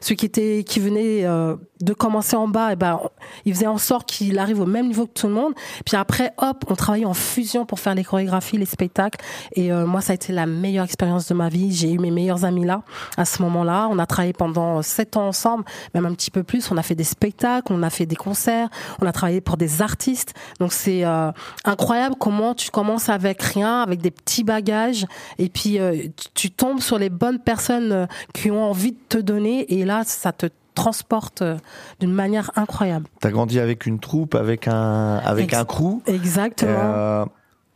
ceux 0.00 0.14
qui 0.14 0.26
étaient 0.26 0.64
qui 0.64 0.80
venaient 0.80 1.24
euh, 1.24 1.56
de 1.80 1.92
commencer 1.92 2.36
en 2.36 2.48
bas 2.48 2.72
et 2.72 2.76
ben 2.76 3.00
ils 3.44 3.54
faisaient 3.54 3.66
en 3.66 3.78
sorte 3.78 4.08
qu'il 4.08 4.38
arrive 4.38 4.60
au 4.60 4.66
même 4.66 4.88
niveau 4.88 5.06
que 5.06 5.12
tout 5.12 5.28
le 5.28 5.34
monde. 5.34 5.54
Puis 5.84 5.96
après 5.96 6.32
hop 6.38 6.64
on 6.68 6.74
travaillait 6.74 7.06
en 7.06 7.14
fusion 7.14 7.66
pour 7.66 7.80
faire 7.80 7.94
les 7.94 8.04
chorégraphies 8.04 8.58
les 8.58 8.66
spectacles. 8.66 9.22
Et 9.52 9.72
euh, 9.72 9.86
moi 9.86 10.00
ça 10.00 10.12
a 10.12 10.14
été 10.14 10.32
la 10.32 10.46
meilleure 10.46 10.84
expérience 10.84 11.28
de 11.28 11.34
ma 11.34 11.48
vie. 11.48 11.72
J'ai 11.72 11.92
eu 11.92 11.98
mes 11.98 12.10
meilleurs 12.10 12.44
amis 12.44 12.64
là 12.64 12.82
à 13.16 13.24
ce 13.24 13.42
moment-là. 13.42 13.88
On 13.90 13.98
a 13.98 14.06
travaillé 14.06 14.32
pendant 14.32 14.82
sept 14.82 15.16
ans 15.16 15.28
ensemble 15.28 15.64
même 15.94 16.06
un 16.06 16.14
petit 16.14 16.30
peu 16.30 16.42
plus. 16.42 16.70
On 16.70 16.76
a 16.76 16.82
fait 16.82 16.94
des 16.94 17.04
spectacles 17.04 17.36
on 17.70 17.82
a 17.82 17.90
fait 17.90 18.06
des 18.06 18.16
concerts. 18.16 18.68
On 19.00 19.06
a 19.06 19.12
travaillé 19.12 19.40
pour 19.40 19.56
des 19.56 19.82
artistes. 19.82 20.34
Donc 20.60 20.72
c'est 20.72 21.04
euh, 21.04 21.30
incroyable 21.64 22.16
comment 22.18 22.54
tu 22.54 22.70
commences 22.70 23.08
avec 23.08 23.42
rien 23.42 23.82
avec 23.82 24.00
des 24.00 24.10
petits 24.10 24.44
bagages. 24.44 25.06
Et 25.38 25.48
puis 25.48 25.78
euh, 25.78 26.08
tu, 26.16 26.28
tu 26.34 26.50
tombes 26.50 26.80
sur 26.80 26.98
les 26.98 27.10
bonnes 27.10 27.40
personnes 27.40 27.92
euh, 27.92 28.06
qui 28.32 28.50
ont 28.50 28.64
envie 28.64 28.92
de 28.92 28.98
te 29.08 29.18
donner. 29.18 29.72
Et 29.72 29.84
là 29.84 30.02
ça 30.04 30.32
te 30.32 30.46
transporte 30.76 31.42
euh, 31.42 31.56
d'une 31.98 32.12
manière 32.12 32.52
incroyable 32.54 33.06
T'as 33.20 33.30
grandi 33.30 33.58
avec 33.58 33.84
une 33.86 33.98
troupe, 33.98 34.36
avec 34.36 34.68
un 34.68 35.16
avec 35.24 35.46
Ex- 35.46 35.58
un 35.58 35.64
crew? 35.64 36.00
exactement 36.06 36.70
Euh, 36.78 37.24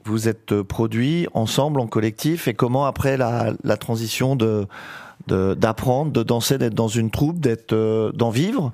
vous 0.04 0.28
êtes 0.28 0.52
euh, 0.52 0.62
produits 0.62 1.26
ensemble 1.34 1.80
en 1.80 1.86
collectif 1.88 2.46
et 2.46 2.54
comment 2.54 2.86
après 2.86 3.16
la, 3.16 3.52
la 3.64 3.76
transition 3.76 4.36
de 4.36 4.66
d'apprendre, 5.28 6.10
de, 6.10 6.22
danser, 6.24 6.58
d'être 6.58 6.74
dans 6.74 6.88
une 6.88 7.10
troupe, 7.10 7.38
d'être 7.40 7.72
euh, 7.72 8.10
d'en 8.12 8.30
vivre, 8.30 8.72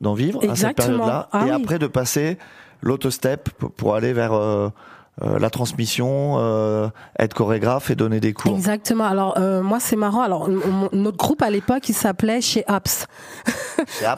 d'en 0.00 0.14
vivre 0.14 0.40
à 0.48 0.54
cette 0.54 0.76
période-là 0.76 1.28
Ah 1.32 1.46
et 1.46 1.50
oui. 1.50 1.62
après 1.62 1.78
de 1.80 1.86
passer 1.88 2.38
l'auto 2.82 3.10
step 3.10 3.48
pour, 3.58 3.72
pour 3.72 3.94
aller 3.96 4.12
vers 4.12 4.34
euh, 4.34 4.68
euh, 5.22 5.38
la 5.38 5.48
transmission, 5.48 6.34
euh, 6.36 6.90
être 7.18 7.32
chorégraphe 7.32 7.90
et 7.90 7.94
donner 7.94 8.20
des 8.20 8.34
cours. 8.34 8.54
Exactement. 8.54 9.04
Alors 9.04 9.38
euh, 9.38 9.62
moi 9.62 9.80
c'est 9.80 9.96
marrant. 9.96 10.20
Alors 10.20 10.50
notre 10.92 11.16
groupe 11.16 11.40
à 11.40 11.48
l'époque 11.48 11.88
il 11.88 11.94
s'appelait 11.94 12.42
chez 12.42 12.64
Apps. 12.66 13.06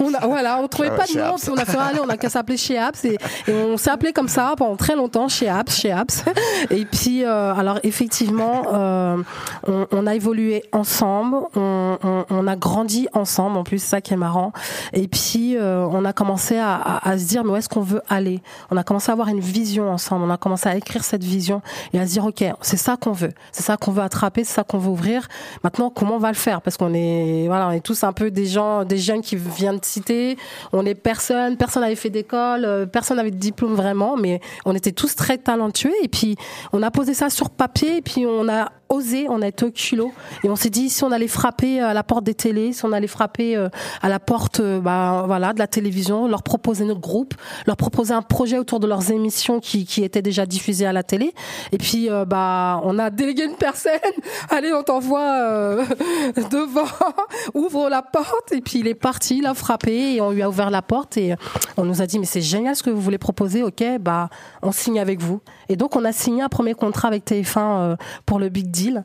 on 0.01 0.13
a, 0.13 0.27
voilà, 0.27 0.59
on 0.59 0.67
trouvait 0.67 0.91
pas 0.91 1.05
de 1.05 1.11
chez 1.11 1.19
nom. 1.19 1.35
Apps. 1.35 1.49
On 1.49 1.55
a 1.55 1.65
fait 1.65 1.79
allez, 1.79 2.01
on 2.01 2.09
a 2.09 2.17
qu'à 2.17 2.29
s'appeler 2.29 2.57
chez 2.57 2.79
Apps 2.79 3.05
et, 3.05 3.17
et 3.47 3.53
on 3.53 3.77
s'est 3.77 3.91
appelé 3.91 4.13
comme 4.13 4.27
ça 4.27 4.55
pendant 4.57 4.75
très 4.75 4.97
longtemps 4.97 5.29
chez 5.29 5.49
Apps, 5.49 5.77
chez 5.77 5.93
Apps. 5.93 6.25
Et 6.71 6.85
puis 6.85 7.25
alors 7.25 7.79
effectivement 7.85 8.63
on, 8.73 9.87
on 9.93 10.07
a 10.07 10.15
évolué 10.17 10.65
ensemble, 10.73 11.37
on, 11.55 12.47
a 12.49 12.57
grandi 12.57 13.07
ensemble. 13.13 13.57
En 13.57 13.63
plus 13.63 13.79
c'est 13.79 13.91
ça 13.91 14.01
qui 14.01 14.15
est 14.15 14.17
marrant. 14.17 14.53
Et 14.95 15.07
puis 15.07 15.57
on 15.61 16.05
a 16.05 16.13
commencé 16.13 16.59
à, 16.59 16.75
à, 16.75 17.09
à 17.09 17.19
se 17.19 17.25
dire 17.25 17.45
mais 17.45 17.53
où 17.53 17.57
est-ce 17.57 17.69
qu'on 17.69 17.83
veut 17.83 18.03
aller? 18.09 18.43
On 18.73 18.77
a 18.77 18.83
commencé 18.83 19.11
à 19.11 19.13
avoir 19.13 19.29
une 19.29 19.39
vision 19.39 19.93
ensemble. 19.93 20.25
On 20.25 20.31
a 20.31 20.39
commencé 20.39 20.69
à 20.69 20.75
cette 21.03 21.25
vision 21.25 21.63
et 21.93 21.99
à 21.99 22.07
se 22.07 22.13
dire 22.13 22.25
ok 22.25 22.45
c'est 22.61 22.77
ça 22.77 22.97
qu'on 22.97 23.13
veut, 23.13 23.33
c'est 23.53 23.63
ça 23.63 23.77
qu'on 23.77 23.93
veut 23.93 24.03
attraper, 24.03 24.45
c'est 24.45 24.55
ça 24.55 24.65
qu'on 24.65 24.79
veut 24.79 24.91
ouvrir. 24.91 25.29
Maintenant 25.63 25.91
comment 25.91 26.17
on 26.17 26.19
va 26.19 26.29
le 26.29 26.35
faire? 26.35 26.63
Parce 26.63 26.77
qu'on 26.77 26.95
est 26.95 27.47
voilà 27.47 27.69
on 27.69 27.73
est 27.73 27.85
tous 27.85 28.05
un 28.05 28.13
peu 28.13 28.31
des 28.31 28.47
gens, 28.47 28.85
des 28.85 28.99
jeunes 28.99 29.21
qui 29.21 29.37
viennent 29.37 29.79
de 29.79 29.85
citer. 29.85 30.37
On 30.73 30.85
est 30.87 30.95
personne, 30.95 31.57
personne 31.57 31.83
n'avait 31.83 31.97
fait 31.97 32.11
d'école, 32.11 32.65
euh, 32.65 32.87
personne 32.87 33.17
n'avait 33.17 33.31
de 33.31 33.37
diplôme 33.37 33.75
vraiment, 33.75 34.17
mais 34.17 34.41
on 34.65 34.75
était 34.75 34.93
tous 34.93 35.15
très 35.15 35.39
talentueux 35.39 35.95
et 36.03 36.09
puis 36.09 36.37
on 36.73 36.83
a 36.83 36.91
posé 36.91 37.15
ça 37.15 37.31
sur 37.31 37.51
papier 37.51 37.99
et 37.99 38.03
puis 38.03 38.27
on 38.27 38.49
a 38.49 38.71
osé, 38.89 39.27
on 39.29 39.43
a 39.43 39.49
été 39.49 39.65
au 39.65 39.71
culot 39.71 40.13
et 40.45 40.49
on 40.49 40.57
s'est 40.57 40.71
dit 40.71 40.89
si 40.91 41.05
on 41.05 41.13
allait 41.13 41.29
frapper 41.29 41.81
à 41.81 41.95
la 41.95 42.03
porte 42.03 42.25
des 42.25 42.35
télés, 42.35 42.73
si 42.73 42.85
on 42.85 42.93
allait 42.93 43.07
frapper 43.07 43.57
euh, 43.57 43.69
à 44.03 44.09
la 44.09 44.19
porte 44.19 44.61
euh, 44.61 44.81
bah, 44.81 45.25
voilà 45.27 45.53
de 45.53 45.59
la 45.59 45.67
télévision, 45.67 46.29
leur 46.29 46.43
proposer 46.43 46.85
notre 46.85 47.01
groupe, 47.01 47.35
leur 47.67 47.77
proposer 47.77 48.15
un 48.15 48.23
projet 48.23 48.59
autour 48.59 48.81
de 48.81 48.87
leurs 48.87 49.11
émissions 49.11 49.61
qui, 49.61 49.85
qui 49.85 50.05
étaient 50.05 50.23
déjà 50.23 50.47
diffusées 50.47 50.87
à 50.87 50.93
la 50.93 51.03
télé. 51.03 51.35
Et 51.73 51.79
puis 51.79 52.11
euh, 52.11 52.25
bah 52.25 52.81
on 52.85 52.99
a 52.99 53.11
délégué 53.11 53.45
une 53.45 53.57
personne, 53.57 53.93
allez 54.51 54.73
on 54.73 54.83
t'envoie 54.83 55.41
euh, 55.43 55.85
devant, 56.51 56.87
ouvre 57.55 57.89
la 57.89 58.03
porte. 58.03 58.53
Et 58.53 58.61
puis 58.61 58.81
il 58.81 58.87
est 58.87 58.95
parti, 58.95 59.39
il 59.39 59.47
a 59.47 59.55
frappé 59.55 60.15
et 60.15 60.21
on 60.21 60.31
lui 60.31 60.43
a 60.43 60.49
ouvert 60.49 60.71
la 60.71 60.83
porte. 60.83 61.17
Et 61.17 61.35
on 61.77 61.85
nous 61.85 62.03
a 62.03 62.07
dit 62.07 62.19
mais 62.19 62.27
c'est 62.27 62.41
génial 62.41 62.77
ce 62.77 62.83
que 62.83 62.91
vous 62.91 63.01
voulez 63.01 63.19
proposer, 63.19 63.63
ok 63.63 63.85
bah 64.01 64.29
on 64.63 64.73
signe 64.73 65.01
avec 65.01 65.21
vous 65.21 65.41
et 65.69 65.77
donc 65.77 65.97
on 65.97 66.05
a 66.05 66.13
signé 66.13 66.43
un 66.43 66.49
premier 66.49 66.75
contrat 66.75 67.09
avec 67.09 67.25
TF1 67.27 67.59
euh, 67.59 67.97
pour 68.27 68.39
le 68.39 68.49
Big 68.49 68.71
Deal. 68.71 69.05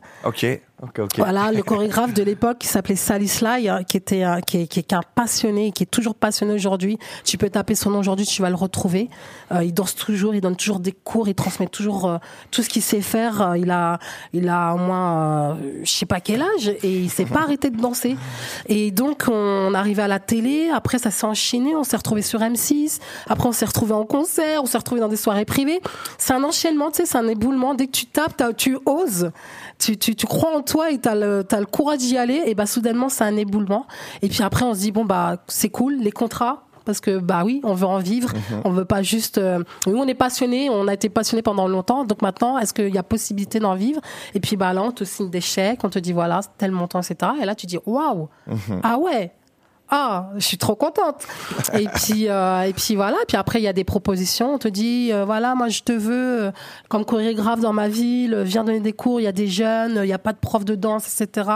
Ok, 0.82 1.00
ok. 1.00 1.12
Voilà, 1.18 1.52
le 1.52 1.62
chorégraphe 1.64 2.14
de 2.14 2.24
l'époque 2.24 2.58
qui 2.60 2.68
s'appelait 2.68 2.96
Sally 2.96 3.28
Sly, 3.28 3.70
hein, 3.70 3.84
qui 3.84 3.96
était 3.98 4.24
un- 4.24 4.42
qui 4.42 4.58
est, 4.62 4.68
qui 4.68 4.80
est 4.80 4.84
qu'un 4.84 5.02
passionné, 5.16 5.72
qui 5.72 5.84
est 5.84 5.88
toujours 5.88 6.16
passionné 6.16 6.54
aujourd'hui. 6.54 6.98
Tu 7.24 7.38
peux 7.38 7.50
taper 7.50 7.76
son 7.76 7.92
nom 7.92 8.00
aujourd'hui, 8.00 8.26
tu 8.26 8.42
vas 8.42 8.50
le 8.50 8.56
retrouver. 8.56 9.10
Euh, 9.52 9.64
il 9.64 9.74
danse 9.74 9.96
toujours, 9.96 10.36
il 10.36 10.42
donne 10.42 10.56
toujours 10.56 10.80
des 10.80 10.92
cours, 10.92 11.28
il 11.30 11.36
transmet 11.36 11.68
toujours 11.68 12.06
euh, 12.10 12.18
tout 12.52 12.64
ce 12.64 12.70
qu'il 12.70 12.82
sait 12.82 13.02
faire. 13.02 13.42
Euh, 13.42 13.58
il 13.58 13.72
a, 13.72 14.00
il 14.34 14.50
a 14.50 14.74
au 14.74 14.78
moins, 14.78 15.52
euh, 15.52 15.82
je 15.84 15.92
sais 15.92 16.06
pas 16.06 16.20
quel 16.20 16.42
âge, 16.42 16.68
et 16.68 17.00
il 17.02 17.10
s'est 17.10 17.26
pas 17.26 17.42
arrêté 17.44 17.70
de 17.70 17.78
danser. 17.80 18.18
Et 18.68 18.92
donc 18.92 19.26
on 19.30 19.74
arrivait 19.74 20.02
à 20.04 20.08
la 20.08 20.20
télé. 20.20 20.70
Après 20.74 20.98
ça 21.00 21.12
s'est 21.12 21.26
enchaîné, 21.26 21.76
on 21.76 21.84
s'est 21.84 21.98
retrouvé 21.98 22.22
sur 22.22 22.40
M6. 22.42 23.00
Après 23.28 23.48
on 23.48 23.52
s'est 23.54 23.66
retrouvé 23.66 23.94
en 23.94 24.06
concert, 24.06 24.62
on 24.64 24.66
s'est 24.66 24.78
retrouvé 24.78 25.00
dans 25.00 25.08
des 25.08 25.16
soirées 25.18 25.46
privées. 25.46 25.80
C'est 26.18 26.34
un 26.34 26.44
enchaînement, 26.44 26.92
tu 26.92 26.98
sais, 26.98 27.06
c'est 27.06 27.18
un 27.18 27.28
éboulement. 27.28 27.74
Dès 27.74 27.88
que 27.88 27.92
tu 27.92 28.06
tapes, 28.08 28.44
tu 28.58 28.78
oses 28.86 29.32
tu, 29.80 29.98
tu, 29.98 30.16
tu 30.16 30.26
crois 30.26 30.56
en 30.56 30.62
toi 30.62 30.92
et 30.92 30.98
t'as 30.98 31.16
le, 31.16 31.44
t'as 31.44 31.60
le 31.60 31.66
courage 31.66 32.00
d'y 32.00 32.18
aller, 32.18 32.42
et 32.46 32.56
bah 32.56 32.66
soudainement 32.66 33.10
c'est 33.10 33.24
un 33.24 33.36
éboulement. 33.38 33.86
Et 34.22 34.30
puis 34.30 34.44
après 34.44 34.66
on 34.66 34.74
se 34.74 34.80
dit 34.80 34.92
bon 34.92 35.06
bah 35.06 35.38
c'est 35.48 35.70
cool 35.70 35.96
les 36.00 36.12
contrats. 36.12 36.64
Parce 36.86 37.00
que 37.00 37.18
bah 37.18 37.44
oui, 37.46 37.62
on 37.64 37.74
veut 37.76 37.88
en 37.88 38.00
vivre, 38.00 38.28
Mhm. 38.34 38.62
on 38.66 38.70
veut 38.72 38.84
pas 38.84 39.02
juste. 39.02 39.38
euh, 39.38 39.64
nous 39.88 39.96
on 39.98 40.06
est 40.06 40.14
passionné, 40.14 40.70
on 40.70 40.86
a 40.90 40.94
été 40.94 41.08
passionné 41.08 41.42
pendant 41.42 41.66
longtemps, 41.70 42.04
donc 42.04 42.22
maintenant 42.22 42.58
est-ce 42.60 42.74
qu'il 42.74 42.94
y 42.94 42.98
a 42.98 43.04
possibilité 43.04 43.60
d'en 43.60 43.74
vivre? 43.76 44.02
Et 44.34 44.42
puis 44.42 44.58
bah 44.58 44.74
là 44.74 44.84
on 44.84 44.92
te 44.92 45.06
signe 45.06 45.30
des 45.30 45.40
chèques, 45.40 45.80
on 45.86 45.90
te 45.90 45.98
dit 46.00 46.12
voilà 46.12 46.42
tel 46.58 46.72
montant 46.72 47.00
etc. 47.00 47.32
Et 47.42 47.46
là 47.46 47.56
tu 47.56 47.68
dis 47.68 47.78
waouh, 47.86 48.28
Mhm. 48.48 48.82
ah 48.84 48.98
ouais, 48.98 49.32
ah, 49.90 50.30
je 50.38 50.46
suis 50.46 50.58
trop 50.58 50.76
contente. 50.76 51.24
et 51.74 51.88
puis 51.88 52.28
euh, 52.28 52.62
et 52.64 52.74
puis 52.74 52.96
voilà. 52.96 53.18
Puis 53.28 53.38
après 53.38 53.60
il 53.60 53.64
y 53.64 53.68
a 53.68 53.74
des 53.74 53.84
propositions. 53.84 54.56
On 54.56 54.58
te 54.58 54.68
dit 54.68 55.12
euh, 55.12 55.24
voilà, 55.26 55.54
moi 55.54 55.68
je 55.70 55.82
te 55.82 55.92
veux 55.92 56.46
euh, 56.46 56.52
comme 56.90 57.06
chorégraphe 57.06 57.60
dans 57.60 57.74
ma 57.74 57.90
ville. 57.90 58.34
euh, 58.34 58.44
Viens 58.44 58.64
donner 58.64 58.80
des 58.80 58.94
cours. 58.94 59.20
Il 59.20 59.24
y 59.24 59.28
a 59.28 59.32
des 59.32 59.48
jeunes. 59.48 60.00
Il 60.04 60.08
n'y 60.08 60.14
a 60.14 60.18
pas 60.20 60.34
de 60.34 60.40
prof 60.40 60.66
de 60.66 60.74
danse, 60.76 61.22
etc. 61.22 61.48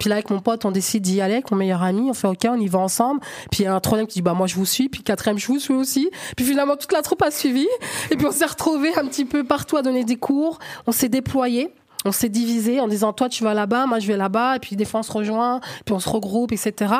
Puis 0.00 0.08
là 0.08 0.16
avec 0.16 0.30
mon 0.30 0.40
pote, 0.40 0.64
on 0.64 0.72
décide 0.72 1.02
d'y 1.02 1.20
aller 1.20 1.34
avec 1.34 1.50
mon 1.50 1.56
meilleur 1.58 1.82
ami. 1.82 2.08
On 2.10 2.14
fait 2.14 2.26
ok, 2.26 2.46
on 2.48 2.58
y 2.58 2.66
va 2.66 2.80
ensemble. 2.80 3.20
Puis 3.52 3.62
il 3.62 3.64
y 3.64 3.66
a 3.68 3.74
un 3.74 3.80
troisième 3.80 4.08
qui 4.08 4.14
dit 4.14 4.22
bah 4.22 4.34
moi 4.34 4.46
je 4.48 4.56
vous 4.56 4.66
suis. 4.66 4.88
Puis 4.88 5.02
quatrième 5.02 5.38
je 5.38 5.46
vous 5.46 5.60
suis 5.60 5.74
aussi. 5.74 6.10
Puis 6.36 6.44
finalement 6.44 6.76
toute 6.76 6.92
la 6.92 7.02
troupe 7.02 7.22
a 7.22 7.30
suivi. 7.30 7.68
Et 8.10 8.16
puis 8.16 8.26
on 8.26 8.32
s'est 8.32 8.46
retrouvés 8.46 8.96
un 8.98 9.06
petit 9.06 9.24
peu 9.24 9.44
partout 9.44 9.76
à 9.76 9.82
donner 9.82 10.02
des 10.02 10.16
cours. 10.16 10.58
On 10.88 10.92
s'est 10.92 11.08
déployés 11.08 11.70
on 12.06 12.12
s'est 12.12 12.28
divisé 12.28 12.80
en 12.80 12.88
disant 12.88 13.12
toi 13.12 13.28
tu 13.28 13.44
vas 13.44 13.54
là-bas, 13.54 13.86
moi 13.86 13.98
je 13.98 14.06
vais 14.06 14.16
là-bas, 14.16 14.56
et 14.56 14.58
puis 14.58 14.76
des 14.76 14.84
fois 14.84 15.00
on 15.00 15.02
se 15.02 15.12
rejoint, 15.12 15.60
puis 15.84 15.94
on 15.94 15.98
se 15.98 16.08
regroupe, 16.08 16.52
etc. 16.52 16.94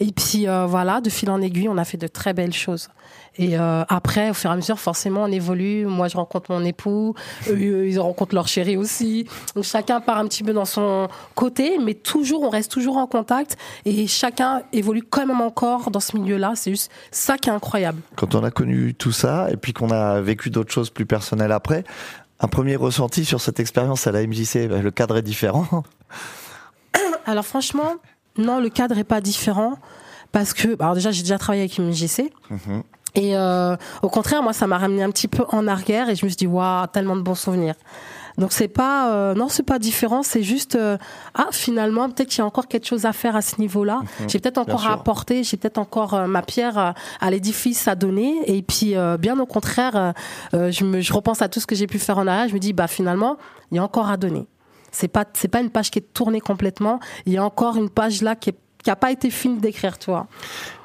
Et 0.00 0.12
puis 0.12 0.48
euh, 0.48 0.66
voilà, 0.66 1.00
de 1.00 1.10
fil 1.10 1.30
en 1.30 1.40
aiguille, 1.40 1.68
on 1.68 1.78
a 1.78 1.84
fait 1.84 1.96
de 1.96 2.08
très 2.08 2.32
belles 2.32 2.52
choses. 2.52 2.88
Et 3.38 3.56
euh, 3.56 3.84
après, 3.88 4.30
au 4.30 4.34
fur 4.34 4.50
et 4.50 4.52
à 4.52 4.56
mesure, 4.56 4.78
forcément, 4.80 5.22
on 5.22 5.30
évolue. 5.30 5.86
Moi, 5.86 6.08
je 6.08 6.16
rencontre 6.16 6.50
mon 6.50 6.64
époux, 6.64 7.14
eux, 7.48 7.88
ils 7.88 7.98
rencontrent 8.00 8.34
leur 8.34 8.48
chéri 8.48 8.76
aussi. 8.76 9.26
Donc 9.54 9.64
chacun 9.64 10.00
part 10.00 10.18
un 10.18 10.26
petit 10.26 10.42
peu 10.42 10.52
dans 10.52 10.64
son 10.64 11.08
côté, 11.36 11.78
mais 11.78 11.94
toujours, 11.94 12.42
on 12.42 12.50
reste 12.50 12.70
toujours 12.70 12.96
en 12.96 13.06
contact, 13.06 13.56
et 13.84 14.06
chacun 14.06 14.62
évolue 14.72 15.02
quand 15.02 15.26
même 15.26 15.40
encore 15.40 15.90
dans 15.90 16.00
ce 16.00 16.16
milieu-là. 16.16 16.52
C'est 16.56 16.72
juste 16.72 16.90
ça 17.12 17.38
qui 17.38 17.48
est 17.48 17.52
incroyable. 17.52 18.00
Quand 18.16 18.34
on 18.34 18.42
a 18.42 18.50
connu 18.50 18.94
tout 18.94 19.12
ça 19.12 19.48
et 19.50 19.56
puis 19.56 19.72
qu'on 19.72 19.90
a 19.90 20.20
vécu 20.20 20.50
d'autres 20.50 20.72
choses 20.72 20.90
plus 20.90 21.06
personnelles 21.06 21.52
après, 21.52 21.84
un 22.40 22.48
premier 22.48 22.76
ressenti 22.76 23.24
sur 23.24 23.40
cette 23.40 23.60
expérience 23.60 24.06
à 24.06 24.12
la 24.12 24.26
MJC, 24.26 24.68
bah, 24.68 24.80
le 24.80 24.90
cadre 24.90 25.16
est 25.16 25.22
différent. 25.22 25.66
Alors 27.26 27.44
franchement, 27.44 27.96
non, 28.36 28.60
le 28.60 28.70
cadre 28.70 28.96
est 28.98 29.04
pas 29.04 29.20
différent 29.20 29.78
parce 30.32 30.52
que, 30.52 30.80
alors 30.80 30.94
déjà, 30.94 31.10
j'ai 31.10 31.22
déjà 31.22 31.38
travaillé 31.38 31.62
avec 31.62 31.78
une 31.78 31.88
MJC. 31.88 32.30
Mhm. 32.50 32.82
Et 33.14 33.36
euh, 33.36 33.76
au 34.02 34.08
contraire, 34.08 34.42
moi, 34.42 34.52
ça 34.52 34.66
m'a 34.66 34.78
ramené 34.78 35.02
un 35.02 35.10
petit 35.10 35.28
peu 35.28 35.44
en 35.48 35.66
arrière 35.66 36.08
et 36.08 36.16
je 36.16 36.24
me 36.24 36.30
suis 36.30 36.36
dit, 36.36 36.46
waouh, 36.46 36.86
tellement 36.86 37.16
de 37.16 37.22
bons 37.22 37.34
souvenirs. 37.34 37.74
Donc 38.38 38.52
c'est 38.52 38.68
pas, 38.68 39.12
euh, 39.12 39.34
non, 39.34 39.48
c'est 39.48 39.64
pas 39.64 39.80
différent. 39.80 40.22
C'est 40.22 40.44
juste, 40.44 40.76
euh, 40.76 40.96
ah, 41.34 41.48
finalement, 41.50 42.08
peut-être 42.08 42.28
qu'il 42.28 42.38
y 42.38 42.42
a 42.42 42.46
encore 42.46 42.68
quelque 42.68 42.86
chose 42.86 43.04
à 43.04 43.12
faire 43.12 43.34
à 43.34 43.42
ce 43.42 43.60
niveau-là. 43.60 44.00
Mhm. 44.20 44.28
J'ai 44.30 44.38
peut-être 44.38 44.58
encore 44.58 44.86
à 44.86 44.92
apporter. 44.92 45.42
J'ai 45.42 45.56
peut-être 45.56 45.78
encore 45.78 46.14
euh, 46.14 46.26
ma 46.28 46.42
pierre 46.42 46.78
euh, 46.78 46.92
à 47.20 47.30
l'édifice 47.30 47.88
à 47.88 47.96
donner. 47.96 48.36
Et 48.46 48.62
puis, 48.62 48.96
euh, 48.96 49.16
bien 49.16 49.38
au 49.40 49.46
contraire, 49.46 50.14
je 50.52 50.84
me, 50.84 51.00
je 51.00 51.12
repense 51.12 51.42
à 51.42 51.48
tout 51.48 51.58
ce 51.58 51.66
que 51.66 51.74
j'ai 51.74 51.88
pu 51.88 51.98
faire 51.98 52.18
en 52.18 52.26
arrière. 52.26 52.48
Je 52.48 52.54
me 52.54 52.60
dis, 52.60 52.72
bah 52.72 52.86
finalement, 52.86 53.36
il 53.72 53.76
y 53.76 53.78
a 53.78 53.82
encore 53.82 54.08
à 54.08 54.16
donner. 54.16 54.46
C'est 54.92 55.08
pas, 55.08 55.24
c'est 55.34 55.48
pas 55.48 55.60
une 55.60 55.70
page 55.70 55.90
qui 55.90 55.98
est 55.98 56.12
tournée 56.14 56.40
complètement. 56.40 57.00
Il 57.26 57.32
y 57.32 57.38
a 57.38 57.44
encore 57.44 57.76
une 57.76 57.90
page 57.90 58.22
là 58.22 58.36
qui 58.36 58.50
est 58.50 58.56
qui 58.82 58.90
a 58.90 58.96
pas 58.96 59.10
été 59.10 59.28
finie 59.30 59.58
d'écrire, 59.58 59.98
tu 59.98 60.10
vois. 60.10 60.26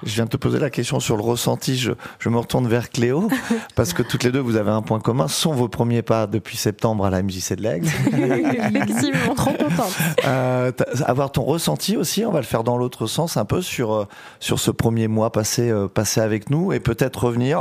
Je 0.04 0.14
viens 0.16 0.26
de 0.26 0.30
te 0.30 0.38
poser 0.38 0.60
la 0.60 0.70
question 0.70 1.00
sur 1.00 1.16
le 1.16 1.22
ressenti. 1.24 1.78
Je, 1.78 1.92
je 2.20 2.30
me 2.30 2.38
retourne 2.38 2.68
vers 2.68 2.90
Cléo 2.90 3.30
parce 3.76 3.94
que 3.94 4.02
toutes 4.04 4.24
les 4.24 4.32
deux, 4.32 4.40
vous 4.40 4.56
avez 4.56 4.72
un 4.72 4.82
point 4.82 5.00
commun. 5.00 5.28
Ce 5.28 5.40
sont 5.40 5.54
vos 5.54 5.68
premiers 5.68 6.02
pas 6.02 6.26
depuis 6.28 6.58
septembre 6.58 7.06
à 7.06 7.10
la 7.10 7.22
MJC 7.22 7.54
de 7.56 7.62
l'Aigle. 7.62 7.88
Effectivement, 8.14 9.36
trop 9.36 9.52
contente. 9.54 9.96
Euh, 10.26 10.72
avoir 11.06 11.32
ton 11.32 11.44
ressenti 11.44 11.96
aussi, 11.98 12.26
on 12.26 12.32
va 12.32 12.40
le 12.40 12.46
faire 12.46 12.64
dans 12.64 12.78
l'autre 12.78 13.06
sens, 13.08 13.38
un 13.38 13.46
peu 13.46 13.62
sur 13.62 13.94
euh, 13.94 14.08
sur 14.40 14.60
ce 14.60 14.72
premier 14.72 15.08
mois 15.08 15.32
passé 15.32 15.70
euh, 15.70 15.88
passé 15.88 16.20
avec 16.22 16.50
nous 16.50 16.74
et 16.74 16.80
peut-être 16.80 17.26
revenir. 17.26 17.60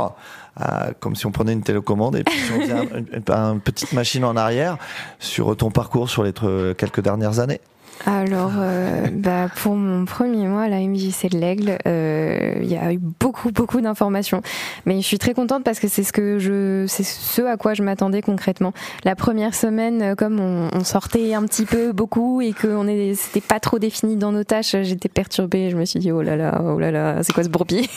à- 0.55 0.89
comme 0.99 1.15
si 1.15 1.25
on 1.25 1.31
prenait 1.31 1.53
une 1.53 1.63
télécommande 1.63 2.15
et 2.15 2.23
puis 2.23 2.37
si 2.37 2.51
on 2.51 2.61
faisait 2.61 2.73
un- 2.73 2.83
une, 2.97 3.53
une 3.53 3.59
petite 3.61 3.91
machine 3.93 4.23
en 4.25 4.35
arrière 4.35 4.77
sur 5.19 5.55
ton 5.57 5.71
parcours 5.71 6.09
sur 6.09 6.23
les 6.23 6.33
quelques 6.77 7.01
dernières 7.01 7.39
années. 7.39 7.59
Alors, 8.05 8.51
euh, 8.57 9.07
bah, 9.13 9.47
pour 9.55 9.75
mon 9.75 10.03
premier 10.03 10.47
mois 10.47 10.63
à 10.63 10.67
la 10.67 10.79
MJC 10.81 11.29
de 11.31 11.37
l'Aigle, 11.37 11.77
euh, 11.87 12.55
il 12.61 12.69
y 12.69 12.75
a 12.75 12.91
eu 12.91 12.97
beaucoup, 12.97 13.51
beaucoup 13.51 13.79
d'informations. 13.79 14.41
Mais 14.85 14.99
je 14.99 15.07
suis 15.07 15.17
très 15.17 15.33
contente 15.33 15.63
parce 15.63 15.79
que 15.79 15.87
c'est 15.87 16.03
ce 16.03 16.85
ce 16.87 17.41
à 17.43 17.55
quoi 17.55 17.73
je 17.73 17.81
m'attendais 17.81 18.21
concrètement. 18.21 18.73
La 19.05 19.15
première 19.15 19.55
semaine, 19.55 20.01
euh, 20.01 20.15
comme 20.15 20.41
on, 20.41 20.69
on 20.73 20.83
sortait 20.83 21.33
un 21.33 21.43
petit 21.45 21.65
peu 21.65 21.93
beaucoup 21.93 22.41
et 22.41 22.51
que 22.51 22.67
on 22.67 22.87
est, 22.87 23.15
c'était 23.15 23.41
pas 23.41 23.61
trop 23.61 23.79
défini 23.79 24.17
dans 24.17 24.33
nos 24.33 24.43
tâches, 24.43 24.75
j'étais 24.81 25.09
perturbée. 25.09 25.69
Je 25.69 25.77
me 25.77 25.85
suis 25.85 25.99
dit 25.99 26.11
oh 26.11 26.21
là 26.21 26.35
là, 26.35 26.61
oh 26.61 26.79
là 26.79 26.91
là, 26.91 27.23
c'est 27.23 27.31
quoi 27.31 27.43
ce 27.45 27.49
bourbier 27.49 27.89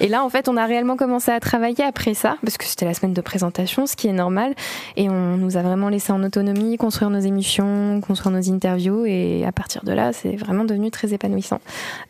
Et 0.00 0.08
là, 0.08 0.24
en 0.24 0.30
fait, 0.30 0.48
on 0.48 0.56
a 0.56 0.64
réellement 0.64 0.96
commencé 0.96 1.30
à 1.30 1.38
travailler 1.40 1.84
après 1.84 2.14
ça, 2.14 2.36
parce 2.42 2.56
que 2.56 2.64
c'était 2.64 2.86
la 2.86 2.94
semaine 2.94 3.12
de 3.12 3.20
présentation, 3.20 3.86
ce 3.86 3.96
qui 3.96 4.08
est 4.08 4.12
normal. 4.12 4.54
Et 4.96 5.08
on 5.10 5.36
nous 5.36 5.56
a 5.56 5.62
vraiment 5.62 5.88
laissé 5.90 6.12
en 6.12 6.22
autonomie, 6.22 6.76
construire 6.78 7.10
nos 7.10 7.20
émissions, 7.20 8.00
construire 8.00 8.34
nos 8.34 8.50
interviews. 8.50 9.04
Et 9.06 9.44
à 9.46 9.52
partir 9.52 9.84
de 9.84 9.92
là, 9.92 10.12
c'est 10.12 10.36
vraiment 10.36 10.64
devenu 10.64 10.90
très 10.90 11.12
épanouissant. 11.12 11.60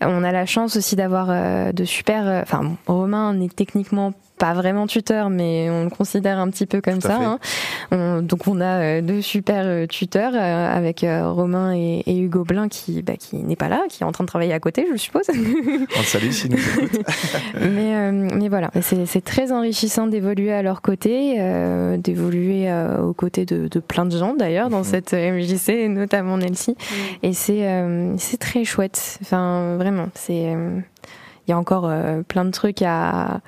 On 0.01 0.23
a 0.23 0.33
la 0.33 0.47
chance 0.47 0.77
aussi 0.77 0.95
d'avoir 0.97 1.27
euh, 1.31 1.73
de 1.73 1.85
super. 1.85 2.27
euh, 2.27 2.43
Enfin, 2.43 2.73
Romain 2.87 3.35
n'est 3.35 3.49
techniquement 3.49 4.13
pas 4.41 4.55
vraiment 4.55 4.87
tuteur, 4.87 5.31
mais 5.31 5.69
on 5.71 5.85
le 5.85 5.91
considère 5.91 6.39
un 6.39 6.49
petit 6.51 6.67
peu 6.67 6.81
comme 6.81 7.01
ça. 7.01 7.17
hein. 7.21 7.39
On- 7.93 8.23
donc 8.23 8.47
on 8.49 8.61
a 8.61 8.81
euh, 8.81 9.01
deux 9.03 9.21
super 9.21 9.63
euh, 9.67 9.87
tuteurs 9.87 10.33
euh, 10.35 10.77
avec 10.77 11.05
euh, 11.05 11.31
Romain 11.31 11.75
et, 11.75 12.03
et 12.07 12.19
Hugo 12.19 12.43
Blin 12.45 12.69
qui, 12.69 13.03
bah, 13.03 13.13
qui 13.19 13.37
n'est 13.37 13.55
pas 13.57 13.69
là, 13.69 13.83
qui 13.89 14.03
est 14.03 14.07
en 14.07 14.13
train 14.13 14.25
de 14.25 14.29
travailler 14.29 14.53
à 14.55 14.59
côté, 14.61 14.87
je 14.91 14.97
suppose. 14.97 15.25
On 15.99 16.03
salue 16.03 16.31
s'il 16.31 16.51
nous 16.53 16.59
écoute. 16.59 17.01
mais 17.61 17.69
Mais, 17.81 17.95
euh, 17.97 18.29
mais 18.35 18.49
voilà, 18.49 18.71
c'est 18.81 19.07
c'est 19.07 19.21
très 19.25 19.53
enrichissant 19.53 20.07
d'évoluer 20.07 20.53
à 20.53 20.63
leur 20.63 20.81
côté, 20.83 21.37
euh, 21.39 21.97
d'évoluer 21.99 22.71
euh, 22.71 23.01
aux 23.03 23.13
côtés 23.13 23.45
de, 23.45 23.69
de 23.69 23.79
plein 23.81 24.07
de 24.07 24.17
gens 24.17 24.35
d'ailleurs 24.35 24.71
dans 24.71 24.85
cette 24.85 25.13
MJC, 25.13 25.69
et 25.71 25.89
notamment 25.89 26.37
Nelsie. 26.39 26.77
Et 27.23 27.33
c'est 27.33 27.67
euh, 27.69 28.15
c'est 28.19 28.39
très 28.39 28.65
chouette. 28.65 29.19
Enfin, 29.23 29.77
vraiment, 29.77 30.07
c'est 30.15 30.55
euh, 30.55 30.79
il 31.47 31.51
y 31.51 31.55
a 31.55 31.59
encore 31.59 31.87
euh, 31.89 32.23
plein 32.23 32.45
de 32.45 32.51
trucs 32.51 32.83
à 32.83 33.41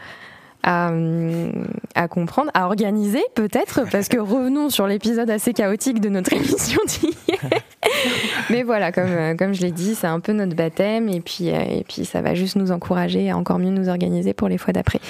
à, 0.62 0.88
hum, 0.90 1.66
à 1.94 2.08
comprendre, 2.08 2.50
à 2.54 2.66
organiser 2.66 3.22
peut-être, 3.34 3.82
parce 3.92 4.08
que 4.08 4.18
revenons 4.18 4.70
sur 4.70 4.86
l'épisode 4.86 5.30
assez 5.30 5.52
chaotique 5.52 6.00
de 6.00 6.08
notre 6.08 6.32
émission 6.34 6.80
d'hier. 6.86 7.38
Mais 8.50 8.62
voilà, 8.62 8.92
comme, 8.92 9.10
euh, 9.10 9.34
comme 9.34 9.52
je 9.52 9.62
l'ai 9.62 9.72
dit, 9.72 9.94
c'est 9.94 10.06
un 10.06 10.20
peu 10.20 10.32
notre 10.32 10.54
baptême, 10.54 11.08
et 11.08 11.20
puis, 11.20 11.50
euh, 11.50 11.60
et 11.60 11.84
puis 11.84 12.04
ça 12.04 12.22
va 12.22 12.34
juste 12.34 12.56
nous 12.56 12.72
encourager 12.72 13.30
à 13.30 13.36
encore 13.36 13.58
mieux 13.58 13.70
nous 13.70 13.88
organiser 13.88 14.34
pour 14.34 14.48
les 14.48 14.58
fois 14.58 14.72
d'après. 14.72 15.00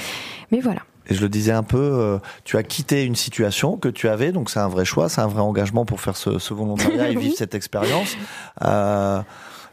Mais 0.51 0.61
voilà. 0.61 0.81
Et 1.09 1.15
je 1.15 1.21
le 1.21 1.29
disais 1.29 1.53
un 1.53 1.63
peu, 1.63 1.79
euh, 1.79 2.19
tu 2.45 2.57
as 2.57 2.63
quitté 2.63 3.05
une 3.05 3.17
situation 3.17 3.77
que 3.77 3.89
tu 3.89 4.09
avais, 4.09 4.31
donc 4.33 4.51
c'est 4.51 4.61
un 4.61 4.69
vrai 4.69 4.85
choix, 4.85 5.09
c'est 5.09 5.21
un 5.21 5.27
vrai 5.27 5.41
engagement 5.41 5.85
pour 5.85 6.01
faire 6.01 6.17
ce, 6.17 6.39
ce 6.39 6.55
volontariat 6.55 7.11
et 7.11 7.17
vivre 7.19 7.35
cette 7.37 7.55
expérience. 7.55 8.17
Euh, 8.65 9.21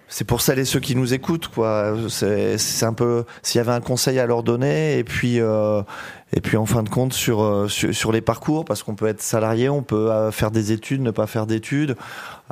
c'est 0.10 0.26
pour 0.26 0.41
celles 0.41 0.60
et 0.60 0.66
ceux 0.66 0.80
qui 0.80 0.95
nous 0.95 1.14
écoutent, 1.14 1.47
quoi. 1.47 1.93
C'est 2.10 2.84
un 2.84 2.93
peu 2.93 3.26
s'il 3.43 3.60
y 3.60 3.62
avait 3.62 3.72
un 3.72 3.80
conseil 3.80 4.20
à 4.20 4.26
leur 4.26 4.43
donner, 4.43 4.97
et 4.97 5.03
puis 5.03 5.39
euh, 5.39 5.84
et 6.34 6.42
puis 6.42 6.58
en 6.58 6.66
fin 6.66 6.84
de 6.84 6.90
compte 6.90 7.14
sur 7.14 7.42
euh, 7.42 7.68
sur, 7.68 7.94
sur 7.94 8.12
les 8.12 8.22
parcours, 8.22 8.66
parce 8.66 8.84
qu'on 8.84 8.96
peut 8.96 9.08
être 9.08 9.22
salarié, 9.22 9.70
on 9.70 9.82
peut 9.82 10.12
euh, 10.12 10.32
faire 10.32 10.52
des 10.52 10.72
études, 10.72 11.02
ne 11.02 11.12
pas 11.12 11.28
faire 11.28 11.46
d'études. 11.46 11.96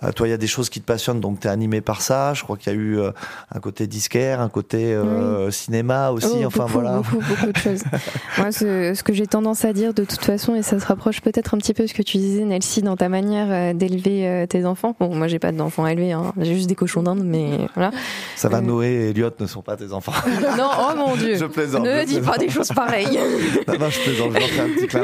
Euh, 0.04 0.12
toi, 0.12 0.28
il 0.28 0.32
y 0.32 0.34
a 0.34 0.38
des 0.38 0.48
choses 0.48 0.70
qui 0.70 0.80
te 0.80 0.86
passionnent, 0.86 1.20
donc 1.20 1.40
tu 1.40 1.48
es 1.48 1.50
animé 1.50 1.82
par 1.82 2.02
ça. 2.02 2.34
Je 2.34 2.44
crois 2.44 2.58
qu'il 2.58 2.72
y 2.72 2.76
a 2.76 2.80
eu 2.80 3.00
euh, 3.00 3.12
un 3.54 3.60
côté 3.60 3.88
disquaire, 3.88 4.42
un 4.42 4.50
côté 4.50 4.94
euh, 4.94 5.50
cinéma 5.50 6.12
aussi. 6.12 6.28
Oh, 6.34 6.46
enfin 6.46 6.66
beaucoup, 6.66 6.74
voilà. 6.74 6.98
Beaucoup, 6.98 7.24
beaucoup 7.28 7.52
de 7.52 7.58
choses. 7.58 7.84
Moi, 8.38 8.52
ce, 8.52 8.94
ce 8.94 9.04
que 9.04 9.14
j'ai 9.14 9.26
tendance 9.26 9.66
à 9.66 9.74
dire 9.74 9.94
de 9.94 10.04
toute 10.04 10.24
façon, 10.24 10.54
et 10.54 10.62
ça 10.62 10.80
se 10.80 10.86
rapproche 10.86 11.22
peut-être 11.22 11.56
un 11.56 11.58
petit 11.58 11.74
peu 11.74 11.84
de 11.84 11.88
ce 11.88 11.94
que 11.96 12.04
tu 12.04 12.18
disais, 12.18 12.44
Nelsie, 12.44 12.84
dans 12.84 12.96
ta 12.96 13.10
manière 13.10 13.74
d'élever 13.74 14.46
tes 14.48 14.66
enfants. 14.66 14.96
Bon, 15.00 15.16
moi, 15.16 15.28
j'ai 15.28 15.40
pas 15.40 15.52
d'enfants 15.52 15.86
à 15.86 15.94
élever, 15.94 16.12
hein. 16.12 16.34
j'ai 16.38 16.54
juste 16.54 16.70
des 16.70 16.76
cochons 16.76 17.02
d'Inde, 17.02 17.24
mais 17.24 17.68
voilà. 17.74 17.92
Ça 18.36 18.50
va, 18.50 18.62
Noé 18.62 18.88
et 18.88 19.10
Elliot 19.10 19.32
ne 19.40 19.48
sont 19.48 19.62
pas 19.62 19.78
tes 19.78 19.94
enfants. 19.94 20.14
Non, 20.58 20.70
oh 20.80 20.96
mon 20.96 21.16
dieu. 21.16 21.36
Je 21.36 21.46
plaisante. 21.46 21.86
Ne 21.86 22.02
je 22.02 22.06
dis 22.06 22.22
pas 22.22 22.38
des 22.38 22.50
choses 22.50 22.70
pareilles. 22.70 23.20
non, 23.68 23.90
je 23.90 24.00
je 24.00 24.14
fais 24.14 24.62
un 24.62 24.70
petit 24.70 24.88
clin. 24.88 25.04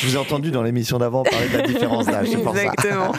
Je 0.00 0.06
vous 0.06 0.14
ai 0.14 0.18
entendu 0.18 0.50
dans 0.50 0.62
l'émission 0.62 0.98
d'avant 0.98 1.22
parler 1.22 1.48
de 1.48 1.58
la 1.58 1.66
différence 1.66 2.06
d'âge, 2.06 2.28
c'est 2.30 2.42
pour 2.42 2.54
ça. 2.54 2.62
Exactement. 2.62 3.12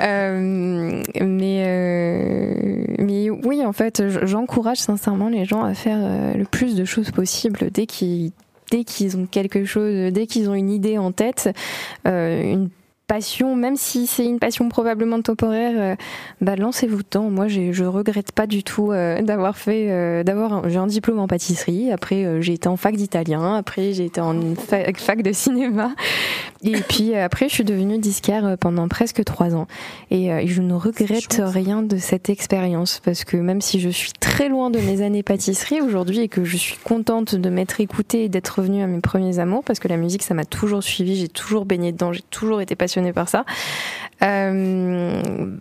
Euh, 0.00 1.02
mais, 1.20 1.64
euh, 1.66 2.84
mais 2.98 3.30
oui, 3.30 3.64
en 3.64 3.72
fait, 3.72 4.02
j'encourage 4.24 4.78
sincèrement 4.78 5.28
les 5.28 5.44
gens 5.44 5.62
à 5.62 5.74
faire 5.74 5.98
euh, 6.00 6.34
le 6.34 6.44
plus 6.44 6.74
de 6.74 6.84
choses 6.84 7.10
possible 7.10 7.70
dès 7.72 7.86
qu'ils 7.86 8.32
dès 8.70 8.84
ont 9.14 9.26
quelque 9.26 9.64
chose, 9.64 10.12
dès 10.12 10.26
qu'ils 10.26 10.50
ont 10.50 10.54
une 10.54 10.70
idée 10.70 10.98
en 10.98 11.12
tête, 11.12 11.50
passion, 13.06 13.54
même 13.56 13.76
si 13.76 14.06
c'est 14.06 14.24
une 14.24 14.38
passion 14.38 14.68
probablement 14.68 15.20
temporaire, 15.20 15.74
euh, 15.76 15.94
bah 16.40 16.56
lancez-vous 16.56 17.02
dedans. 17.02 17.30
Moi, 17.30 17.48
je 17.48 17.84
regrette 17.84 18.32
pas 18.32 18.46
du 18.46 18.62
tout 18.62 18.92
euh, 18.92 19.20
d'avoir 19.20 19.58
fait, 19.58 19.90
euh, 19.90 20.22
d'avoir, 20.22 20.68
j'ai 20.68 20.78
un 20.78 20.86
diplôme 20.86 21.18
en 21.18 21.26
pâtisserie. 21.26 21.92
Après, 21.92 22.40
j'ai 22.40 22.54
été 22.54 22.68
en 22.68 22.76
fac 22.76 22.96
d'italien. 22.96 23.56
Après, 23.56 23.92
j'ai 23.92 24.06
été 24.06 24.20
en 24.20 24.54
fa- 24.54 24.92
fac 24.96 25.22
de 25.22 25.32
cinéma. 25.32 25.94
Et 26.62 26.80
puis 26.80 27.14
après, 27.14 27.48
je 27.50 27.54
suis 27.54 27.64
devenue 27.64 27.98
disquaire 27.98 28.56
pendant 28.58 28.88
presque 28.88 29.22
trois 29.22 29.54
ans. 29.54 29.66
Et 30.10 30.30
je 30.46 30.62
ne 30.62 30.72
regrette 30.72 31.42
rien 31.44 31.82
de 31.82 31.98
cette 31.98 32.30
expérience 32.30 33.02
parce 33.04 33.24
que 33.24 33.36
même 33.36 33.60
si 33.60 33.80
je 33.80 33.90
suis 33.90 34.12
très 34.18 34.48
loin 34.48 34.70
de 34.70 34.78
mes 34.80 35.02
années 35.02 35.22
pâtisserie 35.22 35.82
aujourd'hui 35.82 36.20
et 36.20 36.28
que 36.28 36.42
je 36.44 36.56
suis 36.56 36.78
contente 36.82 37.34
de 37.34 37.50
m'être 37.50 37.82
écoutée 37.82 38.24
et 38.24 38.28
d'être 38.30 38.48
revenue 38.60 38.82
à 38.82 38.86
mes 38.86 39.00
premiers 39.00 39.38
amours 39.40 39.62
parce 39.62 39.78
que 39.78 39.88
la 39.88 39.98
musique, 39.98 40.22
ça 40.22 40.32
m'a 40.32 40.46
toujours 40.46 40.82
suivi, 40.82 41.16
j'ai 41.16 41.28
toujours 41.28 41.66
baigné 41.66 41.92
dedans, 41.92 42.14
j'ai 42.14 42.24
toujours 42.30 42.62
été 42.62 42.74
passionnée 42.76 42.93
par 43.12 43.28
ça. 43.28 43.44
Euh, 44.22 45.56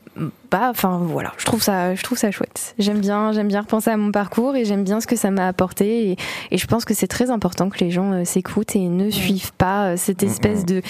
enfin 0.70 1.00
voilà, 1.04 1.34
je 1.38 1.46
trouve 1.46 1.62
ça, 1.62 1.96
je 1.96 2.04
trouve 2.04 2.18
ça 2.18 2.32
chouette. 2.32 2.76
J'aime 2.80 3.00
bien, 3.00 3.32
j'aime 3.32 3.48
bien 3.48 3.62
repenser 3.62 3.90
à 3.90 3.98
mon 3.98 4.12
parcours 4.12 4.56
et 4.56 4.66
j'aime 4.66 4.84
bien 4.84 5.00
ce 5.00 5.08
que 5.08 5.16
ça 5.16 5.32
m'a 5.32 5.48
apporté. 5.48 6.12
Et, 6.12 6.18
et 6.52 6.58
je 6.58 6.68
pense 6.68 6.86
que 6.86 6.94
c'est 6.94 7.08
très 7.08 7.30
important 7.30 7.70
que 7.70 7.80
les 7.80 7.92
gens 7.92 8.12
euh, 8.12 8.26
s'écoutent 8.26 8.76
et 8.76 8.88
ne 8.88 9.10
suivent 9.10 9.54
pas 9.54 9.88
euh, 9.88 9.98
cette 9.98 10.24
espèce 10.24 10.66
de 10.66 10.82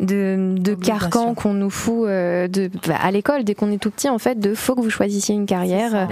de, 0.00 0.54
de 0.58 0.74
carcan 0.74 1.34
qu'on 1.34 1.54
nous 1.54 1.70
fout 1.70 2.06
euh, 2.06 2.48
de 2.48 2.70
bah, 2.86 2.96
à 3.00 3.10
l'école 3.10 3.44
dès 3.44 3.54
qu'on 3.54 3.70
est 3.70 3.78
tout 3.78 3.90
petit 3.90 4.08
en 4.08 4.18
fait. 4.18 4.38
De 4.38 4.54
faut 4.54 4.74
que 4.74 4.80
vous 4.80 4.90
choisissiez 4.90 5.34
une 5.34 5.46
carrière 5.46 6.08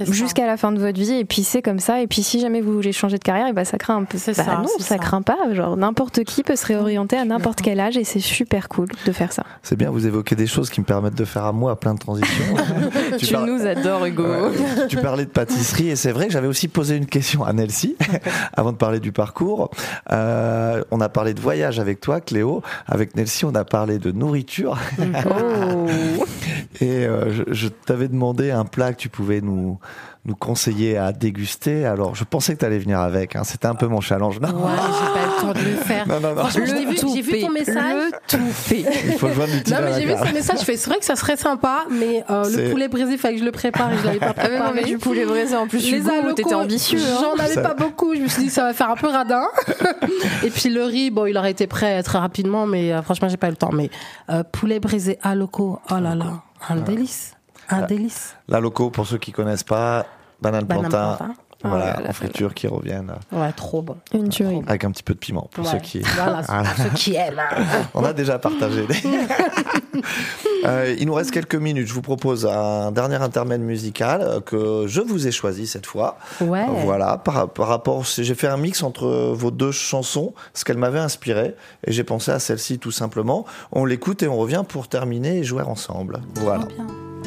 jusqu'à 0.00 0.46
la 0.46 0.56
fin 0.56 0.72
de 0.72 0.78
votre 0.78 0.98
vie 0.98 1.14
et 1.14 1.24
puis 1.24 1.44
c'est 1.44 1.62
comme 1.62 1.78
ça. 1.78 2.00
Et 2.02 2.06
puis 2.06 2.22
si 2.22 2.40
jamais 2.40 2.60
vous 2.60 2.72
voulez 2.72 2.92
changer 2.92 3.18
de 3.18 3.24
carrière, 3.24 3.46
et 3.48 3.52
bah 3.52 3.64
ça 3.64 3.78
craint 3.78 3.96
un 3.96 4.04
peu. 4.04 4.18
Bah 4.26 4.34
ça, 4.34 4.56
non, 4.56 4.68
ça. 4.78 4.98
craint 4.98 5.22
pas. 5.22 5.52
Genre 5.52 5.76
n'importe 5.76 6.24
qui 6.24 6.42
peut 6.42 6.56
se 6.56 6.66
réorienter 6.66 7.16
à 7.16 7.24
n'importe 7.24 7.62
quel 7.62 7.80
âge 7.80 7.96
et 7.96 8.04
c'est 8.04 8.20
super 8.20 8.68
cool 8.68 8.88
de 9.06 9.12
faire 9.12 9.32
ça. 9.32 9.44
C'est 9.62 9.76
bien, 9.76 9.90
vous 9.90 10.06
évoquez 10.06 10.36
des 10.36 10.46
choses 10.46 10.70
qui 10.70 10.80
me 10.80 10.86
permettent 10.86 11.14
de 11.14 11.24
faire 11.24 11.44
à 11.44 11.52
moi 11.52 11.78
plein 11.78 11.94
de 11.94 11.98
transitions. 11.98 12.41
Tu, 13.18 13.32
par- 13.32 13.46
nous 13.46 13.66
adores 13.66 14.06
Hugo. 14.06 14.24
Ouais. 14.24 14.86
tu 14.88 14.96
parlais 14.96 15.24
de 15.24 15.30
pâtisserie 15.30 15.90
et 15.90 15.96
c'est 15.96 16.12
vrai 16.12 16.26
que 16.26 16.32
j'avais 16.32 16.46
aussi 16.46 16.68
posé 16.68 16.96
une 16.96 17.06
question 17.06 17.44
à 17.44 17.52
Nelsie 17.52 17.96
avant 18.54 18.72
de 18.72 18.76
parler 18.76 19.00
du 19.00 19.12
parcours. 19.12 19.70
Euh, 20.10 20.82
on 20.90 21.00
a 21.00 21.08
parlé 21.08 21.34
de 21.34 21.40
voyage 21.40 21.78
avec 21.78 22.00
toi, 22.00 22.20
Cléo. 22.20 22.62
Avec 22.86 23.14
Nelsie, 23.16 23.44
on 23.44 23.54
a 23.54 23.64
parlé 23.64 23.98
de 23.98 24.10
nourriture. 24.12 24.78
Oh. 25.26 25.86
Et 26.80 27.04
euh, 27.06 27.30
je, 27.32 27.42
je 27.52 27.68
t'avais 27.68 28.08
demandé 28.08 28.50
un 28.50 28.64
plat 28.64 28.92
que 28.92 28.98
tu 28.98 29.08
pouvais 29.08 29.40
nous 29.40 29.78
nous 30.24 30.36
conseiller 30.36 30.96
à 30.98 31.10
déguster. 31.12 31.84
Alors, 31.84 32.14
je 32.14 32.22
pensais 32.22 32.54
que 32.54 32.60
tu 32.60 32.64
allais 32.64 32.78
venir 32.78 33.00
avec. 33.00 33.34
hein. 33.34 33.42
C'était 33.42 33.66
un 33.66 33.74
peu 33.74 33.88
mon 33.88 34.00
challenge. 34.00 34.38
Non, 34.40 34.50
Ouais, 34.50 34.70
j'ai 34.76 35.12
pas 35.12 35.26
eu 35.26 35.28
le 35.28 35.40
temps 35.40 35.52
de 35.60 35.64
le 35.64 35.76
faire. 35.76 36.06
Non, 36.06 36.20
non, 36.20 36.34
non. 36.36 36.48
J'ai 36.48 36.60
vu, 36.60 36.96
j'ai 37.14 37.22
vu 37.22 37.40
ton 37.40 37.50
message. 37.50 37.76
Le 38.12 38.12
tout 38.28 38.52
fait. 38.52 38.84
il 39.06 39.12
faut 39.18 39.28
joindre 39.32 39.52
Non, 39.68 39.76
mais 39.82 39.92
j'ai 40.00 40.06
vu 40.06 40.12
ce 40.28 40.32
message, 40.32 40.60
je 40.60 40.64
fais, 40.64 40.76
c'est 40.76 40.88
vrai 40.90 41.00
que 41.00 41.04
ça 41.04 41.16
serait 41.16 41.36
sympa, 41.36 41.86
mais 41.90 42.22
euh, 42.30 42.44
le 42.48 42.70
poulet 42.70 42.86
brisé, 42.86 43.12
il 43.12 43.18
fallait 43.18 43.34
que 43.34 43.40
je 43.40 43.44
le 43.44 43.50
prépare 43.50 43.92
et 43.92 43.98
je 43.98 44.04
l'avais 44.06 44.18
pas 44.20 44.26
Ah 44.28 44.34
mais 44.36 44.48
préparé. 44.48 44.68
non 44.68 44.74
mais 44.76 44.84
du 44.84 44.98
poulet 44.98 45.24
braisé 45.24 45.56
en 45.56 45.66
plus 45.66 45.82
Les 45.90 45.98
Hugo, 45.98 46.32
t'étais 46.36 46.54
ambitieux. 46.54 47.00
hein. 47.00 47.18
J'en 47.20 47.42
avais 47.44 47.54
Ça- 47.54 47.62
pas 47.62 47.74
beaucoup. 47.74 48.14
Je 48.14 48.20
me 48.20 48.28
suis 48.28 48.44
dit, 48.44 48.50
ça 48.50 48.62
va 48.62 48.72
faire 48.74 48.90
un 48.90 48.96
peu 48.96 49.08
radin. 49.08 49.42
et 50.44 50.50
puis 50.50 50.68
le 50.70 50.84
riz, 50.84 51.10
bon, 51.10 51.26
il 51.26 51.36
aurait 51.36 51.50
été 51.50 51.66
prêt 51.66 52.00
très 52.04 52.18
rapidement, 52.18 52.66
mais 52.66 52.92
euh, 52.92 53.02
franchement, 53.02 53.28
j'ai 53.28 53.36
pas 53.36 53.48
eu 53.48 53.50
le 53.50 53.56
temps. 53.56 53.70
Mais 53.72 53.90
euh, 54.30 54.44
poulet 54.44 54.78
brisé 54.78 55.18
à 55.22 55.34
loco, 55.34 55.80
oh 55.90 55.94
là 55.98 56.14
là, 56.14 56.42
un 56.68 56.76
délice. 56.76 57.34
Un 57.72 57.86
délice. 57.86 58.36
La 58.48 58.60
loco, 58.60 58.90
pour 58.90 59.06
ceux 59.06 59.18
qui 59.18 59.32
connaissent 59.32 59.64
pas, 59.64 60.06
banane 60.40 60.64
Banane 60.64 60.88
plantain. 60.88 61.16
plantain. 61.16 61.34
Voilà, 61.64 61.84
Oh 61.94 61.98
là 61.98 62.02
là 62.02 62.10
en 62.10 62.12
friture 62.12 62.54
qui 62.54 62.66
reviennent 62.66 63.12
Ouais, 63.30 63.52
trop 63.52 63.82
bon. 63.82 63.94
Une 64.12 64.30
tuerie. 64.30 64.62
avec 64.66 64.82
un 64.82 64.90
petit 64.90 65.04
peu 65.04 65.14
de 65.14 65.18
piment 65.20 65.48
pour 65.52 65.64
Ouais. 65.64 65.70
ceux 65.70 65.78
qui. 65.78 66.00
Voilà, 66.00 66.40
Voilà. 66.40 66.62
pour 66.70 66.84
ceux 66.84 66.90
qui 66.90 67.14
aiment. 67.14 67.38
hein. 67.38 67.64
On 67.94 68.02
a 68.04 68.12
déjà 68.12 68.40
partagé. 68.40 68.84
les- 68.88 68.96
Euh, 70.64 70.94
il 70.98 71.06
nous 71.06 71.14
reste 71.14 71.32
quelques 71.32 71.54
minutes. 71.56 71.86
Je 71.88 71.92
vous 71.92 72.02
propose 72.02 72.46
un 72.46 72.92
dernier 72.92 73.16
intermède 73.16 73.60
musical 73.60 74.40
que 74.46 74.84
je 74.86 75.00
vous 75.00 75.26
ai 75.26 75.32
choisi 75.32 75.66
cette 75.66 75.86
fois. 75.86 76.18
Ouais. 76.40 76.64
Voilà, 76.84 77.18
par, 77.18 77.48
par 77.48 77.66
rapport, 77.68 78.04
j'ai 78.04 78.34
fait 78.34 78.46
un 78.46 78.56
mix 78.56 78.82
entre 78.84 79.32
vos 79.34 79.50
deux 79.50 79.72
chansons, 79.72 80.34
ce 80.54 80.64
qu'elles 80.64 80.78
m'avaient 80.78 80.98
inspiré, 81.00 81.54
et 81.86 81.92
j'ai 81.92 82.04
pensé 82.04 82.30
à 82.30 82.38
celle-ci 82.38 82.78
tout 82.78 82.92
simplement. 82.92 83.44
On 83.72 83.84
l'écoute 83.84 84.22
et 84.22 84.28
on 84.28 84.36
revient 84.36 84.62
pour 84.66 84.86
terminer 84.88 85.38
et 85.38 85.44
jouer 85.44 85.62
ensemble. 85.62 86.20
Voilà. 86.36 86.64
Terembe, 86.64 86.90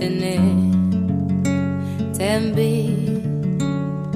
infinite 0.00 0.40
tembi 2.16 2.72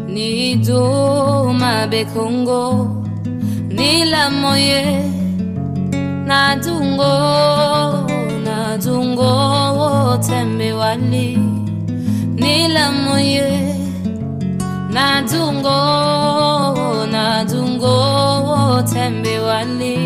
ni 0.09 0.57
be 0.57 1.87
bekongo 1.91 3.05
ni 3.69 4.05
la 4.05 4.31
moye 4.31 4.85
na 6.27 6.57
dungo 6.57 7.15
na 8.45 8.77
dungo 8.79 10.19
tembe 10.27 10.73
wali 10.73 11.37
ni 12.41 12.69
la 12.69 12.91
moye 12.93 13.49
na 14.91 15.23
dungo 15.23 15.81
na 17.13 17.45
dungo 17.45 18.83
tembe 18.93 19.39
wali 19.41 19.99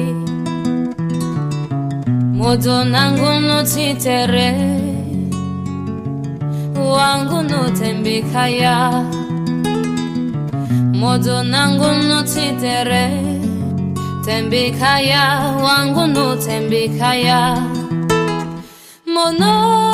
modo 2.39 2.85
nangu 2.85 3.41
no 3.47 3.63
titere 3.63 4.78
wangu 6.93 7.43
notembekaya 7.43 9.05
modo 10.95 11.43
nangu 11.43 11.87
notitere 12.09 13.11
tembekaya 14.25 15.25
wangu 15.65 16.07
notembekaya 16.07 17.63
mono 19.07 19.88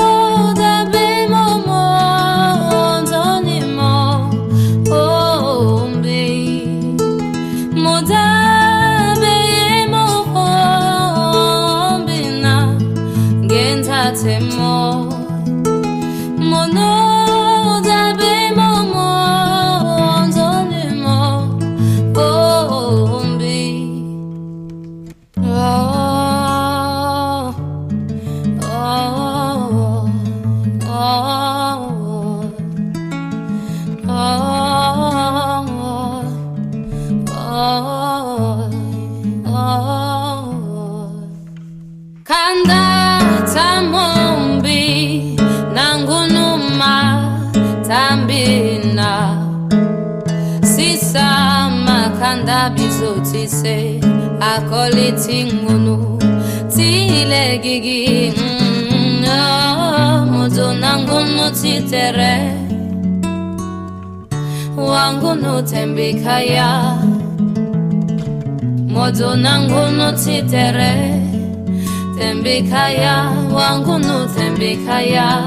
kaya 72.95 73.31
wangu 73.55 73.99
nutembekaya 73.99 75.43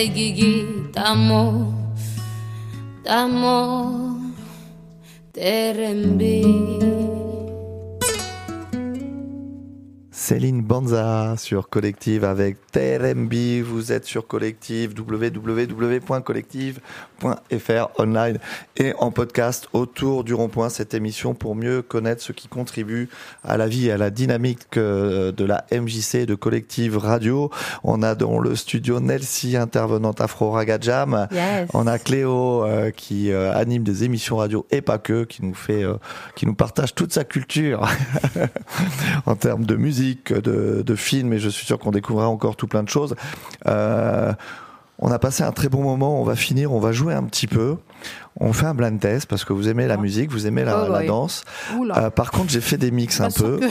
sevgi 0.00 0.26
sur 11.40 11.68
Collective 11.68 12.24
avec 12.24 12.56
TRMB. 12.72 13.62
Vous 13.64 13.92
êtes 13.92 14.04
sur 14.04 14.26
Collective, 14.26 14.94
www.collective.fr 14.98 17.88
online 17.98 18.38
et 18.76 18.92
en 18.98 19.10
podcast 19.10 19.68
autour 19.72 20.24
du 20.24 20.34
rond-point. 20.34 20.68
Cette 20.68 20.94
émission 20.94 21.34
pour 21.34 21.56
mieux 21.56 21.82
connaître 21.82 22.22
ce 22.22 22.32
qui 22.32 22.48
contribue 22.48 23.08
à 23.44 23.56
la 23.56 23.66
vie 23.66 23.88
et 23.88 23.92
à 23.92 23.98
la 23.98 24.10
dynamique 24.10 24.76
euh, 24.76 25.32
de 25.32 25.44
la 25.44 25.64
MJC 25.72 26.26
de 26.26 26.34
Collective 26.34 26.96
Radio. 26.96 27.50
On 27.84 28.02
a 28.02 28.14
dans 28.14 28.38
le 28.38 28.56
studio 28.56 29.00
Nelsie, 29.00 29.56
intervenante 29.56 30.20
Afro 30.20 30.50
Raga 30.50 30.78
Jam. 30.80 31.28
Yes. 31.32 31.68
On 31.74 31.86
a 31.86 31.98
Cléo 31.98 32.64
euh, 32.64 32.90
qui 32.90 33.32
euh, 33.32 33.52
anime 33.54 33.82
des 33.82 34.04
émissions 34.04 34.36
radio 34.36 34.66
et 34.70 34.80
pas 34.80 34.98
que, 34.98 35.24
qui 35.24 35.44
nous 35.44 35.54
fait, 35.54 35.82
euh, 35.82 35.94
qui 36.34 36.46
nous 36.46 36.54
partage 36.54 36.94
toute 36.94 37.12
sa 37.12 37.24
culture 37.24 37.86
en 39.26 39.36
termes 39.36 39.64
de 39.64 39.76
musique, 39.76 40.32
de, 40.32 40.82
de 40.82 40.94
films, 40.94 41.29
et 41.32 41.38
je 41.38 41.48
suis 41.48 41.66
sûr 41.66 41.78
qu'on 41.78 41.90
découvrira 41.90 42.28
encore 42.28 42.56
tout 42.56 42.66
plein 42.66 42.82
de 42.82 42.88
choses. 42.88 43.14
Euh, 43.66 44.32
on 44.98 45.10
a 45.10 45.18
passé 45.18 45.42
un 45.42 45.52
très 45.52 45.68
bon 45.70 45.82
moment, 45.82 46.20
on 46.20 46.24
va 46.24 46.36
finir, 46.36 46.72
on 46.72 46.80
va 46.80 46.92
jouer 46.92 47.14
un 47.14 47.22
petit 47.24 47.46
peu. 47.46 47.76
On 48.38 48.52
fait 48.52 48.66
un 48.66 48.74
blind 48.74 49.00
test 49.00 49.26
parce 49.26 49.44
que 49.44 49.52
vous 49.54 49.68
aimez 49.68 49.86
la 49.86 49.96
musique, 49.96 50.30
vous 50.30 50.46
aimez 50.46 50.64
la, 50.64 50.84
Oh, 50.86 50.92
la 50.92 50.98
oui. 51.00 51.06
danse. 51.06 51.44
Euh, 51.96 52.10
par 52.10 52.30
contre, 52.30 52.50
j'ai 52.50 52.60
fait 52.60 52.76
des 52.76 52.90
mix 52.90 53.18
Pas 53.18 53.24
un 53.24 53.30
peu. 53.30 53.58
que- 53.60 53.66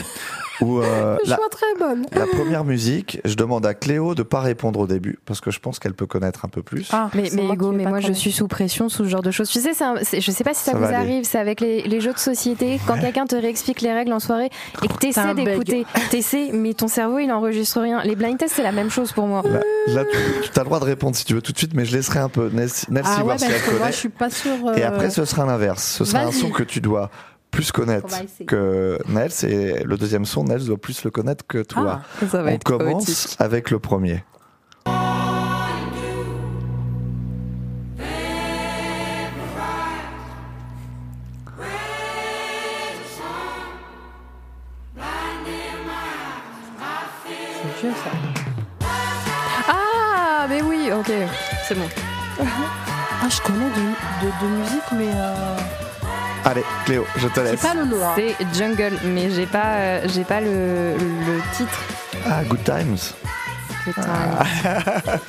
Où, 0.62 0.80
euh, 0.80 1.18
Je 1.26 1.30
la, 1.30 1.38
suis 1.38 1.46
très 1.52 1.80
bonne. 1.80 2.06
la 2.12 2.26
première 2.26 2.64
musique, 2.66 3.20
je 3.24 3.36
demande 3.36 3.66
à 3.66 3.74
Cléo 3.74 4.14
de 4.16 4.24
pas 4.24 4.42
répondre 4.42 4.80
au 4.80 4.88
début 4.88 5.18
parce 5.26 5.40
que 5.42 5.52
je 5.52 5.60
pense 5.60 5.80
qu'elle 5.80 5.94
peut 5.94 6.06
connaître 6.06 6.44
un 6.46 6.50
peu 6.50 6.62
plus. 6.62 6.90
Ah, 6.92 7.10
Mais, 7.14 7.30
mais 7.34 7.44
moi 7.44 7.56
Hugo, 7.56 7.72
mais 7.72 7.86
moi 7.86 8.00
je 8.02 8.12
suis 8.14 8.32
sous 8.32 8.48
pression, 8.48 8.90
sous 8.90 9.06
ce 9.06 9.10
genre 9.10 9.22
de 9.22 9.32
choses. 9.32 9.50
Tu 9.50 9.60
sais, 9.62 9.74
c'est 9.74 9.84
un- 9.84 9.96
je 9.98 10.32
sais 10.32 10.44
pas 10.44 10.54
si 10.54 10.64
ça, 10.64 10.72
Ça 10.74 10.78
vous 10.78 10.84
arrive, 10.94 11.24
c'est 11.24 11.38
avec 11.40 11.62
les, 11.62 11.84
les 11.84 12.02
jeux 12.02 12.14
de 12.14 12.20
société, 12.20 12.80
quand 12.88 13.00
quelqu'un 13.00 13.26
te 13.26 13.36
réexplique 13.36 13.82
les 13.82 13.94
règles 13.94 14.12
en 14.14 14.20
soirée 14.20 14.50
et 14.84 14.88
que 14.88 14.94
T'as 14.94 14.98
t'essaies 15.00 15.34
d'écouter, 15.34 15.86
t'essaies, 16.10 16.50
mais 16.54 16.74
ton 16.74 16.88
cerveau 16.88 17.20
il 17.20 17.32
enregistre 17.32 17.82
rien. 17.82 18.02
Les 18.04 18.16
blind 18.16 18.38
tests 18.38 18.56
c'est 18.56 18.64
la 18.64 18.72
même 18.72 18.90
chose 18.90 19.12
pour 19.12 19.28
moi. 19.28 19.42
Là, 19.46 19.62
là, 19.88 20.04
tu, 20.06 20.50
tu 20.52 20.60
as 20.60 20.64
le 20.64 20.66
droit 20.66 20.80
de 20.80 20.86
répondre 20.86 21.16
si 21.16 21.26
tu 21.26 21.34
veux 21.34 21.42
tout 21.42 21.52
de 21.54 21.58
suite, 21.58 21.74
mais 21.74 21.86
je 21.86 21.96
laisserai 21.96 22.20
un 22.20 22.30
peu 22.30 22.50
Nelsie, 22.52 22.86
Nelsie 22.90 23.10
Ah 23.14 23.18
ouais, 23.20 23.24
voir 23.24 23.40
si 23.40 23.46
elle 23.46 23.62
que 23.62 23.70
moi 23.72 23.80
connaît. 23.80 23.92
je 23.92 23.98
suis 23.98 24.10
pas 24.10 24.30
sûre. 24.30 24.54
Et 24.76 24.84
euh, 24.84 24.88
après, 24.90 25.10
ce 25.10 25.24
sera 25.26 25.46
l'inverse. 25.46 25.84
Ce 25.84 26.06
sera 26.06 26.24
un 26.24 26.32
son 26.32 26.50
que 26.50 26.64
tu 26.64 26.82
dois 26.82 27.10
plus 27.52 27.72
connaître 27.72 28.08
que 28.48 29.00
Nels 29.08 29.32
et 29.44 29.84
le 29.84 29.98
deuxième 29.98 30.26
son, 30.26 30.44
Nels 30.44 30.66
doit 30.66 30.78
plus 30.78 31.04
le 31.04 31.12
connaître 31.12 31.46
que 31.48 31.62
toi. 31.64 32.02
Ah, 32.22 32.28
ça 32.28 32.42
va 32.44 32.52
On 32.52 32.54
être 32.54 32.64
commence 32.64 33.36
avec 33.40 33.72
le 33.72 33.80
premier. 33.80 34.24
C'est 47.62 47.82
vieux 47.88 47.94
ça. 48.04 48.88
Ah, 49.68 50.46
mais 50.50 50.62
oui, 50.62 50.90
ok, 50.92 51.12
c'est 51.68 51.76
bon. 51.76 51.88
Ah, 52.42 53.28
je 53.30 53.42
connais 53.42 53.70
de, 53.70 54.26
de, 54.26 54.32
de 54.42 54.48
musique, 54.62 54.92
mais 54.94 55.10
euh, 55.14 55.58
Allez, 56.46 56.64
Cléo, 56.86 57.06
je 57.18 57.28
te 57.28 57.34
c'est 57.36 57.44
laisse. 57.44 57.62
pas 57.62 57.74
hein. 57.76 58.14
C'est 58.16 58.36
Jungle, 58.58 58.94
mais 59.04 59.30
j'ai 59.30 59.46
pas, 59.46 59.76
euh, 59.76 60.02
j'ai 60.08 60.24
pas 60.24 60.40
le, 60.42 60.94
le 60.98 61.42
titre. 61.56 61.78
Ah, 62.26 62.44
Good 62.46 62.64
Times. 62.64 62.98
Putain. 63.84 64.04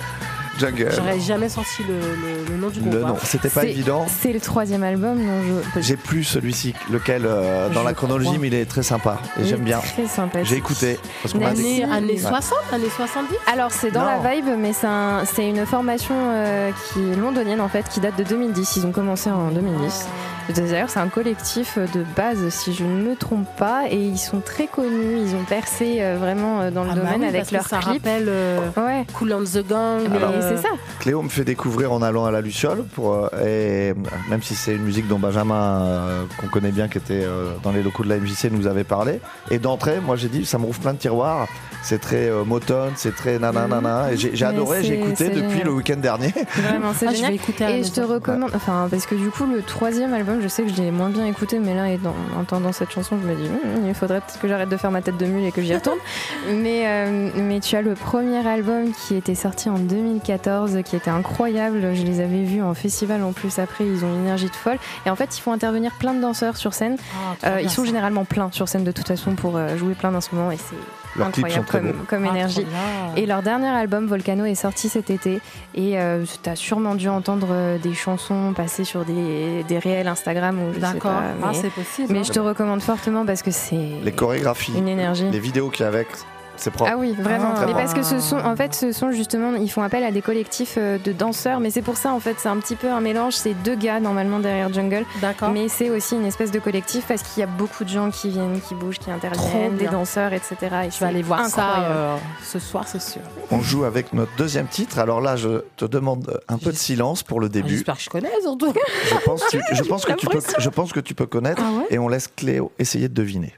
Jungle. 0.61 0.90
J'aurais 0.94 1.18
jamais 1.20 1.48
senti 1.48 1.82
le, 1.88 1.94
le, 1.94 2.52
le 2.52 2.56
nom 2.56 2.68
du 2.68 2.80
groupe. 2.80 2.92
Le 2.92 3.00
nom, 3.00 3.16
c'était 3.22 3.48
pas 3.48 3.64
évident. 3.64 4.06
C'est 4.08 4.32
le 4.32 4.40
troisième 4.40 4.82
album 4.82 5.18
je. 5.74 5.80
J'ai 5.80 5.96
plus 5.96 6.24
celui-ci, 6.24 6.74
lequel 6.90 7.22
euh, 7.26 7.68
dans 7.70 7.80
Je 7.80 7.86
la 7.86 7.94
chronologie, 7.94 8.26
crois. 8.28 8.38
mais 8.40 8.46
il 8.48 8.54
est 8.54 8.66
très 8.66 8.82
sympa 8.82 9.18
et 9.40 9.44
j'aime 9.46 9.61
bien. 9.61 9.78
Très 9.78 10.06
sympathique. 10.06 10.48
J'ai 10.48 10.56
écouté 10.56 10.98
parce 11.22 11.32
qu'on 11.34 11.40
Années, 11.44 11.84
années 11.84 12.12
Ouais. 12.12 12.18
60, 12.18 12.58
années 12.72 12.90
70 12.94 13.34
Alors 13.52 13.70
c'est 13.72 13.90
dans 13.90 14.00
Non. 14.02 14.22
la 14.22 14.34
vibe, 14.34 14.46
mais 14.58 14.72
c'est 14.72 14.86
un- 14.86 15.24
c'est 15.24 15.48
une 15.48 15.64
formation 15.66 16.14
euh, 16.16 16.70
qui 16.92 17.00
est 17.11 17.16
londonienne 17.16 17.61
en 17.61 17.68
fait, 17.68 17.88
qui 17.88 18.00
date 18.00 18.16
de 18.18 18.24
2010. 18.24 18.76
Ils 18.76 18.86
ont 18.86 18.92
commencé 18.92 19.30
en 19.30 19.50
2010. 19.50 20.06
D'ailleurs, 20.56 20.90
c'est 20.90 20.98
un 20.98 21.06
collectif 21.08 21.78
de 21.78 22.04
base, 22.16 22.48
si 22.48 22.74
je 22.74 22.82
ne 22.82 23.02
me 23.08 23.14
trompe 23.14 23.46
pas, 23.56 23.82
et 23.88 23.96
ils 23.96 24.18
sont 24.18 24.40
très 24.40 24.66
connus. 24.66 25.18
Ils 25.24 25.36
ont 25.36 25.44
percé 25.44 25.98
euh, 26.00 26.16
vraiment 26.18 26.61
euh, 26.61 26.70
dans 26.72 26.82
le 26.82 26.90
Ah 26.90 26.94
bah 26.96 27.00
domaine 27.02 27.20
oui, 27.22 27.28
avec 27.28 27.52
leurs 27.52 27.68
ça 27.68 27.78
clips. 27.78 28.02
rappelle 28.04 28.26
euh, 28.28 28.58
Ouais. 28.76 29.06
Cool 29.14 29.32
on 29.32 29.44
the 29.44 29.64
Gang. 29.68 30.00
Alors, 30.12 30.30
euh, 30.34 30.49
c'est 30.57 30.62
ça. 30.62 30.68
Cléo 31.01 31.22
me 31.22 31.28
fait 31.28 31.44
découvrir 31.44 31.92
en 31.92 32.03
allant 32.03 32.24
à 32.24 32.30
la 32.30 32.40
Luciole, 32.40 32.84
pour, 32.94 33.14
euh, 33.14 33.28
et 33.42 33.90
euh, 33.90 33.94
même 34.28 34.42
si 34.42 34.55
c'est 34.55 34.74
une 34.74 34.82
musique 34.82 35.09
dont 35.09 35.18
Benjamin, 35.18 35.82
euh, 35.82 36.24
qu'on 36.38 36.48
connaît 36.48 36.72
bien, 36.72 36.88
qui 36.88 36.98
était 36.98 37.22
euh, 37.24 37.53
dans 37.62 37.72
les 37.72 37.82
locaux 37.82 38.05
de 38.05 38.09
la 38.09 38.18
MJC, 38.18 38.51
nous 38.51 38.66
avait 38.66 38.84
parlé. 38.84 39.20
Et 39.51 39.59
d'entrée, 39.59 40.01
moi 40.05 40.16
j'ai 40.16 40.28
dit, 40.28 40.44
ça 40.44 40.59
me 40.59 40.64
rouvre 40.64 40.80
plein 40.80 40.92
de 40.94 40.98
tiroirs. 40.98 41.46
C'est 41.82 41.98
très 42.01 42.28
euh, 42.28 42.44
Motown, 42.44 42.92
c'est 42.96 43.14
très 43.16 43.38
nanana. 43.38 44.12
Et 44.12 44.16
j'ai 44.16 44.44
adoré, 44.44 44.82
j'ai 44.84 45.01
écouté 45.01 45.28
depuis 45.30 45.48
génial. 45.48 45.64
le 45.64 45.72
week-end 45.72 45.96
dernier. 45.96 46.28
Vraiment, 46.57 46.92
c'est 46.94 47.07
Ah, 47.07 47.12
je 47.12 47.16
génial. 47.16 47.34
Et 47.78 47.84
je 47.84 47.90
te 47.90 48.01
recommande, 48.03 48.51
enfin, 48.55 48.86
parce 48.90 49.07
que 49.07 49.14
du 49.14 49.30
coup, 49.30 49.46
le 49.46 49.62
troisième 49.62 50.12
album, 50.12 50.40
je 50.42 50.48
sais 50.48 50.62
que 50.64 50.68
je 50.70 50.74
l'ai 50.76 50.90
moins 50.90 51.09
bien 51.09 51.24
écouté, 51.26 51.59
mais 51.59 51.74
là, 51.74 51.84
en 52.36 52.40
entendant 52.40 52.72
cette 52.72 52.90
chanson, 52.90 53.16
je 53.22 53.26
me 53.26 53.34
dis, 53.34 53.48
Hum, 53.48 53.86
il 53.88 53.94
faudrait 53.94 54.20
peut-être 54.20 54.40
que 54.40 54.48
j'arrête 54.48 54.68
de 54.68 54.76
faire 54.76 54.90
ma 54.90 55.01
tête 55.01 55.16
de 55.16 55.24
mule 55.26 55.44
et 55.46 55.53
que 55.53 55.62
j'y 55.62 55.74
retourne. 55.74 55.98
mais, 56.55 56.82
euh, 56.86 57.30
mais 57.36 57.61
tu 57.61 57.74
as 57.76 57.82
le 57.82 57.94
premier 57.94 58.46
album 58.46 58.92
qui 58.92 59.14
était 59.16 59.34
sorti 59.34 59.68
en 59.70 59.78
2014, 59.78 60.39
qui 60.84 60.97
était 60.97 61.11
incroyable. 61.11 61.95
Je 61.95 62.03
les 62.03 62.20
avais 62.20 62.43
vus 62.45 62.62
en 62.62 62.74
festival 62.74 63.22
en 63.22 63.32
plus 63.32 63.59
après, 63.59 63.84
ils 63.86 64.05
ont 64.05 64.09
une 64.14 64.22
énergie 64.22 64.49
de 64.49 64.55
folle. 64.57 64.78
Et 65.07 65.11
en 65.11 65.16
fait, 65.16 65.36
ils 65.36 65.41
font 65.41 65.53
intervenir 65.53 65.93
plein 65.93 66.14
de 66.14 66.20
danseurs 66.20 66.57
sur 66.57 66.74
scène. 66.74 66.97
Ah, 67.43 67.47
Euh, 67.49 67.61
ils 67.62 67.70
sont 67.70 67.82
ça. 67.82 67.88
généralement 67.88 68.24
pleins 68.24 68.51
sur 68.53 68.68
scène 68.68 68.84
de 68.84 68.93
toute 68.93 69.09
façon 69.09 69.34
pour 69.34 69.57
euh, 69.57 69.76
jouer 69.76 69.95
plein 69.95 70.12
d'instruments 70.12 70.51
et 70.51 70.57
c'est 70.57 70.76
Leurs 71.16 71.26
incroyable 71.28 71.66
comme, 72.09 72.24
Ah, 72.24 72.30
énergie. 72.30 72.64
Et 73.16 73.26
leur 73.26 73.43
dernier 73.43 73.66
album, 73.68 74.07
Volcano, 74.07 74.45
est 74.45 74.55
sorti 74.55 74.88
cet 74.88 75.11
été. 75.11 75.41
Et 75.74 75.99
euh, 75.99 76.24
tu 76.43 76.49
as 76.49 76.55
sûrement 76.57 76.95
dû 76.95 77.09
entendre 77.09 77.49
euh, 77.51 77.78
des 77.78 77.95
chansons 77.95 78.53
passer 78.55 78.84
sur 78.84 79.05
des, 79.05 79.64
des 79.66 79.78
réels 79.80 80.07
Instagram 80.07 80.59
ou 80.61 80.68
je 80.70 80.74
sais 80.74 80.80
D'accord. 80.80 81.11
pas. 81.12 81.22
Ah, 81.43 81.49
Mais, 81.49 81.55
c'est 81.55 81.70
possible. 81.70 82.09
mais 82.12 82.20
hein. 82.20 82.22
je 82.24 82.30
te 82.32 82.38
recommande 82.38 82.80
fortement 82.80 83.26
parce 83.26 83.43
que 83.43 83.51
c'est 83.51 83.76
Les 84.05 84.12
chorégraphies, 84.12 84.72
une 84.76 84.86
énergie. 84.88 85.28
les 85.30 85.41
vidéos 85.41 85.68
qu'il 85.70 85.82
y 85.82 85.84
a 85.84 85.88
avec, 85.88 86.07
c'est 86.61 86.70
propre. 86.70 86.90
Ah 86.92 86.96
oui, 86.98 87.14
vraiment. 87.18 87.54
mais 87.66 87.72
parce 87.72 87.94
que 87.94 88.02
ce 88.02 88.20
sont, 88.20 88.38
en 88.38 88.54
fait, 88.56 88.74
ce 88.74 88.92
sont 88.92 89.11
justement, 89.11 89.54
ils 89.54 89.70
font 89.70 89.82
appel 89.82 90.04
à 90.04 90.11
des 90.11 90.22
collectifs 90.22 90.74
euh, 90.78 90.98
de 90.98 91.12
danseurs, 91.12 91.58
mais 91.61 91.70
c'est 91.70 91.82
pour 91.82 91.96
ça, 91.96 92.12
en 92.12 92.20
fait, 92.20 92.36
c'est 92.38 92.48
un 92.48 92.56
petit 92.58 92.76
peu 92.76 92.90
un 92.90 93.00
mélange. 93.00 93.34
C'est 93.34 93.54
deux 93.54 93.74
gars 93.74 94.00
normalement 94.00 94.38
derrière 94.38 94.72
Jungle, 94.72 95.04
D'accord. 95.20 95.50
mais 95.50 95.68
c'est 95.68 95.90
aussi 95.90 96.14
une 96.14 96.26
espèce 96.26 96.50
de 96.50 96.58
collectif 96.58 97.04
parce 97.08 97.22
qu'il 97.22 97.40
y 97.40 97.44
a 97.44 97.46
beaucoup 97.46 97.84
de 97.84 97.88
gens 97.88 98.11
qui 98.11 98.28
viennent, 98.30 98.61
qui 98.61 98.74
bougent, 98.74 98.98
qui 98.98 99.11
interviennent, 99.11 99.76
des 99.76 99.86
danseurs, 99.88 100.32
etc. 100.32 100.56
Et 100.86 100.90
Je 100.90 100.98
vais 101.00 101.06
aller 101.06 101.22
voir 101.22 101.46
ça 101.46 101.80
euh, 101.80 102.16
ce 102.44 102.58
soir, 102.58 102.84
c'est 102.86 103.00
sûr. 103.02 103.22
On 103.50 103.61
joue 103.61 103.84
avec 103.84 104.12
notre 104.12 104.34
deuxième 104.36 104.66
titre. 104.66 104.98
Alors 104.98 105.20
là, 105.20 105.36
je 105.36 105.62
te 105.76 105.84
demande 105.84 106.40
un 106.48 106.58
peu 106.58 106.70
de 106.72 106.76
silence 106.76 107.22
pour 107.22 107.40
le 107.40 107.46
Ah, 107.46 107.50
début. 107.50 107.70
J'espère 107.76 107.96
que 107.96 108.02
je 108.02 108.11
connais 108.11 108.30
surtout. 108.42 108.72
Je 109.08 109.24
pense, 109.24 109.44
que- 109.44 109.58
je 109.72 109.82
pense 109.82 110.04
que 110.04 110.12
tu 110.12 110.26
peux, 110.26 110.40
je 110.58 110.68
pense 110.68 110.92
que 110.92 111.00
tu 111.00 111.14
peux 111.14 111.26
connaître. 111.26 111.62
Ah 111.64 111.78
ouais 111.78 111.86
et 111.90 111.98
on 111.98 112.08
laisse 112.08 112.28
Cléo 112.28 112.72
essayer 112.78 113.08
de 113.08 113.14
deviner. 113.14 113.54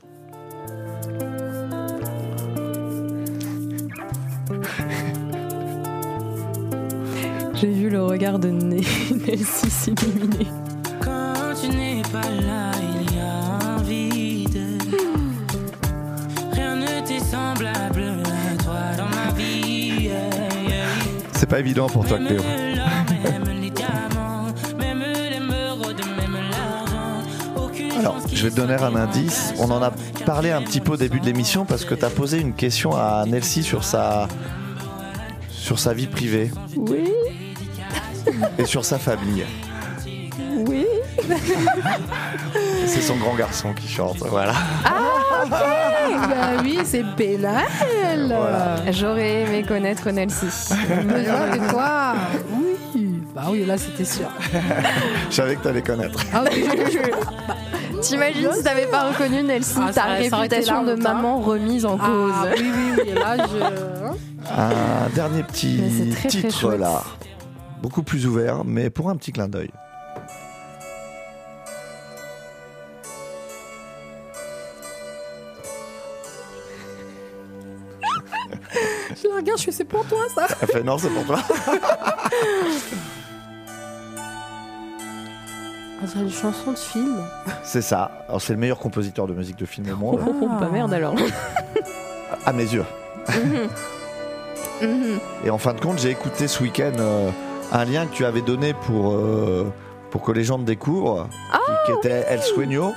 J'ai 7.55 7.70
vu 7.70 7.90
le 7.90 8.03
regard 8.03 8.38
de 8.38 8.48
Nelsie 8.50 9.70
s'illuminer. 9.70 10.46
Quand 11.00 11.55
tu 11.61 11.68
n'es 11.68 12.03
pas 12.11 12.28
là, 12.44 12.72
il 13.00 13.16
y 13.16 13.20
a 13.20 13.68
un 13.68 13.82
vide. 13.82 14.82
Rien 16.53 16.76
ne 16.76 17.07
t'est 17.07 17.20
semblable 17.20 18.03
à 18.24 18.62
toi 18.62 18.80
dans 18.96 19.09
ma 19.09 19.32
vie. 19.36 20.11
C'est 21.34 21.48
pas 21.48 21.61
évident 21.61 21.88
pour 21.88 22.05
toi, 22.05 22.18
Cléo. 22.18 22.40
Alors, 28.03 28.16
je 28.32 28.42
vais 28.42 28.50
te 28.50 28.57
donner 28.57 28.74
un 28.74 28.96
indice. 28.96 29.55
On 29.61 29.70
en 29.70 29.80
a 29.80 29.92
parlé 30.26 30.50
un 30.50 30.61
petit 30.62 30.80
peu 30.80 30.92
au 30.92 30.96
début 30.96 31.20
de 31.20 31.26
l'émission 31.26 31.64
parce 31.64 31.84
que 31.84 31.94
tu 31.94 32.05
as 32.05 32.11
posé 32.11 32.40
une 32.40 32.53
question 32.53 32.96
à 32.96 33.24
Nelsie 33.26 33.62
sur 33.62 33.84
sa, 33.84 34.26
sur 35.50 35.78
sa 35.78 35.94
vie 35.94 36.09
privée 36.09 36.50
Oui, 36.76 37.09
et 38.59 38.64
sur 38.64 38.84
sa 38.84 38.98
famille. 38.98 39.44
oui. 40.57 40.84
C'est 42.86 43.00
son 43.03 43.16
grand 43.16 43.36
garçon 43.36 43.72
qui 43.72 43.86
chante. 43.88 44.18
Voilà. 44.18 44.55
bah 45.48 45.62
oui, 46.62 46.78
c'est 46.84 47.05
Benal. 47.16 47.64
J'aurais 48.90 49.42
aimé 49.42 49.62
connaître 49.62 50.11
Nelsie. 50.11 50.46
Besoin 51.05 51.50
de 51.57 51.70
quoi 51.72 52.14
Oui. 52.53 53.20
Bah 53.34 53.44
oui, 53.50 53.64
là 53.64 53.78
c'était 53.78 54.05
sûr. 54.05 54.28
Je 55.30 55.34
savais 55.34 55.57
que 55.57 55.62
tu 55.62 55.68
allais 55.68 55.82
connaître. 55.82 56.18
Ah 56.34 56.42
oui. 56.50 56.66
T'imagines 58.03 58.53
si 58.53 58.62
t'avais 58.62 58.86
pas 58.86 59.09
reconnu 59.11 59.42
Nelsie, 59.42 59.78
Ah, 59.80 59.92
ta 59.92 60.05
réputation 60.05 60.82
de 60.84 60.92
hein. 60.92 60.96
maman 60.96 61.40
remise 61.40 61.86
en 61.86 61.96
cause. 61.96 62.32
Ah 62.34 62.46
oui, 62.57 62.70
oui, 62.74 63.03
oui. 63.07 63.14
Là, 63.14 63.36
je. 63.46 64.50
Un 64.50 65.09
dernier 65.14 65.42
petit 65.44 65.80
très, 66.12 66.28
titre 66.28 66.72
là. 66.74 67.03
Beaucoup 67.80 68.03
plus 68.03 68.26
ouvert, 68.26 68.64
mais 68.64 68.90
pour 68.90 69.09
un 69.09 69.16
petit 69.16 69.32
clin 69.32 69.48
d'œil. 69.48 69.70
Je 79.22 79.28
la 79.28 79.36
regarde, 79.36 79.59
je 79.59 79.64
fais 79.64 79.72
c'est 79.72 79.84
pour 79.84 80.05
toi 80.07 80.20
ça. 80.34 80.46
Elle 80.61 80.68
fait 80.68 80.82
non, 80.82 80.98
c'est 80.98 81.11
pour 81.11 81.24
toi. 81.24 81.38
On 86.03 86.07
dirait 86.07 86.22
une 86.22 86.30
chanson 86.30 86.72
de 86.72 86.78
film. 86.78 87.22
C'est 87.62 87.82
ça. 87.82 88.11
Alors, 88.28 88.40
c'est 88.40 88.53
le 88.53 88.59
meilleur 88.59 88.78
compositeur 88.78 89.26
de 89.26 89.34
musique 89.34 89.57
de 89.57 89.66
film 89.66 89.88
au 89.92 89.96
monde. 89.96 90.20
Oh, 90.26 90.48
bah 90.59 90.68
merde 90.72 90.92
alors. 90.92 91.14
À 92.46 92.53
mes 92.53 92.64
yeux. 92.64 92.84
Mhm. 94.80 95.20
Et 95.44 95.50
en 95.50 95.59
fin 95.59 95.74
de 95.74 95.80
compte, 95.80 95.98
j'ai 96.00 96.11
écouté 96.11 96.48
ce 96.48 96.61
week-end 96.61 96.92
euh, 96.98 97.30
un 97.70 97.84
lien 97.84 98.07
que 98.07 98.12
tu 98.14 98.24
avais 98.24 98.42
donné 98.42 98.74
pour, 98.74 99.12
euh, 99.12 99.72
pour 100.11 100.22
que 100.22 100.32
les 100.32 100.42
gens 100.42 100.59
te 100.59 100.64
découvrent, 100.64 101.28
qui, 101.86 101.92
qui 101.92 101.98
était 101.98 102.24
El 102.28 102.42
Sueño. 102.42 102.92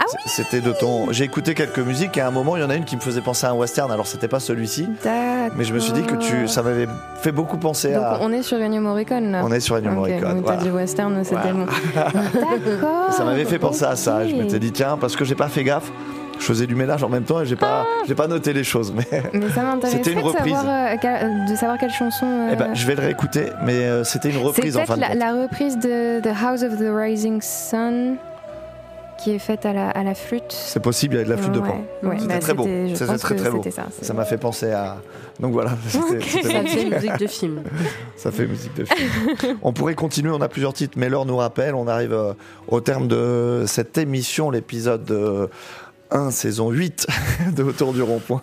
Ah 0.00 0.04
C'était 0.26 0.60
de 0.60 0.72
ton. 0.72 1.12
J'ai 1.12 1.24
écouté 1.24 1.54
quelques 1.54 1.78
musiques 1.78 2.16
et 2.16 2.20
à 2.20 2.26
un 2.28 2.30
moment, 2.30 2.56
il 2.56 2.60
y 2.60 2.64
en 2.64 2.70
a 2.70 2.74
une 2.74 2.84
qui 2.84 2.96
me 2.96 3.00
faisait 3.00 3.20
penser 3.20 3.46
à 3.46 3.50
un 3.50 3.54
western. 3.54 3.90
Alors, 3.92 4.06
c'était 4.06 4.28
pas 4.28 4.40
celui-ci, 4.40 4.88
mais 5.56 5.64
je 5.64 5.74
me 5.74 5.78
suis 5.78 5.92
dit 5.92 6.02
que 6.02 6.14
tu, 6.16 6.48
ça 6.48 6.62
m'avait 6.62 6.88
fait 7.22 7.32
beaucoup 7.32 7.58
penser 7.58 7.92
Donc 7.92 8.02
à. 8.04 8.18
on 8.22 8.32
est 8.32 8.42
sur 8.42 8.58
Ennio 8.58 8.80
Morricone 8.80 9.30
là. 9.32 9.42
On 9.44 9.52
est 9.52 9.60
sur 9.60 9.76
Ennio 9.76 9.90
Ok, 9.90 9.96
Morricone, 9.96 10.20
T'as 10.36 10.40
voilà. 10.40 10.62
dit 10.62 10.70
western, 10.70 11.22
c'était 11.24 11.52
bon. 11.52 11.66
D'accord. 11.94 13.12
Ça 13.12 13.24
m'avait 13.24 13.44
fait 13.44 13.58
penser 13.58 13.84
à 13.84 13.96
ça. 13.96 14.26
Je 14.26 14.34
m'étais 14.34 14.58
dit, 14.58 14.72
tiens, 14.72 14.96
parce 15.00 15.16
que 15.16 15.24
j'ai 15.24 15.34
pas 15.34 15.48
fait 15.48 15.64
gaffe. 15.64 15.90
Je 16.38 16.46
faisais 16.46 16.66
du 16.66 16.74
ménage 16.74 17.02
en 17.04 17.10
même 17.10 17.24
temps 17.24 17.42
et 17.42 17.44
j'ai 17.44 17.54
pas, 17.56 17.84
j'ai 18.08 18.14
pas 18.14 18.26
noté 18.26 18.54
les 18.54 18.64
choses. 18.64 18.94
Mais 18.96 19.04
Mais 19.34 19.50
ça 19.50 19.62
C'était 19.84 20.12
une 20.12 20.22
de 20.22 20.30
savoir, 20.30 20.32
reprise. 20.32 20.56
euh, 21.04 21.50
de 21.50 21.54
savoir 21.56 21.76
quelle 21.78 21.90
chanson. 21.90 22.24
euh, 22.24 22.50
eh 22.52 22.56
ben, 22.56 22.70
je 22.74 22.86
vais 22.86 22.94
le 22.94 23.02
réécouter. 23.02 23.46
Mais 23.62 23.74
euh, 23.74 24.04
c'était 24.04 24.30
une 24.30 24.38
reprise 24.38 24.74
en 24.78 24.86
fin 24.86 24.94
peut-être 24.96 24.96
de 24.96 25.18
la, 25.18 25.26
compte. 25.26 25.36
la 25.36 25.42
reprise 25.42 25.78
de 25.78 26.20
The 26.20 26.32
House 26.42 26.62
of 26.62 26.78
the 26.78 26.88
Rising 26.90 27.42
Sun 27.42 28.16
qui 29.22 29.32
est 29.32 29.38
faite 29.38 29.66
à 29.66 29.72
la, 29.72 29.90
à 29.90 30.02
la 30.02 30.14
flûte. 30.14 30.44
C'est 30.50 30.80
possible, 30.80 31.14
il 31.14 31.18
y 31.18 31.20
a 31.20 31.24
de 31.24 31.30
la 31.30 31.36
flûte 31.36 31.52
de 31.52 31.60
pan. 31.60 31.84
ouais, 32.02 32.16
C'était 32.18 32.34
bah, 32.34 32.38
très 32.40 32.54
beau. 32.54 32.64
c'était- 32.64 33.06
très 33.18 33.34
très 33.36 33.70
ça, 34.02 34.14
m'a 34.14 34.24
fait 34.24 34.38
penser 34.38 34.70
à. 34.72 34.96
Donc 35.40 35.52
voilà, 35.52 35.70
Ça 35.88 36.00
fait 36.02 36.90
musique 36.90 37.18
de 37.18 37.26
film. 37.26 37.62
ça 38.16 38.30
fait 38.30 38.46
musique 38.46 38.74
de 38.76 38.84
film. 38.84 39.58
on 39.62 39.72
pourrait 39.72 39.94
continuer, 39.94 40.30
on 40.30 40.40
a 40.40 40.48
plusieurs 40.48 40.72
titres, 40.74 40.94
mais 40.96 41.08
l'heure 41.08 41.26
nous 41.26 41.36
rappelle. 41.36 41.74
On 41.74 41.88
arrive 41.88 42.12
euh, 42.12 42.32
au 42.68 42.80
terme 42.80 43.08
de 43.08 43.64
cette 43.66 43.96
émission, 43.98 44.50
l'épisode 44.50 45.10
euh, 45.10 45.46
1, 46.10 46.30
saison 46.30 46.70
8 46.70 47.06
de 47.56 47.62
Autour 47.62 47.92
du 47.92 48.02
rond-point. 48.02 48.42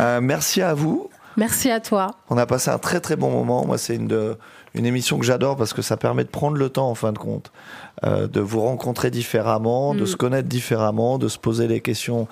Euh, 0.00 0.20
merci 0.20 0.62
à 0.62 0.74
vous. 0.74 1.08
Merci 1.36 1.70
à 1.70 1.80
toi. 1.80 2.08
On 2.30 2.36
a 2.36 2.46
passé 2.46 2.70
un 2.70 2.78
très 2.78 3.00
très 3.00 3.16
bon 3.16 3.30
moment. 3.30 3.64
Moi, 3.64 3.78
c'est 3.78 3.94
une, 3.96 4.06
de- 4.08 4.36
une 4.74 4.86
émission 4.86 5.18
que 5.18 5.24
j'adore 5.24 5.56
parce 5.56 5.72
que 5.72 5.82
ça 5.82 5.96
permet 5.96 6.24
de 6.24 6.28
prendre 6.30 6.56
le 6.56 6.68
temps, 6.68 6.88
en 6.88 6.94
fin 6.94 7.12
de 7.12 7.18
compte, 7.18 7.52
euh, 8.04 8.26
de 8.26 8.40
vous 8.40 8.60
rencontrer 8.60 9.10
différemment, 9.10 9.94
de 9.94 10.02
Mm. 10.02 10.06
se 10.06 10.16
connaître 10.16 10.48
différemment, 10.48 11.18
de 11.18 11.28
se 11.28 11.38
poser 11.38 11.68
les 11.68 11.80
questions 11.80 12.26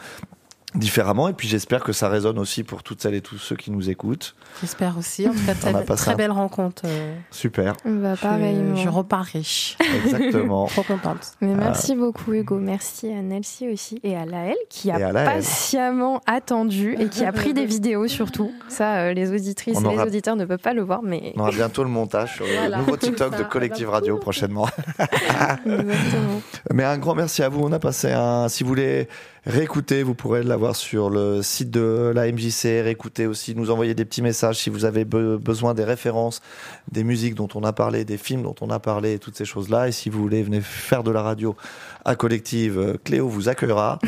différemment. 0.74 1.28
Et 1.28 1.32
puis, 1.32 1.48
j'espère 1.48 1.82
que 1.82 1.92
ça 1.92 2.08
résonne 2.08 2.38
aussi 2.38 2.62
pour 2.62 2.82
toutes 2.82 3.00
celles 3.02 3.14
et 3.14 3.20
tous 3.20 3.38
ceux 3.38 3.56
qui 3.56 3.70
nous 3.70 3.90
écoutent. 3.90 4.34
J'espère 4.60 4.96
aussi. 4.98 5.28
En 5.28 5.32
tout 5.32 5.38
cas, 5.46 5.52
On 5.72 5.74
a 5.74 5.82
très, 5.82 5.96
très 5.96 6.14
belle 6.14 6.30
rencontre. 6.30 6.82
euh, 6.86 7.14
Super, 7.30 7.74
Bah, 7.84 8.14
je- 8.14 8.20
pareillement. 8.20 8.76
Je, 8.76 8.88
repars 8.88 9.24
riche. 9.24 9.76
exactement. 10.04 10.66
Trop 10.66 10.82
contente. 10.82 11.32
Mais 11.40 11.54
merci 11.54 11.94
beaucoup 11.94 12.32
Hugo, 12.32 12.56
merci 12.58 13.10
à 13.12 13.22
Nelsie 13.22 13.68
aussi 13.72 13.98
et 14.02 14.16
à 14.16 14.24
Laëlle 14.26 14.56
qui 14.68 14.90
a 14.90 15.12
patiemment 15.12 16.20
attendu 16.26 16.96
et 16.98 17.08
qui 17.08 17.24
a 17.24 17.32
pris 17.32 17.52
des 17.54 17.66
vidéos 17.66 18.06
surtout. 18.08 18.52
Ça, 18.68 18.96
euh, 18.98 19.12
les 19.12 19.30
auditrices 19.32 19.78
On 19.84 19.90
et 19.90 19.96
les 19.96 20.02
auditeurs 20.02 20.36
ne 20.36 20.44
peuvent 20.44 20.58
pas 20.58 20.74
le 20.74 20.82
voir, 20.82 21.02
mais 21.02 21.32
On 21.36 21.40
aura 21.40 21.50
bientôt 21.50 21.82
le 21.82 21.90
montage 21.90 22.34
sur 22.36 22.44
le 22.46 22.76
nouveau 22.76 22.96
TikTok 22.96 23.36
de 23.36 23.42
Collective. 23.44 23.88
Radio 23.90 24.16
prochainement. 24.18 24.68
exactement. 25.66 26.40
Mais 26.72 26.84
un 26.84 26.98
grand 26.98 27.14
merci 27.14 27.42
à 27.42 27.48
vous. 27.48 27.60
On 27.62 27.72
a 27.72 27.78
passé 27.78 28.12
un. 28.12 28.48
Si 28.48 28.62
vous 28.62 28.68
voulez 28.68 29.08
réécouter, 29.46 30.02
vous 30.02 30.14
pourrez 30.14 30.42
l'avoir 30.42 30.76
sur 30.76 31.10
le 31.10 31.42
site 31.42 31.70
de 31.70 32.12
la 32.14 32.30
MJC. 32.30 32.82
Réécouter 32.82 33.26
aussi, 33.26 33.54
nous 33.54 33.70
envoyer 33.70 33.94
des 33.94 34.04
petits 34.04 34.22
messages 34.22 34.56
si 34.56 34.70
vous 34.70 34.84
avez 34.84 35.04
be- 35.04 35.36
besoin 35.38 35.74
des 35.74 35.84
références, 35.84 36.40
des 36.92 37.04
musiques 37.04 37.34
dont 37.34 37.48
on 37.54 37.64
a 37.64 37.72
parlé, 37.72 38.04
des 38.04 38.18
films 38.18 38.42
dont 38.42 38.54
on 38.60 38.70
a 38.70 38.78
parlé, 38.78 39.18
toutes 39.18 39.36
ces 39.36 39.44
choses-là. 39.44 39.88
Et 39.88 39.92
si 39.92 40.10
vous 40.10 40.20
voulez 40.20 40.42
venir 40.42 40.62
faire 40.62 41.02
de 41.02 41.10
la 41.10 41.22
radio 41.22 41.56
à 42.04 42.14
Collective, 42.16 42.78
euh, 42.78 42.94
Cléo 43.04 43.28
vous 43.28 43.48
accueillera 43.48 43.98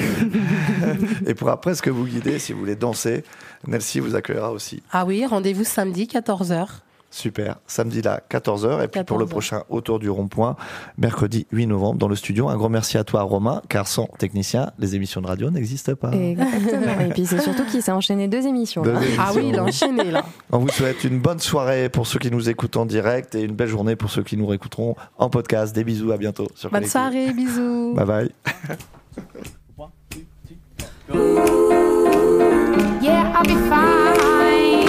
et 1.26 1.34
pourra 1.34 1.60
presque 1.60 1.88
vous 1.88 2.04
guider 2.06 2.38
si 2.38 2.52
vous 2.52 2.60
voulez 2.60 2.76
danser. 2.76 3.24
Nelsie 3.66 4.00
vous 4.00 4.14
accueillera 4.14 4.52
aussi. 4.52 4.82
Ah 4.92 5.04
oui, 5.04 5.24
rendez-vous 5.26 5.64
samedi 5.64 6.04
14h. 6.04 6.66
Super. 7.12 7.58
Samedi 7.66 8.00
là, 8.00 8.22
14h. 8.30 8.82
Et 8.82 8.88
puis 8.88 9.04
pour 9.04 9.18
le 9.18 9.26
14h. 9.26 9.28
prochain 9.28 9.62
Autour 9.68 9.98
du 9.98 10.08
Rond-Point, 10.08 10.56
mercredi 10.96 11.46
8 11.52 11.66
novembre 11.66 11.98
dans 11.98 12.08
le 12.08 12.16
studio. 12.16 12.48
Un 12.48 12.56
grand 12.56 12.70
merci 12.70 12.96
à 12.96 13.04
toi, 13.04 13.20
Romain, 13.22 13.60
car 13.68 13.86
sans 13.86 14.06
technicien, 14.18 14.70
les 14.78 14.96
émissions 14.96 15.20
de 15.20 15.26
radio 15.26 15.50
n'existent 15.50 15.94
pas. 15.94 16.10
Exactement. 16.10 17.00
Et 17.00 17.10
puis 17.10 17.26
c'est 17.26 17.40
surtout 17.42 17.64
qu'il 17.66 17.82
s'est 17.82 17.92
enchaîné 17.92 18.28
deux 18.28 18.46
émissions. 18.46 18.82
Deux 18.82 18.92
là. 18.92 19.02
émissions. 19.02 19.22
Ah 19.24 19.32
oui, 19.36 19.42
il 19.50 19.58
a 19.58 19.62
enchaîné 19.62 20.10
là. 20.10 20.24
On 20.50 20.58
vous 20.58 20.70
souhaite 20.70 21.04
une 21.04 21.18
bonne 21.20 21.38
soirée 21.38 21.90
pour 21.90 22.06
ceux 22.06 22.18
qui 22.18 22.30
nous 22.30 22.48
écoutent 22.48 22.78
en 22.78 22.86
direct 22.86 23.34
et 23.34 23.42
une 23.42 23.54
belle 23.54 23.68
journée 23.68 23.94
pour 23.94 24.10
ceux 24.10 24.22
qui 24.22 24.38
nous 24.38 24.46
réécouteront 24.46 24.96
en 25.18 25.28
podcast. 25.28 25.74
Des 25.74 25.84
bisous, 25.84 26.12
à 26.12 26.16
bientôt 26.16 26.48
sur 26.54 26.70
Bonne 26.70 26.80
Collectif. 26.80 26.92
soirée, 26.92 27.32
bisous. 27.34 27.94
Bye 27.94 28.06
bye. 28.06 28.30
Yeah, 33.02 33.32
I'll 33.36 33.42
be 33.44 33.56
fine. 33.68 34.81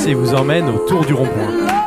MJC 0.00 0.14
vous 0.14 0.34
emmène 0.34 0.68
autour 0.68 1.04
du 1.04 1.12
rond-point. 1.12 1.79